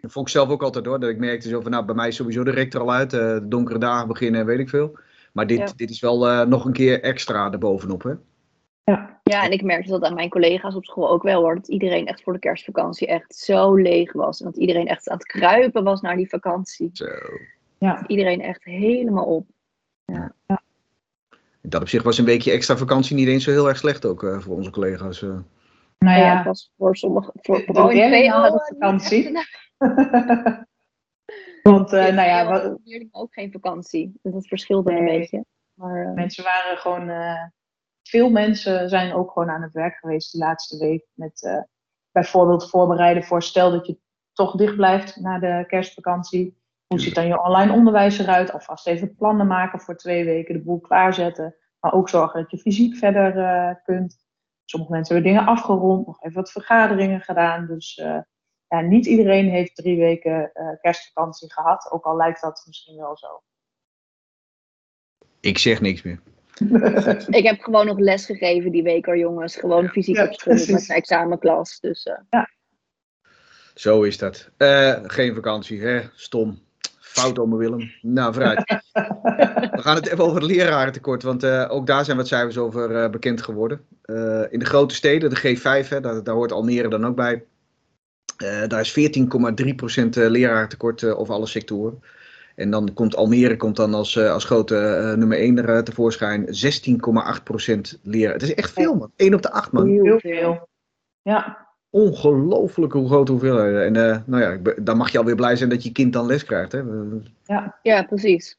dat 0.00 0.12
vond 0.12 0.26
ik 0.26 0.32
zelf 0.32 0.48
ook 0.48 0.62
altijd 0.62 0.86
hoor. 0.86 1.00
Dat 1.00 1.10
ik 1.10 1.18
merkte 1.18 1.48
zo 1.48 1.60
van, 1.60 1.70
nou, 1.70 1.84
bij 1.84 1.94
mij 1.94 2.08
is 2.08 2.16
sowieso 2.16 2.44
de 2.44 2.50
rector 2.50 2.80
al 2.80 2.92
uit, 2.92 3.12
eh, 3.12 3.20
de 3.20 3.48
donkere 3.48 3.78
dagen 3.78 4.08
beginnen 4.08 4.40
en 4.40 4.46
weet 4.46 4.58
ik 4.58 4.68
veel. 4.68 4.98
Maar 5.32 5.46
dit, 5.46 5.58
Ja. 5.58 5.72
dit 5.76 5.90
is 5.90 6.00
wel 6.00 6.28
eh, 6.28 6.46
nog 6.46 6.64
een 6.64 6.72
keer 6.72 7.02
extra 7.02 7.52
erbovenop, 7.52 8.02
hè? 8.02 8.12
Ja, 9.22 9.44
en 9.44 9.50
ik 9.50 9.62
merkte 9.62 9.90
dat 9.90 10.02
aan 10.02 10.14
mijn 10.14 10.28
collega's 10.28 10.74
op 10.74 10.84
school 10.84 11.10
ook 11.10 11.22
wel 11.22 11.40
hoor. 11.40 11.54
Dat 11.54 11.68
iedereen 11.68 12.06
echt 12.06 12.22
voor 12.22 12.32
de 12.32 12.38
kerstvakantie 12.38 13.06
echt 13.06 13.34
zo 13.34 13.74
leeg 13.74 14.12
was. 14.12 14.40
En 14.40 14.44
dat 14.46 14.56
iedereen 14.56 14.86
echt 14.86 15.08
aan 15.08 15.16
het 15.16 15.26
kruipen 15.26 15.84
was 15.84 16.00
naar 16.00 16.16
die 16.16 16.28
vakantie. 16.28 16.90
Zo. 16.92 17.06
Ja. 17.78 18.04
Iedereen 18.06 18.40
echt 18.40 18.64
helemaal 18.64 19.24
op. 19.24 19.46
Dat 21.68 21.80
op 21.80 21.88
zich 21.88 22.02
was 22.02 22.18
een 22.18 22.24
weekje 22.24 22.50
extra 22.52 22.76
vakantie 22.76 23.16
niet 23.16 23.28
eens 23.28 23.44
zo 23.44 23.50
heel 23.50 23.68
erg 23.68 23.76
slecht 23.76 24.04
ook 24.04 24.22
eh, 24.22 24.38
voor 24.38 24.56
onze 24.56 24.70
collega's. 24.70 25.22
eh. 25.22 25.28
Nou 25.98 26.18
Ja, 26.18 26.24
ja, 26.26 26.36
het 26.36 26.44
was 26.46 26.72
voor 26.76 26.96
sommige, 26.96 27.30
voor, 27.34 27.56
De 27.66 27.84
leerlingen 27.86 28.30
PO, 28.32 28.38
hadden 28.38 28.60
niet 28.68 28.74
vakantie. 28.78 29.32
want 31.62 31.92
eh, 31.92 32.08
in 32.08 32.14
nou 32.14 32.28
ja, 32.28 32.46
wat- 32.46 32.78
leerlingen 32.84 33.14
ook 33.14 33.32
geen 33.32 33.52
vakantie. 33.52 34.18
Dus 34.22 34.32
dat 34.32 34.46
verschilde 34.46 34.92
een 34.92 35.04
beetje. 35.04 35.44
Maar, 35.74 36.06
eh, 36.06 36.12
mensen 36.12 36.44
waren 36.44 36.76
gewoon. 36.78 37.08
eh, 37.08 37.42
veel 38.02 38.30
mensen 38.30 38.88
zijn 38.88 39.12
ook 39.14 39.30
gewoon 39.32 39.50
aan 39.50 39.62
het 39.62 39.72
werk 39.72 39.94
geweest 39.96 40.32
die 40.32 40.40
laatste 40.40 40.78
week. 40.78 41.04
Met 41.12 41.42
eh, 41.42 41.62
bijvoorbeeld 42.12 42.70
voorbereiden 42.70 43.22
voor 43.24 43.42
stel 43.42 43.70
dat 43.70 43.86
je 43.86 43.98
toch 44.32 44.56
dicht 44.56 44.76
blijft 44.76 45.16
na 45.20 45.38
de 45.38 45.64
kerstvakantie. 45.66 46.56
Hoe 46.94 47.02
ziet 47.02 47.14
dan 47.14 47.26
je 47.26 47.42
online 47.42 47.72
onderwijs 47.72 48.18
eruit? 48.18 48.52
Alvast 48.52 48.86
even 48.86 49.14
plannen 49.14 49.46
maken 49.46 49.80
voor 49.80 49.96
twee 49.96 50.24
weken, 50.24 50.54
de 50.54 50.62
boel 50.62 50.80
klaarzetten. 50.80 51.54
Maar 51.80 51.92
ook 51.92 52.08
zorgen 52.08 52.40
dat 52.40 52.50
je 52.50 52.58
fysiek 52.58 52.96
verder 52.96 53.38
eh, 53.38 53.74
kunt. 53.84 54.16
Sommige 54.64 54.92
mensen 54.92 55.14
hebben 55.14 55.32
dingen 55.32 55.48
afgerond, 55.48 56.06
nog 56.06 56.22
even 56.22 56.36
wat 56.36 56.52
vergaderingen 56.52 57.20
gedaan. 57.20 57.66
Dus 57.66 57.94
eh, 57.94 58.18
ja, 58.68 58.80
niet 58.80 59.06
iedereen 59.06 59.48
heeft 59.48 59.76
drie 59.76 59.98
weken 59.98 60.52
eh, 60.52 60.68
kerstvakantie 60.80 61.52
gehad. 61.52 61.90
Ook 61.90 62.04
al 62.04 62.16
lijkt 62.16 62.40
dat 62.40 62.64
misschien 62.66 62.96
wel 62.96 63.16
zo. 63.16 63.42
Ik 65.40 65.58
zeg 65.58 65.80
niks 65.80 66.02
meer. 66.02 66.20
ik 67.38 67.44
heb 67.44 67.60
gewoon 67.60 67.86
nog 67.86 67.98
les 67.98 68.26
gegeven 68.26 68.70
die 68.70 68.82
week 68.82 69.06
hoor, 69.06 69.18
jongens. 69.18 69.56
Gewoon 69.56 69.88
fysiek 69.88 70.16
Ja, 70.16 70.24
op 70.24 70.32
school 70.32 70.54
met 70.54 70.68
mijn 70.68 70.86
examenklas. 70.86 71.80
Dus 71.80 72.02
eh, 72.02 72.42
Zo 73.74 74.02
is 74.02 74.18
dat. 74.18 74.50
Eh, 74.56 75.00
geen 75.02 75.34
vakantie, 75.34 75.82
hè? 75.82 76.02
Stom. 76.14 76.62
Fout 77.14 77.38
om 77.38 77.56
Willem. 77.56 77.90
Nou, 78.02 78.32
vooruit. 78.32 78.64
We 79.72 79.80
gaan 79.80 79.94
het 79.94 80.06
even 80.06 80.24
over 80.24 80.36
het 80.36 80.50
lerarentekort, 80.50 81.22
want 81.22 81.42
eh, 81.42 81.66
ook 81.68 81.86
daar 81.86 82.04
zijn 82.04 82.16
wat 82.16 82.28
cijfers 82.28 82.58
over 82.58 82.96
eh, 82.96 83.10
bekend 83.10 83.42
geworden. 83.42 83.80
Eh, 84.02 84.42
in 84.50 84.58
de 84.58 84.64
grote 84.64 84.94
steden, 84.94 85.30
de 85.30 85.56
G5, 85.56 85.88
hè, 85.88 86.00
daar, 86.00 86.24
daar 86.24 86.34
hoort 86.34 86.52
Almere 86.52 86.88
dan 86.88 87.06
ook 87.06 87.16
bij. 87.16 87.44
Daar 88.66 88.80
is 88.80 88.90
14,3% 88.90 90.08
lerarentekort 90.08 91.04
over 91.04 91.34
alle 91.34 91.46
sectoren. 91.46 92.02
En 92.54 92.70
dan 92.70 92.92
komt 92.94 93.16
Almere 93.16 93.56
komt 93.56 93.76
dan 93.76 93.94
als, 93.94 94.18
als 94.18 94.44
grote 94.44 95.14
nummer 95.16 95.38
1 95.38 95.66
er 95.66 95.84
tevoorschijn. 95.84 96.46
16,8% 96.46 98.00
leraar. 98.02 98.32
Het 98.32 98.42
is 98.42 98.54
echt 98.54 98.72
veel, 98.72 98.94
man. 98.94 99.12
1 99.16 99.34
op 99.34 99.42
de 99.42 99.50
8, 99.50 99.72
man. 99.72 99.88
Heel 99.88 100.18
veel. 100.18 100.68
Ja, 101.22 101.63
Ongelooflijk 101.94 102.92
hoe 102.92 103.06
groot 103.06 103.28
hoeveelheden. 103.28 103.84
En 103.84 104.10
eh, 104.10 104.18
nou 104.26 104.42
ja, 104.42 104.58
ben- 104.58 104.84
dan 104.84 104.96
mag 104.96 105.12
je 105.12 105.18
alweer 105.18 105.34
blij 105.34 105.56
zijn 105.56 105.70
dat 105.70 105.82
je 105.82 105.92
kind 105.92 106.12
dan 106.12 106.26
les 106.26 106.44
krijgt. 106.44 106.72
Hè? 106.72 106.78
ja, 107.82 108.02
precies. 108.02 108.58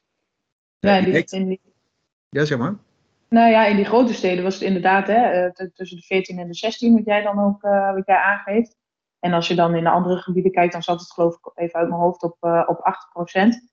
ja, 0.78 1.00
die, 1.00 1.26
die, 1.28 1.60
Ja, 2.28 2.44
zeg 2.44 2.58
maar. 2.58 2.74
nou 3.28 3.50
ja, 3.50 3.66
in 3.66 3.76
die 3.76 3.84
grote 3.84 4.14
steden 4.14 4.44
was 4.44 4.54
het 4.54 4.62
inderdaad 4.62 5.06
hè, 5.06 5.14
eh, 5.14 5.66
tussen 5.74 5.96
de 5.96 6.02
14 6.02 6.38
en 6.38 6.46
de 6.46 6.54
16, 6.54 6.94
wat 6.94 7.04
jij 7.04 7.22
dan 7.22 7.38
ook 7.38 7.62
eh, 7.62 7.94
wat 7.94 8.06
jij 8.06 8.16
aangeeft. 8.16 8.76
En 9.18 9.32
als 9.32 9.48
je 9.48 9.54
dan 9.54 9.74
in 9.74 9.84
de 9.84 9.90
andere 9.90 10.16
gebieden 10.16 10.52
kijkt, 10.52 10.72
dan 10.72 10.82
zat 10.82 11.00
het 11.00 11.12
geloof 11.12 11.34
ik 11.34 11.50
even 11.54 11.78
uit 11.80 11.88
mijn 11.88 12.00
hoofd 12.00 12.22
op, 12.22 12.36
op 12.66 12.78
8 12.80 13.08
procent. 13.12 13.72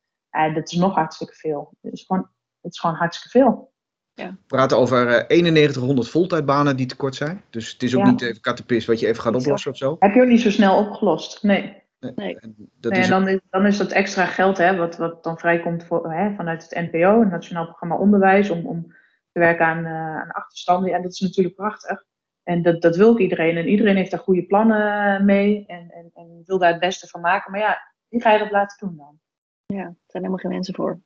dat 0.54 0.71
is 0.71 0.78
nog 0.78 0.95
hartstikke 0.95 1.34
veel. 1.34 1.73
Het 1.82 1.93
is 1.93 2.04
gewoon, 2.06 2.30
het 2.62 2.73
is 2.73 2.80
gewoon 2.80 2.95
hartstikke 2.95 3.39
veel. 3.39 3.72
We 4.15 4.36
praten 4.47 4.78
over 4.78 5.08
eh, 5.08 5.38
9100 5.38 6.10
voltijdbanen 6.10 6.76
die 6.78 6.86
tekort 6.86 7.15
zijn. 7.15 7.43
Dus 7.49 7.71
het 7.71 7.84
is 7.84 7.95
ook 7.95 8.06
Ja. 8.06 8.10
niet 8.12 8.21
even 8.21 8.41
kattenpis 8.41 8.86
wat 8.86 8.99
je 8.99 9.08
even 9.08 9.21
gaat 9.21 9.36
oplossen 9.36 9.71
of 9.71 9.78
zo. 9.78 9.95
Heb 9.99 10.13
je 10.13 10.21
ook 10.21 10.28
niet 10.28 10.41
zo 10.41 10.49
snel 10.49 10.78
opgelost? 10.78 11.43
Nee. 11.43 11.82
Nee. 12.15 12.39
En 12.39 12.56
dat 12.80 12.91
Nee, 12.91 13.02
is, 13.02 13.10
en 13.10 13.12
dan, 13.12 13.28
is, 13.28 13.39
dan 13.49 13.65
is 13.65 13.78
dat 13.78 13.91
extra 13.91 14.26
geld 14.26 14.58
hè, 14.58 14.76
wat, 14.76 14.97
wat 14.97 15.23
dan 15.23 15.38
vrijkomt 15.38 15.84
voor, 15.86 16.13
hè, 16.13 16.36
vanuit 16.36 16.63
het 16.69 16.91
NPO, 16.91 17.19
het 17.19 17.30
Nationaal 17.30 17.65
Programma 17.65 17.95
Onderwijs, 17.95 18.49
om, 18.49 18.65
om 18.65 18.88
te 19.32 19.39
werken 19.39 19.65
aan, 19.65 19.86
eh, 19.86 20.21
aan 20.21 20.32
achterstanden. 20.32 20.89
Ja, 20.89 20.99
dat 20.99 21.12
is 21.12 21.19
natuurlijk 21.19 21.56
prachtig. 21.56 22.04
En 22.43 22.62
dat, 22.62 22.82
dat 22.82 22.95
wil 22.95 23.10
ook 23.10 23.19
iedereen. 23.19 23.58
En 23.58 23.67
iedereen 23.67 23.95
heeft 23.95 24.12
daar 24.12 24.19
goede 24.19 24.45
plannen 24.45 25.26
mee 25.26 25.63
en, 25.67 25.91
en, 25.91 26.12
en 26.13 26.41
wil 26.45 26.58
daar 26.58 26.71
het 26.71 26.80
beste 26.80 27.08
van 27.08 27.21
maken. 27.21 27.52
Maar 27.52 27.60
ja, 27.60 27.80
wie 28.08 28.21
ga 28.21 28.32
je 28.32 28.39
dat 28.39 28.52
laten 28.52 28.88
doen 28.88 28.97
dan? 28.97 29.19
Ja, 29.65 29.84
er 29.84 29.95
zijn 30.08 30.23
helemaal 30.23 30.38
geen 30.38 30.52
mensen 30.52 30.76
voor. 30.76 30.99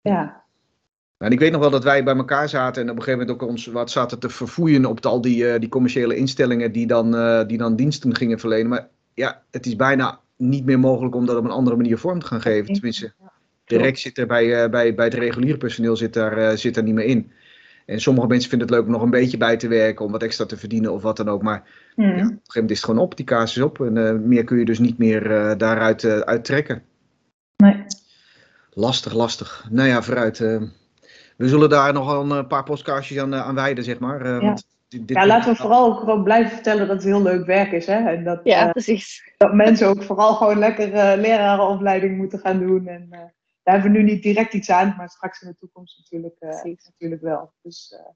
Ja, 0.00 0.43
en 1.24 1.32
ik 1.32 1.38
weet 1.38 1.52
nog 1.52 1.60
wel 1.60 1.70
dat 1.70 1.84
wij 1.84 2.04
bij 2.04 2.16
elkaar 2.16 2.48
zaten 2.48 2.82
en 2.82 2.90
op 2.90 2.96
een 2.96 3.02
gegeven 3.02 3.26
moment 3.26 3.42
ook 3.42 3.48
ons 3.48 3.66
wat 3.66 3.90
zaten 3.90 4.18
te 4.18 4.28
verfoeien 4.28 4.84
op 4.84 5.06
al 5.06 5.20
die, 5.20 5.48
eh, 5.48 5.60
die 5.60 5.68
commerciële 5.68 6.16
instellingen 6.16 6.72
die 6.72 6.86
dan, 6.86 7.16
eh, 7.16 7.46
die 7.46 7.58
dan 7.58 7.76
diensten 7.76 8.16
gingen 8.16 8.38
verlenen. 8.38 8.68
Maar 8.68 8.88
ja, 9.14 9.42
het 9.50 9.66
is 9.66 9.76
bijna 9.76 10.20
niet 10.36 10.64
meer 10.64 10.78
mogelijk 10.78 11.14
om 11.14 11.26
dat 11.26 11.36
op 11.36 11.44
een 11.44 11.50
andere 11.50 11.76
manier 11.76 11.98
vorm 11.98 12.18
te 12.18 12.26
gaan 12.26 12.40
geven. 12.40 12.72
Tenminste, 12.72 13.12
de 13.64 13.76
rek 13.76 13.98
zit 13.98 14.18
er 14.18 14.26
bij, 14.26 14.62
eh, 14.62 14.70
bij, 14.70 14.94
bij 14.94 15.04
het 15.04 15.14
reguliere 15.14 15.58
personeel 15.58 15.96
zit 15.96 16.12
daar, 16.12 16.58
zit 16.58 16.74
daar 16.74 16.84
niet 16.84 16.94
meer 16.94 17.04
in. 17.04 17.32
En 17.86 18.00
sommige 18.00 18.26
mensen 18.26 18.50
vinden 18.50 18.68
het 18.68 18.76
leuk 18.76 18.86
om 18.86 18.92
nog 18.92 19.02
een 19.02 19.10
beetje 19.10 19.36
bij 19.36 19.56
te 19.56 19.68
werken, 19.68 20.04
om 20.04 20.12
wat 20.12 20.22
extra 20.22 20.44
te 20.46 20.56
verdienen 20.56 20.92
of 20.92 21.02
wat 21.02 21.16
dan 21.16 21.28
ook. 21.28 21.42
Maar 21.42 21.62
ja, 21.96 22.04
op 22.04 22.12
een 22.12 22.16
gegeven 22.16 22.38
moment 22.54 22.70
is 22.70 22.76
het 22.76 22.84
gewoon 22.84 23.02
op, 23.02 23.16
die 23.16 23.26
kaas 23.26 23.56
is 23.56 23.62
op. 23.62 23.80
En 23.80 24.28
meer 24.28 24.44
kun 24.44 24.58
je 24.58 24.64
dus 24.64 24.78
niet 24.78 24.98
meer 24.98 25.54
daaruit 25.58 26.04
eh, 26.04 26.18
uittrekken. 26.18 26.82
Nee. 27.56 27.84
Lastig, 28.70 29.14
lastig. 29.14 29.66
Nou 29.70 29.88
ja, 29.88 30.02
vooruit. 30.02 30.38
Eh. 31.36 31.44
we 31.44 31.48
zullen 31.48 31.68
daar 31.68 31.92
nog 31.92 32.30
een 32.30 32.46
paar 32.46 32.64
podcastjes 32.64 33.18
aan, 33.18 33.34
eh, 33.34 33.46
aan 33.46 33.54
wijden, 33.54 33.84
zeg 33.84 33.98
maar. 33.98 34.20
eh, 34.20 34.32
Ja. 34.32 34.40
want 34.40 34.66
dit, 34.88 35.08
dit- 35.08 35.16
ja, 35.16 35.26
laten 35.26 35.50
we 35.52 35.56
vooral 35.58 35.86
ook 35.86 35.98
gewoon 35.98 36.22
blijven 36.24 36.52
vertellen 36.52 36.86
dat 36.86 36.96
het 36.96 37.04
heel 37.04 37.22
leuk 37.22 37.46
werk 37.46 37.72
is. 37.72 37.86
Hè? 37.86 38.08
En 38.10 38.24
dat, 38.24 38.40
Ja, 38.44 38.64
eh, 38.66 38.70
precies. 38.70 39.32
dat 39.36 39.54
mensen 39.54 39.88
ook 39.88 40.02
vooral 40.02 40.34
gewoon 40.34 40.58
lekker 40.58 40.92
eh, 40.92 41.18
lerarenopleiding 41.20 42.16
moeten 42.16 42.38
gaan 42.38 42.58
doen. 42.58 42.86
En 42.86 43.06
eh, 43.10 43.18
daar 43.62 43.74
hebben 43.74 43.92
we 43.92 43.98
nu 43.98 44.04
niet 44.04 44.22
direct 44.22 44.52
iets 44.54 44.70
aan, 44.70 44.94
maar 44.96 45.08
straks 45.08 45.42
in 45.42 45.48
de 45.48 45.56
toekomst 45.58 45.98
natuurlijk, 45.98 46.36
eh, 46.38 46.48
Precies. 46.48 46.84
natuurlijk 46.84 47.22
wel. 47.22 47.52
Dus 47.62 47.94
eh, 47.98 48.12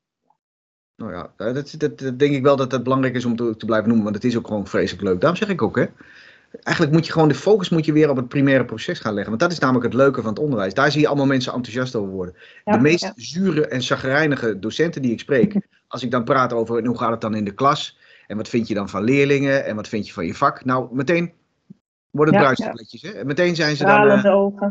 Nou 0.97 1.13
ja, 1.13 1.33
eh, 1.37 1.55
dat, 1.55 1.75
dat, 1.79 1.99
dat 1.99 2.19
denk 2.19 2.35
ik 2.35 2.43
wel 2.43 2.57
dat 2.57 2.73
het 2.73 2.83
belangrijk 2.83 3.15
is 3.15 3.25
om 3.25 3.37
te, 3.37 3.57
te 3.57 3.65
blijven 3.67 3.87
noemen, 3.89 4.05
want 4.05 4.17
het 4.17 4.25
is 4.25 4.37
ook 4.37 4.47
gewoon 4.47 4.67
vreselijk 4.67 5.05
leuk. 5.05 5.21
Daarom 5.21 5.39
zeg 5.39 5.49
ik 5.49 5.63
ook, 5.63 5.77
hè. 5.77 5.85
Eigenlijk 6.63 6.97
moet 6.97 7.07
je 7.07 7.13
gewoon 7.13 7.29
de 7.29 7.35
focus 7.35 7.69
moet 7.69 7.85
je 7.85 7.93
weer 7.93 8.11
op 8.11 8.17
het 8.17 8.29
primaire 8.29 8.65
proces 8.65 8.99
gaan 8.99 9.13
leggen. 9.13 9.29
Want 9.29 9.43
dat 9.43 9.53
is 9.53 9.59
namelijk 9.59 9.85
het 9.85 9.95
leuke 9.95 10.21
van 10.23 10.31
het 10.31 10.39
onderwijs. 10.39 10.75
Daar 10.75 10.91
zie 10.91 11.01
je 11.01 11.07
allemaal 11.07 11.27
mensen 11.27 11.53
enthousiast 11.53 11.95
over 11.95 12.13
worden. 12.13 12.35
Ja, 12.65 12.73
de 12.73 12.81
meest 12.81 13.03
ja. 13.03 13.13
zure 13.17 13.67
en 13.67 13.83
chagrijnige 13.83 14.59
docenten 14.59 15.03
die 15.03 15.13
ik 15.13 15.21
spreek, 15.21 15.55
als 15.89 16.03
ik 16.03 16.11
dan 16.11 16.25
praat 16.25 16.53
over 16.53 16.87
hoe 16.87 16.99
gaat 16.99 17.11
het 17.11 17.21
dan 17.21 17.35
in 17.35 17.45
de 17.45 17.55
klas. 17.55 17.99
En 18.27 18.37
wat 18.37 18.49
vind 18.49 18.69
je 18.69 18.75
dan 18.75 18.89
van 18.89 19.05
leerlingen? 19.05 19.65
En 19.65 19.77
wat 19.77 19.89
vind 19.89 20.07
je 20.07 20.13
van 20.13 20.27
je 20.27 20.35
vak? 20.35 20.65
Nou, 20.65 20.89
meteen 20.95 21.33
worden 22.11 22.35
het 22.35 22.59
Ja. 22.59 22.75
Hè? 23.01 23.11
En 23.11 23.27
meteen 23.27 23.57
zijn 23.57 23.77
ze 23.77 23.85
dan... 23.85 24.11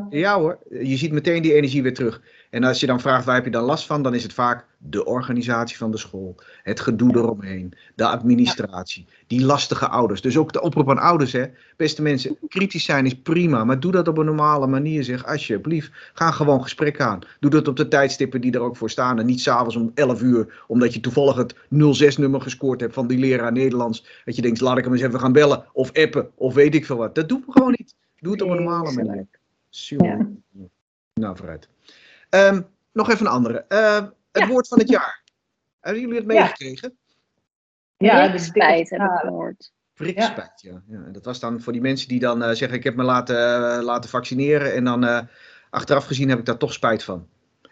eh, 0.10 0.20
ja 0.22 0.40
hoor, 0.40 0.60
je 0.70 0.98
ziet 0.98 1.12
meteen 1.12 1.42
die 1.42 1.54
energie 1.54 1.84
weer 1.84 1.94
terug. 1.94 2.22
En 2.50 2.64
als 2.64 2.80
je 2.80 2.86
dan 2.86 3.00
vraagt 3.00 3.26
waar 3.26 3.36
heb 3.36 3.46
je 3.46 3.52
dan 3.52 3.64
last 3.64 3.86
van, 3.86 4.02
dan 4.02 4.14
is 4.14 4.24
het 4.24 4.34
vaak 4.34 4.66
de 4.78 5.06
organisatie 5.06 5.78
van 5.78 5.92
de 5.92 5.98
school, 5.98 6.36
het 6.64 6.80
gedoe 6.80 7.16
eromheen, 7.16 7.74
de 7.96 8.08
administratie, 8.08 9.06
die 9.28 9.46
lastige 9.46 9.88
ouders. 9.88 10.22
Dus 10.22 10.38
ook 10.38 10.54
de 10.54 10.62
oproep 10.62 10.90
aan 10.90 10.98
ouders, 10.98 11.32
hè. 11.32 11.46
Beste 11.76 12.02
mensen, 12.02 12.38
kritisch 12.48 12.84
zijn 12.84 13.06
is 13.06 13.22
prima, 13.22 13.64
maar 13.64 13.80
doe 13.80 13.92
dat 13.92 14.08
op 14.08 14.18
een 14.18 14.26
normale 14.26 14.68
manier, 14.68 15.04
zeg, 15.04 15.26
alsjeblieft. 15.26 15.92
Ga 16.14 16.32
gewoon 16.32 16.62
gesprek 16.62 17.02
aan. 17.02 17.20
Doe 17.40 17.52
dat 17.52 17.68
op 17.68 17.76
de 17.76 17.88
tijdstippen 17.88 18.42
die 18.42 18.52
er 18.52 18.60
ook 18.60 18.78
voor 18.78 18.90
staan 18.90 19.20
en 19.20 19.26
niet 19.26 19.42
s'avonds 19.42 19.76
om 19.76 19.92
11 19.94 20.22
uur, 20.22 20.64
omdat 20.68 20.94
je 20.94 21.00
toevallig 21.00 21.36
het 21.36 21.56
06-nummer 21.56 22.42
gescoord 22.42 22.82
hebt 22.82 22.94
van 22.94 23.08
die 23.08 23.18
leraar 23.18 23.52
Nederlands. 23.52 24.22
Dat 24.26 24.36
je 24.36 24.42
denkt, 24.42 24.62
laat 24.62 24.78
ik 24.78 24.84
hem 24.84 24.94
eens 24.94 25.02
even 25.02 25.20
gaan 25.20 25.32
bellen, 25.32 25.66
of 25.74 25.94
appen, 25.94 26.30
of 26.36 26.54
weet 26.54 26.76
ik 26.76 26.86
veel 26.86 26.98
wat. 26.98 27.16
Dat 27.16 27.30
doen 27.30 27.44
we 27.46 27.52
gewoon 27.52 27.72
niet. 27.78 27.96
Doe 28.20 28.32
het 28.32 28.42
op 28.42 28.50
een 28.50 28.64
normale 28.64 28.92
manier. 28.92 29.28
Super. 29.70 30.30
Nou, 31.14 31.38
vooruit. 31.38 31.70
Ehm, 32.46 32.62
nog 32.94 33.10
even 33.12 33.26
een 33.26 33.32
andere. 33.32 33.66
Ehm, 33.68 34.04
het 34.32 34.44
Ja. 34.44 34.48
woord 34.48 34.68
van 34.68 34.80
het 34.80 34.90
jaar. 34.90 35.22
Hebben 35.80 36.02
jullie 36.02 36.18
het 36.18 36.26
meegekregen? 36.26 36.98
Ja, 37.98 38.28
de 38.28 38.40
spijt 38.40 38.90
heb 38.90 39.02
ik 39.02 39.20
gehoord. 39.20 39.72
Prikspijt, 39.94 40.62
ja. 40.62 40.82
ja. 40.88 41.04
En 41.06 41.12
dat 41.12 41.26
was 41.26 41.40
dan 41.40 41.62
voor 41.62 41.74
die 41.74 41.82
mensen 41.82 42.08
die 42.08 42.20
dan 42.20 42.44
eh, 42.44 42.50
zeggen: 42.54 42.78
Ik 42.78 42.84
heb 42.84 42.96
me 42.96 43.04
laten, 43.04 43.38
eh, 43.38 43.84
laten 43.84 44.10
vaccineren. 44.10 44.74
En 44.74 44.84
dan 44.84 45.04
eh, 45.04 45.20
achteraf 45.70 46.06
gezien 46.06 46.30
heb 46.30 46.40
ik 46.40 46.46
daar 46.46 46.58
toch 46.58 46.74
spijt 46.74 47.04
van. 47.04 47.28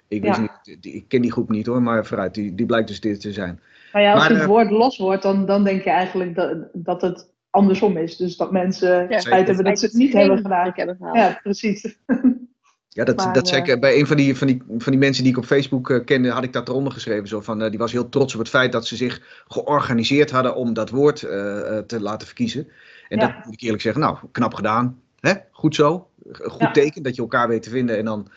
Ik, 0.08 0.22
wist 0.22 0.36
Ja. 0.36 0.42
niet, 0.42 0.82
die- 0.82 0.94
ik 0.94 1.08
ken 1.08 1.22
die 1.22 1.32
groep 1.32 1.50
niet 1.50 1.66
hoor, 1.66 1.82
maar 1.82 2.06
vooruit, 2.06 2.34
die, 2.34 2.56
die 2.56 2.66
blijkt 2.66 2.88
dus 2.88 3.00
dit 3.00 3.22
te 3.22 3.34
zijn. 3.34 3.62
Maar 3.94 4.02
ja, 4.02 4.12
als 4.14 4.22
Maar, 4.22 4.32
het 4.32 4.40
eh, 4.40 4.48
woord 4.48 4.70
los 4.72 4.98
wordt, 4.98 5.22
dan, 5.24 5.46
dan 5.46 5.64
denk 5.64 5.84
je 5.84 5.90
eigenlijk 5.90 6.36
dat, 6.36 6.58
dat 6.74 7.02
het 7.02 7.30
andersom 7.50 7.98
is. 7.98 8.18
Dus 8.18 8.38
dat 8.38 8.52
mensen 8.52 9.10
Ja, 9.10 9.20
spijt 9.20 9.48
hebben 9.48 9.66
dat 9.66 9.80
ze 9.80 9.86
het 9.86 9.94
niet 9.96 10.14
hebben 10.14 10.38
gedaan. 10.38 10.72
hebben. 10.76 10.98
Ja, 11.14 11.40
precies. 11.44 11.96
Ja, 12.96 13.04
dat, 13.04 13.16
Maar, 13.16 13.34
dat 13.34 13.48
zei 13.48 13.62
eh, 13.62 13.68
ik 13.68 13.74
eh, 13.74 13.80
bij 13.80 14.00
een 14.00 14.08
van 14.08 14.18
die, 14.18 14.36
van, 14.38 14.48
die, 14.48 14.62
van 14.78 14.92
die 14.92 15.02
mensen 15.02 15.24
die 15.24 15.32
ik 15.32 15.38
op 15.38 15.46
Facebook 15.46 15.90
eh, 15.90 16.04
kende, 16.06 16.30
had 16.30 16.44
ik 16.44 16.54
dat 16.54 16.70
eronder 16.70 16.94
geschreven. 16.94 17.28
Zo 17.28 17.42
van, 17.42 17.62
eh, 17.62 17.70
die 17.70 17.80
was 17.80 17.92
heel 17.92 18.10
trots 18.10 18.34
op 18.34 18.40
het 18.40 18.50
feit 18.50 18.72
dat 18.72 18.88
ze 18.88 18.96
zich 18.96 19.44
georganiseerd 19.48 20.32
hadden 20.32 20.56
om 20.56 20.74
dat 20.74 20.90
woord 20.90 21.24
eh, 21.24 21.78
eh, 21.78 21.84
te 21.86 22.02
laten 22.02 22.28
verkiezen. 22.28 22.68
En 23.10 23.20
Ja. 23.20 23.28
dat 23.28 23.46
moet 23.46 23.54
ik 23.54 23.62
eerlijk 23.62 23.82
zeggen, 23.82 24.02
nou, 24.02 24.18
knap 24.32 24.54
gedaan. 24.54 25.00
Hè? 25.20 25.34
Goed 25.52 25.76
zo. 25.76 26.08
Goed 26.32 26.60
Ja. 26.62 26.72
teken 26.72 27.04
dat 27.04 27.16
je 27.16 27.22
elkaar 27.22 27.48
weet 27.48 27.64
te 27.64 27.70
vinden 27.70 27.98
en 27.98 28.06
dan 28.06 28.28
eh, 28.28 28.34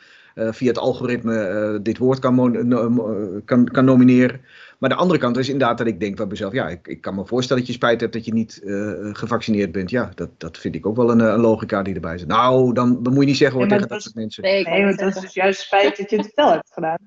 via 0.53 0.68
het 0.68 0.79
algoritme 0.79 1.37
eh, 1.40 1.79
dit 1.83 1.98
woord 1.98 2.18
kan, 2.18 2.35
mo- 2.35 3.40
kan, 3.44 3.64
kan 3.64 3.85
nomineren. 3.85 4.40
Maar 4.79 4.90
de 4.90 4.96
andere 4.96 5.18
kant 5.20 5.37
is 5.37 5.48
inderdaad 5.48 5.79
dat 5.79 5.87
ik 5.87 6.01
denk 6.01 6.16
bij 6.16 6.27
mezelf, 6.27 6.53
ja, 6.53 6.68
ik, 6.68 6.88
ik 6.88 7.01
kan 7.01 7.14
me 7.14 7.27
voorstellen 7.27 7.62
dat 7.62 7.70
je 7.72 7.77
spijt 7.79 8.01
hebt 8.01 8.12
dat 8.12 8.24
je 8.24 8.33
niet 8.33 8.62
eh, 8.64 8.92
gevaccineerd 9.12 9.72
bent. 9.72 9.90
Ja, 9.90 10.11
dat, 10.14 10.29
dat 10.40 10.59
vind 10.59 10.74
ik 10.74 10.87
ook 10.87 10.96
wel 10.96 11.11
een, 11.11 11.20
eh, 11.20 11.27
een 11.27 11.40
logica 11.40 11.83
die 11.83 11.94
erbij 11.94 12.18
zit. 12.18 12.29
Nou, 12.29 12.72
dan, 12.72 13.03
dan 13.03 13.12
moet 13.12 13.22
je 13.22 13.29
niet 13.29 13.37
zeggen 13.37 13.59
maar 13.59 13.68
tegen 13.68 13.88
dat 13.88 14.03
soort 14.03 14.14
mensen. 14.14 14.42
Nee, 14.42 14.64
Nee, 14.64 14.85
want 14.85 14.98
dat 14.98 15.14
is 15.16 15.20
dus 15.20 15.35
juist 15.35 15.61
spijt 15.61 15.96
dat 15.96 16.11
je 16.11 16.16
het 16.16 16.33
wel 16.35 16.51
hebt 16.51 16.72
gedaan. 16.72 16.98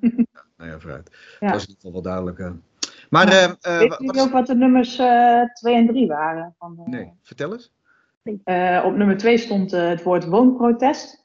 Nou 0.58 0.70
ja, 0.72 0.80
vooruit. 0.80 1.10
Ja. 1.39 1.48
Dat 1.48 1.52
was 1.56 1.63
in 1.63 1.70
ieder 1.70 1.76
geval 1.76 1.91
wel 1.91 2.02
duidelijk. 2.02 2.39
eh. 2.39 2.52
Maar, 3.10 3.28
eh, 3.28 3.44
eh, 3.44 3.80
Weet 3.80 3.98
wat 4.06 4.15
is- 4.15 4.22
ook 4.22 4.32
wat 4.32 4.48
de 4.48 4.56
nummers 4.56 4.96
2 5.54 5.76
en 5.76 5.88
3 5.88 6.08
waren? 6.08 6.56
Van 6.60 6.76
de- 6.76 6.89
Nee, 6.89 7.13
vertel 7.22 7.52
eens. 7.54 7.72
Eh, 8.44 8.82
op 8.86 8.96
nummer 8.96 9.17
2 9.17 9.38
stond 9.38 9.74
eh, 9.74 9.88
het 9.88 10.04
woord 10.04 10.26
woonprotest. 10.26 11.21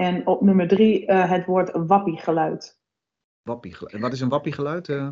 En 0.00 0.26
op 0.26 0.40
nummer 0.40 0.68
3 0.68 1.12
het 1.12 1.46
woord 1.46 1.70
wappiegeluid. 1.72 2.78
Wappiegeluid. 3.42 3.94
En 3.94 4.00
wat 4.00 4.12
is 4.12 4.20
een 4.20 4.28
wappiegeluid? 4.28 4.88
eh? 4.88 5.08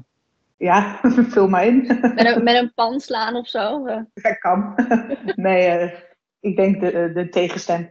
Ja, 0.57 1.01
vul 1.33 1.49
maar 1.49 1.67
in. 1.67 1.87
Met 2.15 2.27
een, 2.37 2.45
met 2.45 2.55
een 2.55 2.73
pan 2.75 3.01
slaan 3.01 3.35
of 3.37 3.49
zo. 3.49 3.87
eh. 3.87 4.01
Dat 4.23 4.39
kan. 4.39 4.75
nee, 5.47 5.67
eh, 5.67 6.01
ik 6.41 6.57
denk 6.57 6.81
de, 6.81 7.11
de 7.15 7.29
tegenstem. 7.29 7.89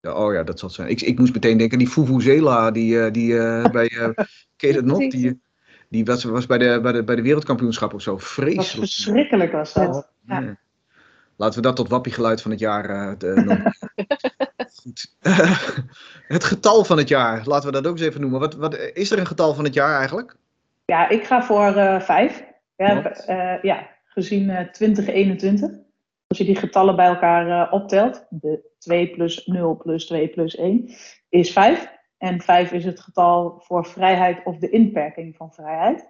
Ja, 0.00 0.14
oh 0.14 0.32
ja, 0.32 0.42
dat 0.42 0.58
zal 0.58 0.70
zijn. 0.70 0.88
Ik, 0.88 1.00
ik 1.00 1.18
moest 1.18 1.34
meteen 1.34 1.56
denken 1.58 1.78
aan 1.78 1.84
die 1.84 1.92
Fufuzela, 1.92 2.70
die, 2.70 3.00
eh, 3.00 3.12
die 3.12 3.38
eh, 3.38 3.70
bij, 3.70 3.86
eh 3.88 4.08
ken 4.56 4.68
je 4.68 4.72
dat 4.74 4.84
nog? 4.84 4.98
Die, 4.98 5.42
die 5.88 6.04
was, 6.04 6.24
was 6.24 6.46
bij, 6.46 6.58
de, 6.58 6.78
bij, 6.82 6.92
de, 6.92 7.04
bij 7.04 7.16
de 7.16 7.22
wereldkampioenschap 7.22 7.94
of 7.94 8.02
zo. 8.02 8.10
Dat 8.10 8.20
was 8.20 8.32
Vreselijk. 8.32 8.68
verschrikkelijk 8.92 9.52
was 9.52 9.72
dat. 9.72 10.12
Ja. 10.26 10.56
Laten 11.36 11.56
we 11.56 11.66
dat 11.66 11.76
tot 11.76 11.88
wappiegeluid 11.88 12.42
van 12.42 12.50
het 12.50 12.60
jaar 12.60 12.90
eh, 12.90 13.12
te- 13.12 13.32
noemen. 13.34 13.76
Goed. 14.82 15.16
het 16.36 16.44
getal 16.44 16.84
van 16.84 16.98
het 16.98 17.08
jaar, 17.08 17.42
laten 17.44 17.66
we 17.66 17.74
dat 17.74 17.86
ook 17.86 17.98
eens 17.98 18.06
even 18.06 18.20
noemen. 18.20 18.40
Wat, 18.40 18.54
wat, 18.54 18.74
is 18.76 19.10
er 19.10 19.18
een 19.18 19.26
getal 19.26 19.54
van 19.54 19.64
het 19.64 19.74
jaar 19.74 19.98
eigenlijk? 19.98 20.36
Ja, 20.84 21.08
ik 21.08 21.24
ga 21.24 21.42
voor 21.42 21.76
eh 21.76 22.00
5. 22.00 22.44
Ja, 22.76 23.12
eh, 23.12 23.62
ja, 23.62 23.88
gezien 24.04 24.50
eh 24.50 24.68
2021. 24.68 25.70
Als 26.26 26.38
je 26.38 26.44
die 26.44 26.56
getallen 26.56 26.96
bij 26.96 27.06
elkaar 27.06 27.66
eh, 27.66 27.72
optelt, 27.72 28.26
de 28.30 28.70
2 28.78 29.10
plus 29.10 29.46
0 29.46 29.76
plus 29.76 30.06
2 30.06 30.28
plus 30.28 30.56
1 30.56 30.94
is 31.28 31.52
5. 31.52 31.94
En 32.18 32.40
5 32.40 32.72
is 32.72 32.84
het 32.84 33.00
getal 33.00 33.62
voor 33.64 33.86
vrijheid 33.86 34.44
of 34.44 34.58
de 34.58 34.70
inperking 34.70 35.36
van 35.36 35.52
vrijheid. 35.52 36.08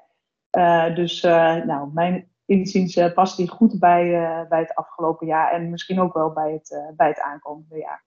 Eh, 0.50 0.94
dus 0.94 1.22
eh, 1.22 1.54
nou, 1.54 1.90
mijn 1.92 2.28
inziens 2.46 2.96
eh, 2.96 3.12
past 3.12 3.36
die 3.36 3.48
goed 3.48 3.78
bij, 3.78 4.14
eh, 4.14 4.48
bij 4.48 4.58
het 4.60 4.74
afgelopen 4.74 5.26
jaar 5.26 5.52
en 5.52 5.70
misschien 5.70 6.00
ook 6.00 6.14
wel 6.14 6.32
bij 6.32 6.52
het, 6.52 6.72
eh, 6.72 6.96
bij 6.96 7.08
het 7.08 7.20
aankomende 7.20 7.78
jaar. 7.78 8.04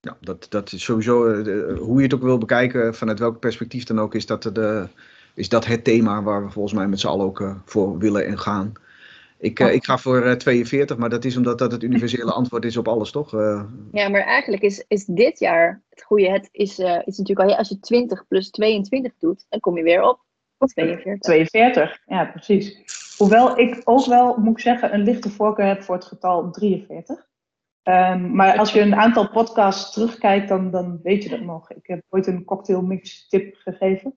Ja, 0.00 0.16
dat, 0.20 0.46
dat 0.50 0.72
is 0.72 0.82
sowieso, 0.84 1.42
de- 1.42 1.76
hoe 1.80 1.96
je 1.96 2.02
het 2.02 2.14
ook 2.14 2.22
wil 2.22 2.38
bekijken, 2.38 2.94
vanuit 2.94 3.18
welk 3.18 3.38
perspectief 3.38 3.84
dan 3.84 4.00
ook, 4.00 4.14
is 4.14 4.26
dat, 4.26 4.42
de, 4.42 4.88
is 5.34 5.48
dat 5.48 5.66
het 5.66 5.84
thema 5.84 6.22
waar 6.22 6.44
we 6.44 6.50
volgens 6.50 6.74
mij 6.74 6.88
met 6.88 7.00
z'n 7.00 7.06
allen 7.06 7.26
ook 7.26 7.54
voor 7.64 7.98
willen 7.98 8.26
en 8.26 8.38
gaan. 8.38 8.72
Ik, 9.38 9.60
eh, 9.60 9.72
ik 9.72 9.84
ga 9.84 9.98
voor 9.98 10.22
eh, 10.22 10.32
42, 10.32 10.96
maar 10.96 11.08
dat 11.08 11.24
is 11.24 11.36
omdat 11.36 11.58
dat 11.58 11.72
het 11.72 11.82
universele 11.82 12.32
antwoord 12.32 12.64
is 12.64 12.76
op 12.76 12.88
alles, 12.88 13.10
toch? 13.10 13.34
Eh, 13.34 13.64
Ja, 13.92 14.08
maar 14.08 14.20
eigenlijk 14.20 14.62
is, 14.62 14.84
is 14.88 15.04
dit 15.04 15.38
jaar 15.38 15.82
het 15.88 16.02
goede. 16.02 16.30
Het 16.30 16.48
is, 16.52 16.78
eh, 16.78 16.98
is 17.04 17.18
natuurlijk 17.18 17.40
al, 17.40 17.48
ja, 17.48 17.56
als 17.56 17.68
je 17.68 17.80
20 17.80 18.26
plus 18.28 18.50
22 18.50 19.12
doet, 19.18 19.46
dan 19.48 19.60
kom 19.60 19.76
je 19.76 19.82
weer 19.82 20.02
op 20.02 20.20
42. 20.58 21.18
42, 21.20 21.98
ja 22.06 22.24
precies. 22.24 22.82
Hoewel 23.20 23.58
ik 23.58 23.80
ook 23.84 24.06
wel, 24.06 24.36
moet 24.38 24.56
ik 24.56 24.62
zeggen, 24.62 24.94
een 24.94 25.02
lichte 25.02 25.30
voorkeur 25.30 25.66
heb 25.66 25.82
voor 25.82 25.94
het 25.94 26.04
getal 26.04 26.50
43. 26.50 27.26
Ehm, 27.82 28.34
maar 28.34 28.58
als 28.58 28.72
je 28.72 28.80
een 28.80 28.94
aantal 28.94 29.30
podcasts 29.30 29.92
terugkijkt, 29.92 30.48
dan, 30.48 30.70
dan 30.70 31.00
weet 31.02 31.22
je 31.22 31.28
dat 31.28 31.40
nog. 31.40 31.70
Ik 31.70 31.86
heb 31.86 32.02
ooit 32.08 32.26
een 32.26 32.44
cocktailmix 32.44 33.28
tip 33.28 33.54
gegeven. 33.56 34.14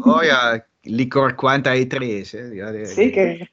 oh 0.00 0.22
ja, 0.22 0.66
licor 0.82 1.34
quanta 1.34 1.74
e 1.74 1.86
tres. 1.86 2.32
Hè? 2.32 2.42
Ja, 2.44 2.68
ja, 2.70 2.84
Zeker. 2.84 3.50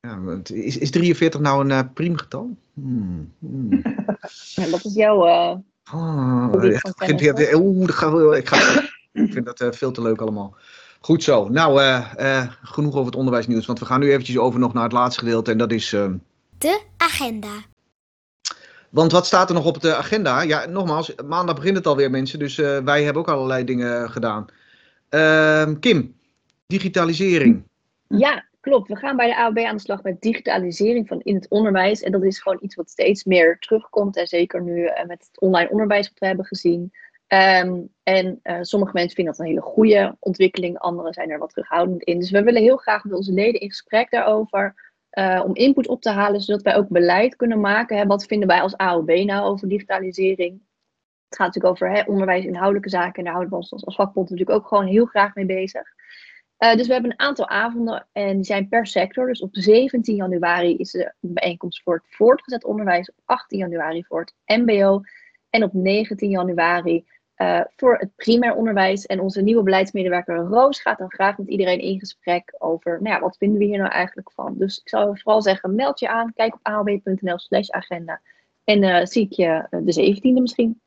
Ja, 0.00 0.20
want 0.20 0.50
is, 0.50 0.78
is 0.78 0.90
43 0.90 1.40
nou 1.40 1.64
een 1.64 1.70
eh 1.70 1.80
priemgetal? 1.94 2.56
Hmm, 2.74 3.32
hmm. 3.38 3.68
Ja, 4.54 4.66
dat 4.70 4.84
is 4.84 4.94
jouw. 4.94 5.24
eh, 5.26 5.56
Oh, 5.94 6.48
ja, 6.52 6.60
ik 6.60 6.92
vind- 6.96 7.20
wel- 8.10 8.36
ik, 8.36 8.48
ga, 8.48 8.80
ik 9.12 9.32
vind 9.32 9.44
dat 9.46 9.60
eh, 9.60 9.72
veel 9.72 9.92
te 9.92 10.02
leuk 10.02 10.20
allemaal. 10.20 10.56
Goed 11.02 11.22
zo. 11.22 11.48
Nou, 11.48 11.80
eh, 11.80 12.38
eh, 12.40 12.48
genoeg 12.62 12.92
over 12.94 13.06
het 13.06 13.16
onderwijsnieuws. 13.16 13.66
Want 13.66 13.78
we 13.78 13.84
gaan 13.84 14.00
nu 14.00 14.10
eventjes 14.10 14.38
over 14.38 14.60
nog 14.60 14.72
naar 14.72 14.82
het 14.82 14.92
laatste 14.92 15.20
gedeelte. 15.20 15.50
En 15.50 15.58
dat 15.58 15.72
is... 15.72 15.92
ehm, 15.92 16.16
De 16.58 16.82
agenda. 16.96 17.48
Want 18.90 19.12
wat 19.12 19.26
staat 19.26 19.48
er 19.48 19.54
nog 19.54 19.66
op 19.66 19.80
de 19.80 19.94
agenda? 19.94 20.42
Ja, 20.42 20.66
nogmaals, 20.66 21.14
maandag 21.26 21.54
begint 21.54 21.76
het 21.76 21.86
alweer 21.86 22.10
mensen, 22.10 22.38
dus 22.38 22.58
eh, 22.58 22.78
wij 22.78 23.02
hebben 23.02 23.22
ook 23.22 23.28
allerlei 23.28 23.64
dingen 23.64 24.10
gedaan. 24.10 24.46
Ehm, 25.08 25.78
Kim, 25.78 26.14
digitalisering. 26.66 27.62
Ja, 28.08 28.44
klopt. 28.60 28.88
We 28.88 28.96
gaan 28.96 29.16
bij 29.16 29.26
de 29.26 29.36
AOB 29.36 29.58
aan 29.58 29.76
de 29.76 29.82
slag 29.82 30.02
met 30.02 30.20
digitalisering 30.20 31.08
van 31.08 31.20
in 31.20 31.34
het 31.34 31.48
onderwijs. 31.48 32.02
En 32.02 32.12
dat 32.12 32.22
is 32.22 32.40
gewoon 32.40 32.58
iets 32.60 32.74
wat 32.74 32.90
steeds 32.90 33.24
meer 33.24 33.58
terugkomt. 33.58 34.16
En 34.16 34.26
zeker 34.26 34.62
nu 34.62 34.82
met 35.06 35.28
het 35.30 35.40
online 35.40 35.70
onderwijs 35.70 36.08
wat 36.08 36.18
we 36.18 36.26
hebben 36.26 36.46
gezien. 36.46 36.92
Ehm, 37.32 37.80
en 38.02 38.38
eh, 38.42 38.58
sommige 38.60 38.92
mensen 38.92 39.14
vinden 39.14 39.34
dat 39.34 39.42
een 39.42 39.50
hele 39.50 39.66
goede 39.66 40.16
ontwikkeling. 40.18 40.78
Anderen 40.78 41.12
zijn 41.12 41.30
er 41.30 41.38
wat 41.38 41.50
terughoudend 41.50 42.02
in. 42.02 42.18
Dus 42.18 42.30
we 42.30 42.42
willen 42.42 42.62
heel 42.62 42.76
graag 42.76 43.04
met 43.04 43.14
onze 43.14 43.32
leden 43.32 43.60
in 43.60 43.68
gesprek 43.68 44.10
daarover. 44.10 44.90
eh, 45.10 45.42
om 45.44 45.54
input 45.54 45.88
op 45.88 46.02
te 46.02 46.10
halen, 46.10 46.40
zodat 46.40 46.62
wij 46.62 46.76
ook 46.76 46.88
beleid 46.88 47.36
kunnen 47.36 47.60
maken. 47.60 48.06
Wat 48.06 48.26
vinden 48.26 48.48
wij 48.48 48.60
als 48.60 48.76
AOB 48.76 49.08
nou 49.08 49.44
over 49.44 49.68
digitalisering? 49.68 50.52
Het 51.28 51.36
gaat 51.36 51.46
natuurlijk 51.46 51.74
over 51.74 51.90
hè, 51.90 52.02
onderwijs, 52.10 52.44
inhoudelijke 52.44 52.88
zaken. 52.88 53.14
En 53.14 53.24
daar 53.24 53.32
houden 53.32 53.52
we 53.52 53.58
ons 53.58 53.72
als, 53.72 53.94
vakbond 53.94 54.30
natuurlijk 54.30 54.58
ook 54.58 54.66
gewoon 54.66 54.86
heel 54.86 55.04
graag 55.04 55.34
mee 55.34 55.46
bezig. 55.46 55.82
Uh, 56.58 56.74
dus 56.74 56.86
we 56.86 56.92
hebben 56.92 57.10
een 57.10 57.20
aantal 57.20 57.48
avonden 57.48 58.08
en 58.12 58.36
die 58.36 58.44
zijn 58.44 58.68
per 58.68 58.86
sector. 58.86 59.26
Dus 59.26 59.40
op 59.40 59.56
17 59.56 60.14
januari 60.14 60.76
is 60.76 60.90
de 60.90 61.14
bijeenkomst 61.20 61.82
voor 61.82 61.94
het 61.94 62.14
voortgezet 62.16 62.64
onderwijs. 62.64 63.10
Op 63.10 63.22
18 63.24 63.58
januari 63.58 64.04
voor 64.04 64.20
het 64.20 64.60
MBO. 64.60 65.00
En 65.50 65.62
op 65.62 65.72
19 65.72 66.30
januari 66.30 67.04
uh, 67.38 67.60
voor 67.76 67.96
het 67.96 68.10
primair 68.16 68.54
onderwijs. 68.54 69.06
En 69.06 69.20
onze 69.20 69.42
nieuwe 69.42 69.62
beleidsmedewerker 69.62 70.36
Roos 70.36 70.80
gaat 70.80 70.98
dan 70.98 71.10
graag 71.12 71.38
met 71.38 71.48
iedereen 71.48 71.78
in 71.80 71.98
gesprek 71.98 72.54
over 72.58 72.98
nou 73.02 73.14
ja, 73.14 73.20
wat 73.20 73.36
vinden 73.36 73.58
we 73.58 73.64
hier 73.64 73.78
nou 73.78 73.90
eigenlijk 73.90 74.32
van. 74.32 74.54
Dus 74.58 74.78
ik 74.78 74.88
zou 74.88 75.18
vooral 75.18 75.42
zeggen, 75.42 75.74
meld 75.74 75.98
je 76.00 76.08
aan. 76.08 76.32
Kijk 76.34 76.54
op 76.54 76.60
aob.nl 76.62 77.38
slash 77.38 77.68
agenda. 77.68 78.20
En 78.64 78.82
uh, 78.82 79.04
zie 79.04 79.22
ik 79.24 79.32
je 79.32 79.66
de 79.70 80.14
17e 80.16 80.40
misschien. 80.42 80.80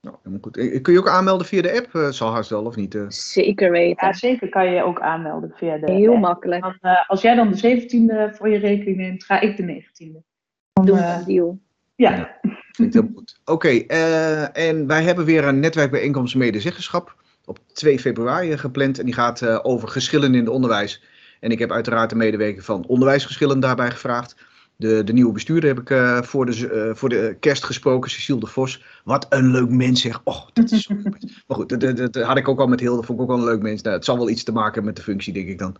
Nou, 0.00 0.16
helemaal 0.18 0.40
goed. 0.42 0.56
Eh, 0.56 0.82
Kun 0.82 0.92
je 0.92 0.98
ook 0.98 1.08
aanmelden 1.08 1.46
via 1.46 1.62
de 1.62 1.76
app? 1.76 1.94
Eh, 1.94 2.08
zal 2.08 2.32
haast 2.32 2.50
wel, 2.50 2.64
of 2.64 2.76
niet? 2.76 2.94
eh? 2.94 3.04
Zeker 3.08 3.70
weten. 3.70 4.06
Ja, 4.06 4.12
zeker 4.12 4.48
kan 4.48 4.70
je 4.70 4.82
ook 4.82 5.00
aanmelden 5.00 5.52
via 5.54 5.78
de 5.78 5.92
Heel 5.92 6.12
app. 6.12 6.20
makkelijk. 6.20 6.62
Dan, 6.62 6.76
eh, 6.80 7.08
als 7.10 7.22
jij 7.22 7.34
dan 7.34 7.48
de 7.50 7.56
17e 7.56 8.34
voor 8.34 8.48
je 8.48 8.58
rekening 8.58 8.96
neemt, 8.96 9.24
ga 9.24 9.40
ik 9.40 9.56
de 9.56 9.62
19e. 9.62 10.22
Dan, 10.72 10.86
Doen 10.86 10.96
we 10.96 11.02
eh, 11.02 11.16
een 11.18 11.24
deal. 11.24 11.58
Ja. 11.96 12.38
Goed. 12.76 13.40
Oké, 13.44 13.68
eh, 13.68 14.56
en 14.56 14.86
wij 14.86 15.02
hebben 15.02 15.24
weer 15.24 15.44
een 15.44 15.60
netwerkbijeenkomst 15.60 16.34
medezeggenschap 16.34 17.14
op 17.44 17.58
2 17.72 17.98
februari 17.98 18.58
gepland. 18.58 18.98
En 18.98 19.04
die 19.04 19.14
gaat 19.14 19.42
eh, 19.42 19.58
over 19.62 19.88
geschillen 19.88 20.34
in 20.34 20.40
het 20.40 20.48
onderwijs. 20.48 21.02
En 21.40 21.50
ik 21.50 21.58
heb 21.58 21.72
uiteraard 21.72 22.10
de 22.10 22.16
medewerker 22.16 22.62
van 22.62 22.86
onderwijsgeschillen 22.86 23.60
daarbij 23.60 23.90
gevraagd. 23.90 24.36
De, 24.78 25.04
de 25.04 25.12
nieuwe 25.12 25.32
bestuurder 25.32 25.68
heb 25.68 25.78
ik 25.78 25.90
eh, 25.90 26.22
voor, 26.22 26.46
de, 26.46 26.70
eh, 26.70 26.94
voor 26.94 27.08
de 27.08 27.36
kerst 27.40 27.64
gesproken, 27.64 28.10
Cecile 28.10 28.40
de 28.40 28.46
Vos. 28.46 28.84
Wat 29.04 29.26
een 29.28 29.50
leuk 29.50 29.68
mens 29.68 30.00
zeg. 30.00 30.20
Oh, 30.24 30.42
dat 30.52 30.70
is 30.70 30.82
zo. 30.82 30.94
Maar 31.46 31.56
goed, 31.56 31.68
dat, 31.68 31.80
dat, 31.80 32.12
dat 32.12 32.22
had 32.22 32.36
ik 32.36 32.48
ook 32.48 32.60
al 32.60 32.66
met 32.66 32.80
Hilde, 32.80 33.02
vond 33.02 33.18
ik 33.18 33.24
ook 33.24 33.30
wel 33.30 33.38
een 33.38 33.52
leuk 33.52 33.62
mens. 33.62 33.82
Nou, 33.82 33.96
het 33.96 34.04
zal 34.04 34.18
wel 34.18 34.30
iets 34.30 34.44
te 34.44 34.52
maken 34.52 34.72
hebben 34.72 34.84
met 34.84 34.96
de 34.96 35.02
functie, 35.02 35.32
denk 35.32 35.48
ik 35.48 35.58
dan. 35.58 35.76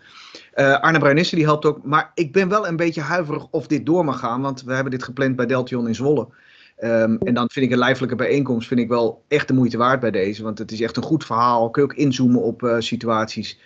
Eh, 0.53 0.81
Arne 0.81 0.99
Bruinissen, 0.99 1.37
die 1.37 1.47
helpt 1.47 1.65
ook. 1.65 1.85
Maar 1.85 2.11
ik 2.15 2.33
ben 2.33 2.49
wel 2.49 2.67
een 2.67 2.77
beetje 2.77 3.01
huiverig 3.01 3.47
of 3.51 3.67
dit 3.67 3.87
door 3.87 4.05
mag 4.05 4.19
gaan. 4.19 4.41
Want 4.41 4.63
we 4.63 4.73
hebben 4.73 4.93
dit 4.93 5.03
gepland 5.03 5.37
bij 5.37 5.47
Deltion 5.47 5.89
in 5.89 5.95
Zwolle. 5.95 6.29
Ehm, 6.77 7.17
en 7.17 7.35
dan 7.35 7.51
vind 7.51 7.67
ik 7.67 7.73
een 7.73 7.79
lijfelijke 7.79 8.17
bijeenkomst 8.17 8.69
vind 8.69 8.81
ik 8.81 8.89
wel 8.89 9.25
echt 9.29 9.49
de 9.49 9.55
moeite 9.55 9.77
waard 9.77 10.01
bij 10.01 10.11
deze. 10.11 10.43
Want 10.43 10.59
het 10.59 10.73
is 10.73 10.81
echt 10.81 10.97
een 10.97 11.03
goed 11.03 11.25
verhaal. 11.25 11.71
Kun 11.71 11.83
je 11.83 11.89
ook 11.89 11.97
inzoomen 11.97 12.43
op 12.43 12.77
situaties. 12.79 13.59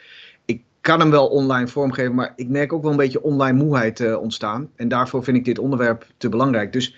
Ik 0.80 0.86
kan 0.86 1.00
hem 1.00 1.10
wel 1.10 1.26
online 1.26 1.68
vormgeven, 1.68 2.14
maar 2.14 2.32
ik 2.36 2.48
merk 2.48 2.72
ook 2.72 2.82
wel 2.82 2.90
een 2.90 2.96
beetje 2.96 3.22
online 3.22 3.58
moeheid 3.64 4.00
eh, 4.00 4.20
ontstaan. 4.20 4.70
En 4.76 4.88
daarvoor 4.88 5.24
vind 5.24 5.36
ik 5.36 5.44
dit 5.44 5.58
onderwerp 5.58 6.06
te 6.16 6.28
belangrijk. 6.28 6.72
Dus 6.72 6.96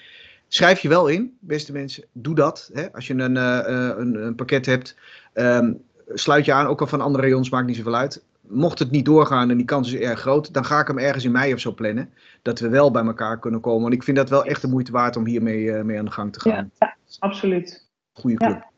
schrijf 0.48 0.80
je 0.80 0.88
wel 0.88 1.06
in, 1.08 1.36
beste 1.40 1.72
mensen. 1.72 2.04
Doe 2.12 2.34
dat. 2.34 2.70
Hè? 2.72 2.92
Als 2.92 3.06
je 3.06 3.14
een, 3.14 3.36
eh, 3.36 3.58
eh, 3.58 3.98
een, 3.98 4.14
een 4.14 4.34
pakket 4.34 4.66
hebt, 4.66 4.96
ehm, 5.32 5.72
sluit 6.08 6.44
je 6.44 6.52
aan. 6.52 6.66
Ook 6.66 6.80
al 6.80 6.86
van 6.86 7.00
andere 7.00 7.24
rayons, 7.24 7.50
maakt 7.50 7.66
niet 7.66 7.76
zoveel 7.76 7.94
uit. 7.94 8.24
Mocht 8.40 8.78
het 8.78 8.90
niet 8.90 9.04
doorgaan 9.04 9.50
en 9.50 9.56
die 9.56 9.66
kans 9.66 9.92
is 9.92 10.00
erg 10.00 10.20
groot, 10.20 10.54
dan 10.54 10.64
ga 10.64 10.80
ik 10.80 10.86
hem 10.86 10.98
ergens 10.98 11.24
in 11.24 11.32
mei 11.32 11.52
of 11.54 11.60
zo 11.60 11.72
plannen. 11.74 12.12
Dat 12.42 12.60
we 12.60 12.68
wel 12.68 12.90
bij 12.90 13.04
elkaar 13.04 13.38
kunnen 13.38 13.60
komen. 13.60 13.82
Want 13.82 13.94
ik 13.94 14.02
vind 14.02 14.16
dat 14.16 14.30
wel 14.30 14.44
echt 14.44 14.60
de 14.60 14.68
moeite 14.68 14.92
waard 14.92 15.16
om 15.16 15.26
hiermee 15.26 15.72
mee 15.72 15.98
aan 15.98 16.04
de 16.04 16.10
gang 16.10 16.32
te 16.32 16.40
gaan. 16.40 16.70
Absoluut. 17.18 17.88
Goeie 18.12 18.36
Ja. 18.40 18.46
club. 18.46 18.70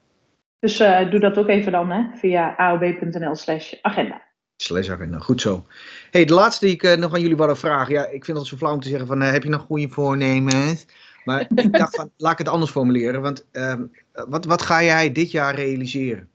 Dus 0.59 0.77
doe 1.11 1.21
dat 1.21 1.39
ook 1.39 1.49
even 1.49 1.73
dan 1.73 1.91
hè, 1.91 2.05
via 2.15 2.57
aob.nl 2.57 3.35
slash 3.35 3.75
agenda. 3.83 4.24
Slash 4.57 4.91
agenda, 4.91 5.19
goed 5.19 5.41
zo. 5.41 5.67
hey, 6.11 6.25
de 6.25 6.35
laatste 6.35 6.65
die 6.65 6.75
ik 6.75 6.83
eh, 6.83 6.97
nog 6.97 7.15
aan 7.15 7.21
jullie 7.21 7.37
wilde 7.37 7.57
vragen. 7.57 7.95
Ja, 7.95 8.07
ik 8.07 8.25
vind 8.25 8.39
het 8.39 8.47
zo 8.47 8.57
flauw 8.57 8.73
om 8.73 8.81
te 8.81 8.89
zeggen 8.89 9.07
van, 9.07 9.23
eh, 9.23 9.31
heb 9.31 9.43
je 9.43 9.49
nog 9.49 9.63
goede 9.63 9.89
voornemens? 9.89 10.87
Maar 11.25 11.41
ik 11.55 11.73
dacht 11.73 11.97
van, 11.97 12.11
laat 12.17 12.33
ik 12.33 12.39
het 12.39 12.49
anders 12.49 12.71
formuleren. 12.71 13.23
Want 13.23 13.45
ehm, 13.51 13.83
wat, 14.13 14.45
wat 14.45 14.63
ga 14.63 14.83
jij 14.83 15.13
dit 15.13 15.31
jaar 15.31 15.55
realiseren? 15.55 16.29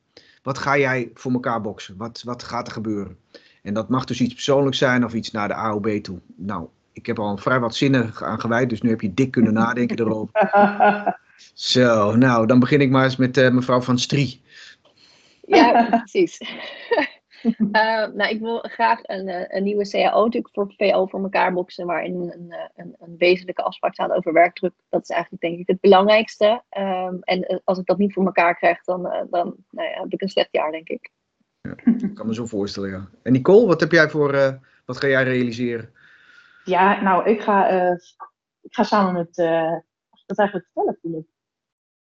Wat 0.43 0.57
ga 0.57 0.77
jij 0.77 1.11
voor 1.13 1.31
elkaar 1.31 1.61
boksen? 1.61 1.97
Wat, 1.97 2.21
wat 2.25 2.43
gaat 2.43 2.67
er 2.67 2.73
gebeuren? 2.73 3.17
En 3.63 3.73
dat 3.73 3.89
mag 3.89 4.05
dus 4.05 4.21
iets 4.21 4.33
persoonlijks 4.33 4.77
zijn 4.77 5.05
of 5.05 5.13
iets 5.13 5.31
naar 5.31 5.47
de 5.47 5.53
AOB 5.53 5.87
toe. 5.87 6.19
Nou, 6.35 6.67
ik 6.93 7.05
heb 7.05 7.19
al 7.19 7.37
vrij 7.37 7.59
wat 7.59 7.75
zinnen 7.75 8.13
aan 8.15 8.39
gewijd, 8.39 8.69
dus 8.69 8.81
nu 8.81 8.89
heb 8.89 9.01
je 9.01 9.13
dik 9.13 9.31
kunnen 9.31 9.53
nadenken 9.53 9.99
erover. 10.05 10.49
Zo, 11.53 12.15
nou, 12.15 12.47
dan 12.47 12.59
begin 12.59 12.81
ik 12.81 12.89
maar 12.89 13.03
eens 13.03 13.15
met 13.15 13.37
eh, 13.37 13.51
mevrouw 13.51 13.81
Van 13.81 13.99
Strie. 13.99 14.41
Ja, 15.41 15.87
precies. 15.89 16.37
Eh, 17.71 18.07
nou, 18.07 18.29
ik 18.29 18.39
wil 18.39 18.59
graag 18.59 18.99
een, 19.03 19.27
eh, 19.27 19.57
een 19.57 19.63
nieuwe 19.63 19.89
CAO 19.89 20.23
natuurlijk 20.23 20.53
voor 20.53 20.73
VO 20.77 21.05
voor 21.05 21.23
elkaar 21.23 21.53
boksen, 21.53 21.85
waarin 21.85 22.15
een, 22.15 22.51
eh, 22.51 22.65
een, 22.75 22.95
een 22.99 23.17
wezenlijke 23.17 23.63
afspraak 23.63 23.93
staat 23.93 24.11
over 24.11 24.33
werkdruk. 24.33 24.73
Dat 24.89 25.01
is 25.01 25.09
eigenlijk 25.09 25.41
denk 25.41 25.59
ik 25.59 25.67
het 25.67 25.79
belangrijkste. 25.79 26.63
Ehm, 26.69 27.15
en 27.19 27.61
als 27.63 27.77
ik 27.77 27.85
dat 27.85 27.97
niet 27.97 28.13
voor 28.13 28.25
elkaar 28.25 28.55
krijg, 28.55 28.83
dan, 28.83 29.07
eh, 29.07 29.23
dan 29.29 29.55
nou 29.69 29.89
ja, 29.89 29.99
heb 29.99 30.13
ik 30.13 30.21
een 30.21 30.29
slecht 30.29 30.49
jaar, 30.51 30.71
denk 30.71 30.89
ik. 30.89 31.11
Ik 32.09 32.15
kan 32.15 32.27
me 32.27 32.33
zo 32.33 32.45
voorstellen, 32.45 32.89
ja. 32.89 33.09
En 33.23 33.31
Nicole, 33.31 33.67
wat 33.67 33.79
heb 33.79 33.91
jij 33.91 34.09
voor, 34.09 34.33
eh, 34.33 34.53
wat 34.85 34.97
ga 34.97 35.07
jij 35.07 35.23
realiseren? 35.23 35.93
Ja, 36.63 37.01
nou, 37.01 37.29
ik 37.29 37.41
ga, 37.41 37.69
eh, 37.69 37.97
ik 38.61 38.73
ga 38.73 38.83
samen 38.83 39.13
met, 39.13 39.37
eh, 39.37 39.77
dat 40.25 40.37
eigenlijk 40.37 40.69
vertellen, 40.73 40.97
Philip? 41.01 41.27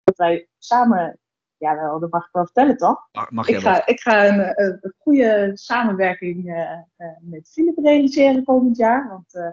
Dat 0.03 0.17
wij 0.17 0.47
samen, 0.57 1.19
ja, 1.61 1.75
wel, 1.75 1.99
dat 1.99 2.11
mag 2.11 2.25
ik 2.25 2.29
wel 2.31 2.43
vertellen, 2.45 2.77
toch? 2.77 3.07
Mag 3.29 3.47
Ik 3.47 3.59
wel? 3.59 3.73
ga, 3.73 3.85
ik 3.87 3.99
ga 4.01 4.27
een, 4.27 4.39
eh, 4.39 4.65
een, 4.81 4.93
goede 4.97 5.51
samenwerking 5.53 6.53
eh, 6.53 6.71
eh, 6.71 7.07
met 7.21 7.49
Philip 7.51 7.77
realiseren 7.77 8.43
volgend 8.43 8.77
jaar. 8.77 9.07
Want 9.09 9.35
eh 9.35 9.47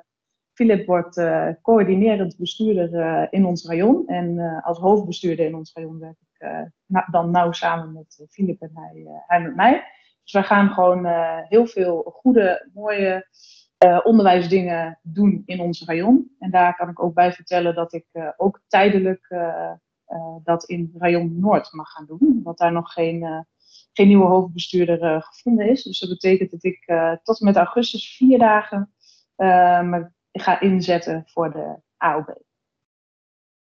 Philip 0.52 0.86
wordt 0.86 1.16
eh, 1.16 1.48
coördinerend 1.62 2.36
bestuurder 2.36 2.94
eh, 3.00 3.26
in 3.30 3.44
ons 3.46 3.66
rayon. 3.66 4.06
En 4.06 4.38
eh, 4.38 4.66
als 4.66 4.78
hoofdbestuurder 4.78 5.46
in 5.46 5.54
ons 5.54 5.72
rayon 5.74 5.98
werk 5.98 6.16
ik 6.20 6.40
eh, 6.40 6.60
na- 6.86 7.06
dan 7.10 7.30
nauw 7.30 7.52
samen 7.52 7.92
met 7.92 8.16
eh, 8.20 8.26
Philip 8.28 8.60
en 8.62 8.70
hij, 8.74 9.02
eh, 9.06 9.12
hij 9.26 9.40
met 9.42 9.54
mij. 9.56 9.84
Dus 10.22 10.32
wij 10.32 10.42
gaan 10.42 10.70
gewoon 10.70 11.06
eh, 11.06 11.38
heel 11.42 11.66
veel 11.66 12.02
goede, 12.22 12.68
mooie 12.74 13.26
eh, 13.78 14.00
onderwijsdingen 14.02 14.98
doen 15.02 15.42
in 15.46 15.60
ons 15.60 15.84
rayon. 15.86 16.34
En 16.38 16.50
daar 16.50 16.76
kan 16.76 16.88
ik 16.88 17.02
ook 17.02 17.14
bij 17.14 17.32
vertellen 17.32 17.74
dat 17.74 17.92
ik 17.92 18.06
eh, 18.12 18.28
ook 18.36 18.60
tijdelijk 18.66 19.26
eh, 19.28 19.48
eh, 19.48 19.70
dat 20.42 20.64
in 20.64 20.94
rayon 20.98 21.40
Noord 21.40 21.72
mag 21.72 21.90
gaan 21.90 22.06
doen. 22.06 22.18
Omdat 22.20 22.58
daar 22.58 22.72
nog 22.72 22.92
geen, 22.92 23.22
eh, 23.22 23.40
geen 23.98 24.08
nieuwe 24.08 24.26
hoofdbestuurder 24.26 25.02
eh, 25.02 25.22
gevonden 25.22 25.68
is. 25.68 25.82
Dus 25.82 25.98
dat 25.98 26.08
betekent 26.08 26.50
dat 26.50 26.64
ik 26.64 26.82
eh, 26.86 27.12
tot 27.22 27.40
en 27.40 27.46
met 27.46 27.56
augustus 27.56 28.16
vier 28.16 28.38
dagen 28.38 28.92
eh, 29.36 29.82
me 29.82 30.10
ga 30.32 30.60
inzetten 30.60 31.22
voor 31.26 31.50
de 31.52 31.80
AOB. 31.96 32.28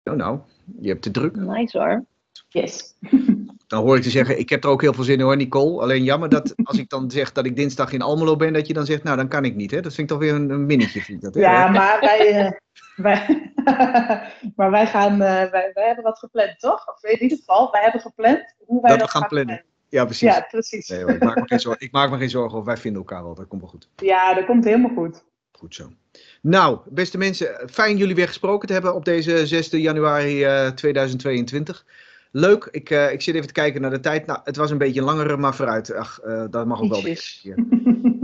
Oh, 0.03 0.14
nou, 0.14 0.41
je 0.80 0.89
hebt 0.89 1.03
te 1.03 1.11
druk. 1.11 1.37
Nice 1.37 1.78
hoor. 1.78 2.05
Yes. 2.49 2.95
Dan 3.73 3.83
hoor 3.83 3.97
ik 3.97 4.03
te 4.03 4.11
zeggen, 4.11 4.39
ik 4.39 4.49
heb 4.49 4.64
er 4.64 4.70
ook 4.70 4.81
heel 4.81 4.93
veel 4.93 5.05
zin 5.05 5.18
in 5.18 5.25
hoor, 5.25 5.37
Nicole. 5.37 5.83
Alleen 5.83 6.05
jammer 6.05 6.29
dat 6.29 6.55
als 6.64 6.79
ik 6.79 6.89
dan 6.89 7.11
zeg 7.11 7.33
dat 7.33 7.47
ik 7.47 7.57
dinsdag 7.57 7.93
in 7.93 8.03
Almelo 8.03 8.37
ben, 8.37 8.53
dat 8.53 8.66
je 8.66 8.73
dan 8.73 8.87
zegt, 8.87 9.03
nou 9.03 9.16
dan 9.16 9.29
kan 9.29 9.45
ik 9.45 9.55
niet. 9.55 9.70
Hè? 9.70 9.81
Dat 9.81 9.95
vind 9.95 10.11
ik 10.11 10.16
toch 10.16 10.27
weer 10.27 10.35
een, 10.35 10.51
een 10.51 10.66
minnetje. 10.66 11.01
Vind 11.01 11.18
ik 11.18 11.25
dat, 11.25 11.35
hè? 11.35 11.41
Ja, 11.41 11.68
maar 11.68 12.01
wij, 12.01 12.31
eh, 12.31 12.51
wij, 12.97 13.53
maar 14.57 14.70
wij 14.70 14.87
gaan, 14.87 15.12
eh, 15.12 15.51
wij, 15.51 15.70
wij 15.75 15.87
hebben 15.87 16.05
wat 16.05 16.18
gepland, 16.18 16.59
toch? 16.59 16.89
Of 16.89 17.05
in 17.05 17.23
ieder 17.23 17.39
geval, 17.39 17.70
wij 17.70 17.83
hebben 17.83 18.01
gepland 18.01 18.55
hoe 18.66 18.81
wij 18.81 18.91
Dat 18.91 18.99
dat, 18.99 19.07
we 19.07 19.12
gaan 19.12 19.20
gaan 19.20 19.31
plannen. 19.31 19.64
Ja, 19.89 20.05
precies. 20.05 20.35
Ja, 20.35 20.47
precies. 20.51 20.89
Nee, 20.89 21.03
hoor, 21.03 21.11
ik, 21.11 21.25
maak 21.25 21.37
me 21.37 21.47
geen 21.47 21.61
zorgen, 21.61 21.87
ik 21.87 21.93
maak 21.93 22.11
me 22.11 22.18
geen 22.18 22.31
zorgen 22.31 22.53
over, 22.53 22.66
wij 22.66 22.77
vinden 22.77 23.01
elkaar 23.01 23.23
wel, 23.23 23.35
dat 23.35 23.49
komt 23.49 23.61
wel 23.61 23.70
goed. 23.70 23.89
Ja, 23.97 24.35
dat 24.35 24.45
komt 24.45 24.64
helemaal 24.64 24.95
goed. 24.95 25.25
Goed 25.53 25.75
zo. 25.75 25.93
Nou, 26.41 26.79
beste 26.85 27.18
mensen, 27.18 27.68
fijn 27.70 27.97
jullie 27.97 28.14
weer 28.14 28.29
gesproken 28.29 28.66
te 28.66 28.73
hebben 28.73 28.95
op 28.95 29.05
deze 29.05 29.47
6 29.47 29.70
januari 29.70 30.45
eh, 30.45 30.68
2022. 30.68 31.85
Leuk, 32.35 32.68
ik, 32.70 32.91
eh, 32.91 33.12
ik 33.12 33.22
zit 33.22 33.35
even 33.35 33.47
te 33.47 33.53
kijken 33.53 33.80
naar 33.80 33.91
de 33.91 34.01
tijd. 34.01 34.26
Nou, 34.26 34.41
het 34.45 34.57
was 34.57 34.70
een 34.70 34.78
beetje 34.78 35.01
een 35.01 35.07
langere, 35.07 35.37
maar 35.37 35.55
vooruit. 35.55 35.95
Ach, 35.95 36.18
eh, 36.18 36.45
dat 36.51 36.66
mag 36.66 36.83
ook 36.83 36.91
wel. 36.91 37.14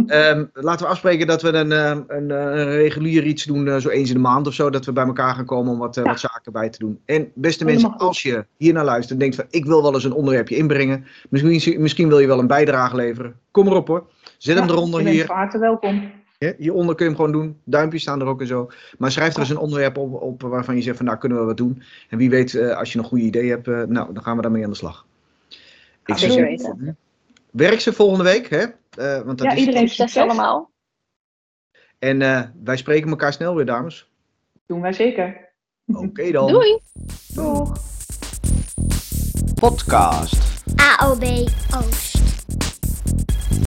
Ehm, 0.07 0.45
laten 0.53 0.87
we 0.87 0.93
afspreken 0.93 1.27
dat 1.27 1.43
we 1.43 1.53
een, 1.53 1.73
eh, 1.73 1.99
een, 2.07 2.31
een 2.31 2.65
regulier 2.65 3.25
iets 3.25 3.45
doen, 3.45 3.81
zo 3.81 3.89
eens 3.89 4.09
in 4.09 4.15
de 4.15 4.21
maand 4.21 4.47
of 4.47 4.55
zo, 4.55 4.71
dat 4.71 4.85
we 4.85 4.93
bij 4.93 5.05
elkaar 5.05 5.35
gaan 5.35 5.45
komen 5.45 5.73
om 5.73 5.79
wat, 5.79 5.95
Ja. 5.95 6.03
wat 6.03 6.21
zaken 6.21 6.53
bij 6.53 6.69
te 6.71 6.79
doen. 6.79 7.01
En 7.05 7.31
beste 7.35 7.65
Helemaal 7.65 7.91
mensen, 7.91 8.07
als 8.07 8.23
je 8.23 8.47
hier 8.57 8.73
naar 8.73 8.85
luistert 8.85 9.13
en 9.13 9.19
denkt 9.19 9.37
van 9.37 9.45
ik 9.51 9.65
wil 9.65 9.83
wel 9.83 9.95
eens 9.95 10.05
een 10.05 10.13
onderwerpje 10.13 10.57
inbrengen, 10.57 11.07
misschien, 11.31 11.81
misschien 11.83 12.09
wil 12.09 12.19
je 12.19 12.27
wel 12.27 12.39
een 12.39 12.47
bijdrage 12.47 12.97
leveren, 12.97 13.35
kom 13.51 13.67
erop 13.67 13.87
hoor. 13.89 14.07
Zet 14.39 14.59
hem 14.59 14.69
eronder 14.69 15.01
hier. 15.07 15.27
van 15.27 15.37
harte 15.37 15.59
welkom. 15.59 16.13
Hieronder 16.39 16.95
kun 16.95 17.05
je 17.05 17.11
hem 17.11 17.21
gewoon 17.21 17.33
doen. 17.41 17.61
Duimpjes 17.65 18.03
staan 18.03 18.21
er 18.21 18.27
ook 18.27 18.41
en 18.41 18.47
zo. 18.47 18.71
Maar 18.99 19.11
schrijf 19.11 19.35
er 19.35 19.41
eens 19.41 19.51
een 19.51 19.57
onderwerp 19.57 19.97
op, 19.97 20.23
op 20.23 20.43
waarvan 20.43 20.77
je 20.77 20.83
zegt 20.83 20.97
van 20.97 21.07
nou 21.07 21.19
kunnen 21.19 21.39
we 21.39 21.45
wat 21.45 21.57
doen. 21.57 21.83
En 22.09 22.19
wie 22.19 22.31
weet, 22.31 22.55
eh, 22.55 22.77
als 22.77 22.93
je 22.93 22.99
een 22.99 23.05
goede 23.05 23.25
idee 23.25 23.51
hebt, 23.51 23.69
eh, 23.69 23.83
nou 23.83 24.13
dan 24.13 24.23
gaan 24.23 24.37
we 24.37 24.43
daarmee 24.43 24.65
aan 24.65 24.71
de 24.71 24.77
slag. 24.77 25.07
Ik 26.07 26.19
Zeker 26.19 26.19
zeggen, 26.35 26.43
weten. 26.45 26.97
werk 27.51 27.81
ze 27.81 27.93
volgende 27.93 28.25
week, 28.25 28.49
hè? 28.51 28.59
Eh, 28.91 29.23
want 29.23 29.39
dat 29.39 29.47
Ja, 29.47 29.53
is 29.53 29.59
iedereen 29.59 29.89
Succes 29.89 30.17
allemaal. 30.23 30.71
En 31.99 32.23
eh, 32.23 32.43
wij 32.65 32.77
spreken 32.77 33.11
elkaar 33.11 33.33
snel 33.33 33.55
weer, 33.55 33.67
dames. 33.67 34.11
Doen 34.67 34.81
wij 34.81 34.93
zeker. 34.93 35.49
Oké 35.87 36.31
dan. 36.31 36.53
Doei! 36.53 36.79
Doeg! 37.35 37.73
Podcast. 39.55 40.63
AOB 40.99 41.25
Oost. 41.77 42.28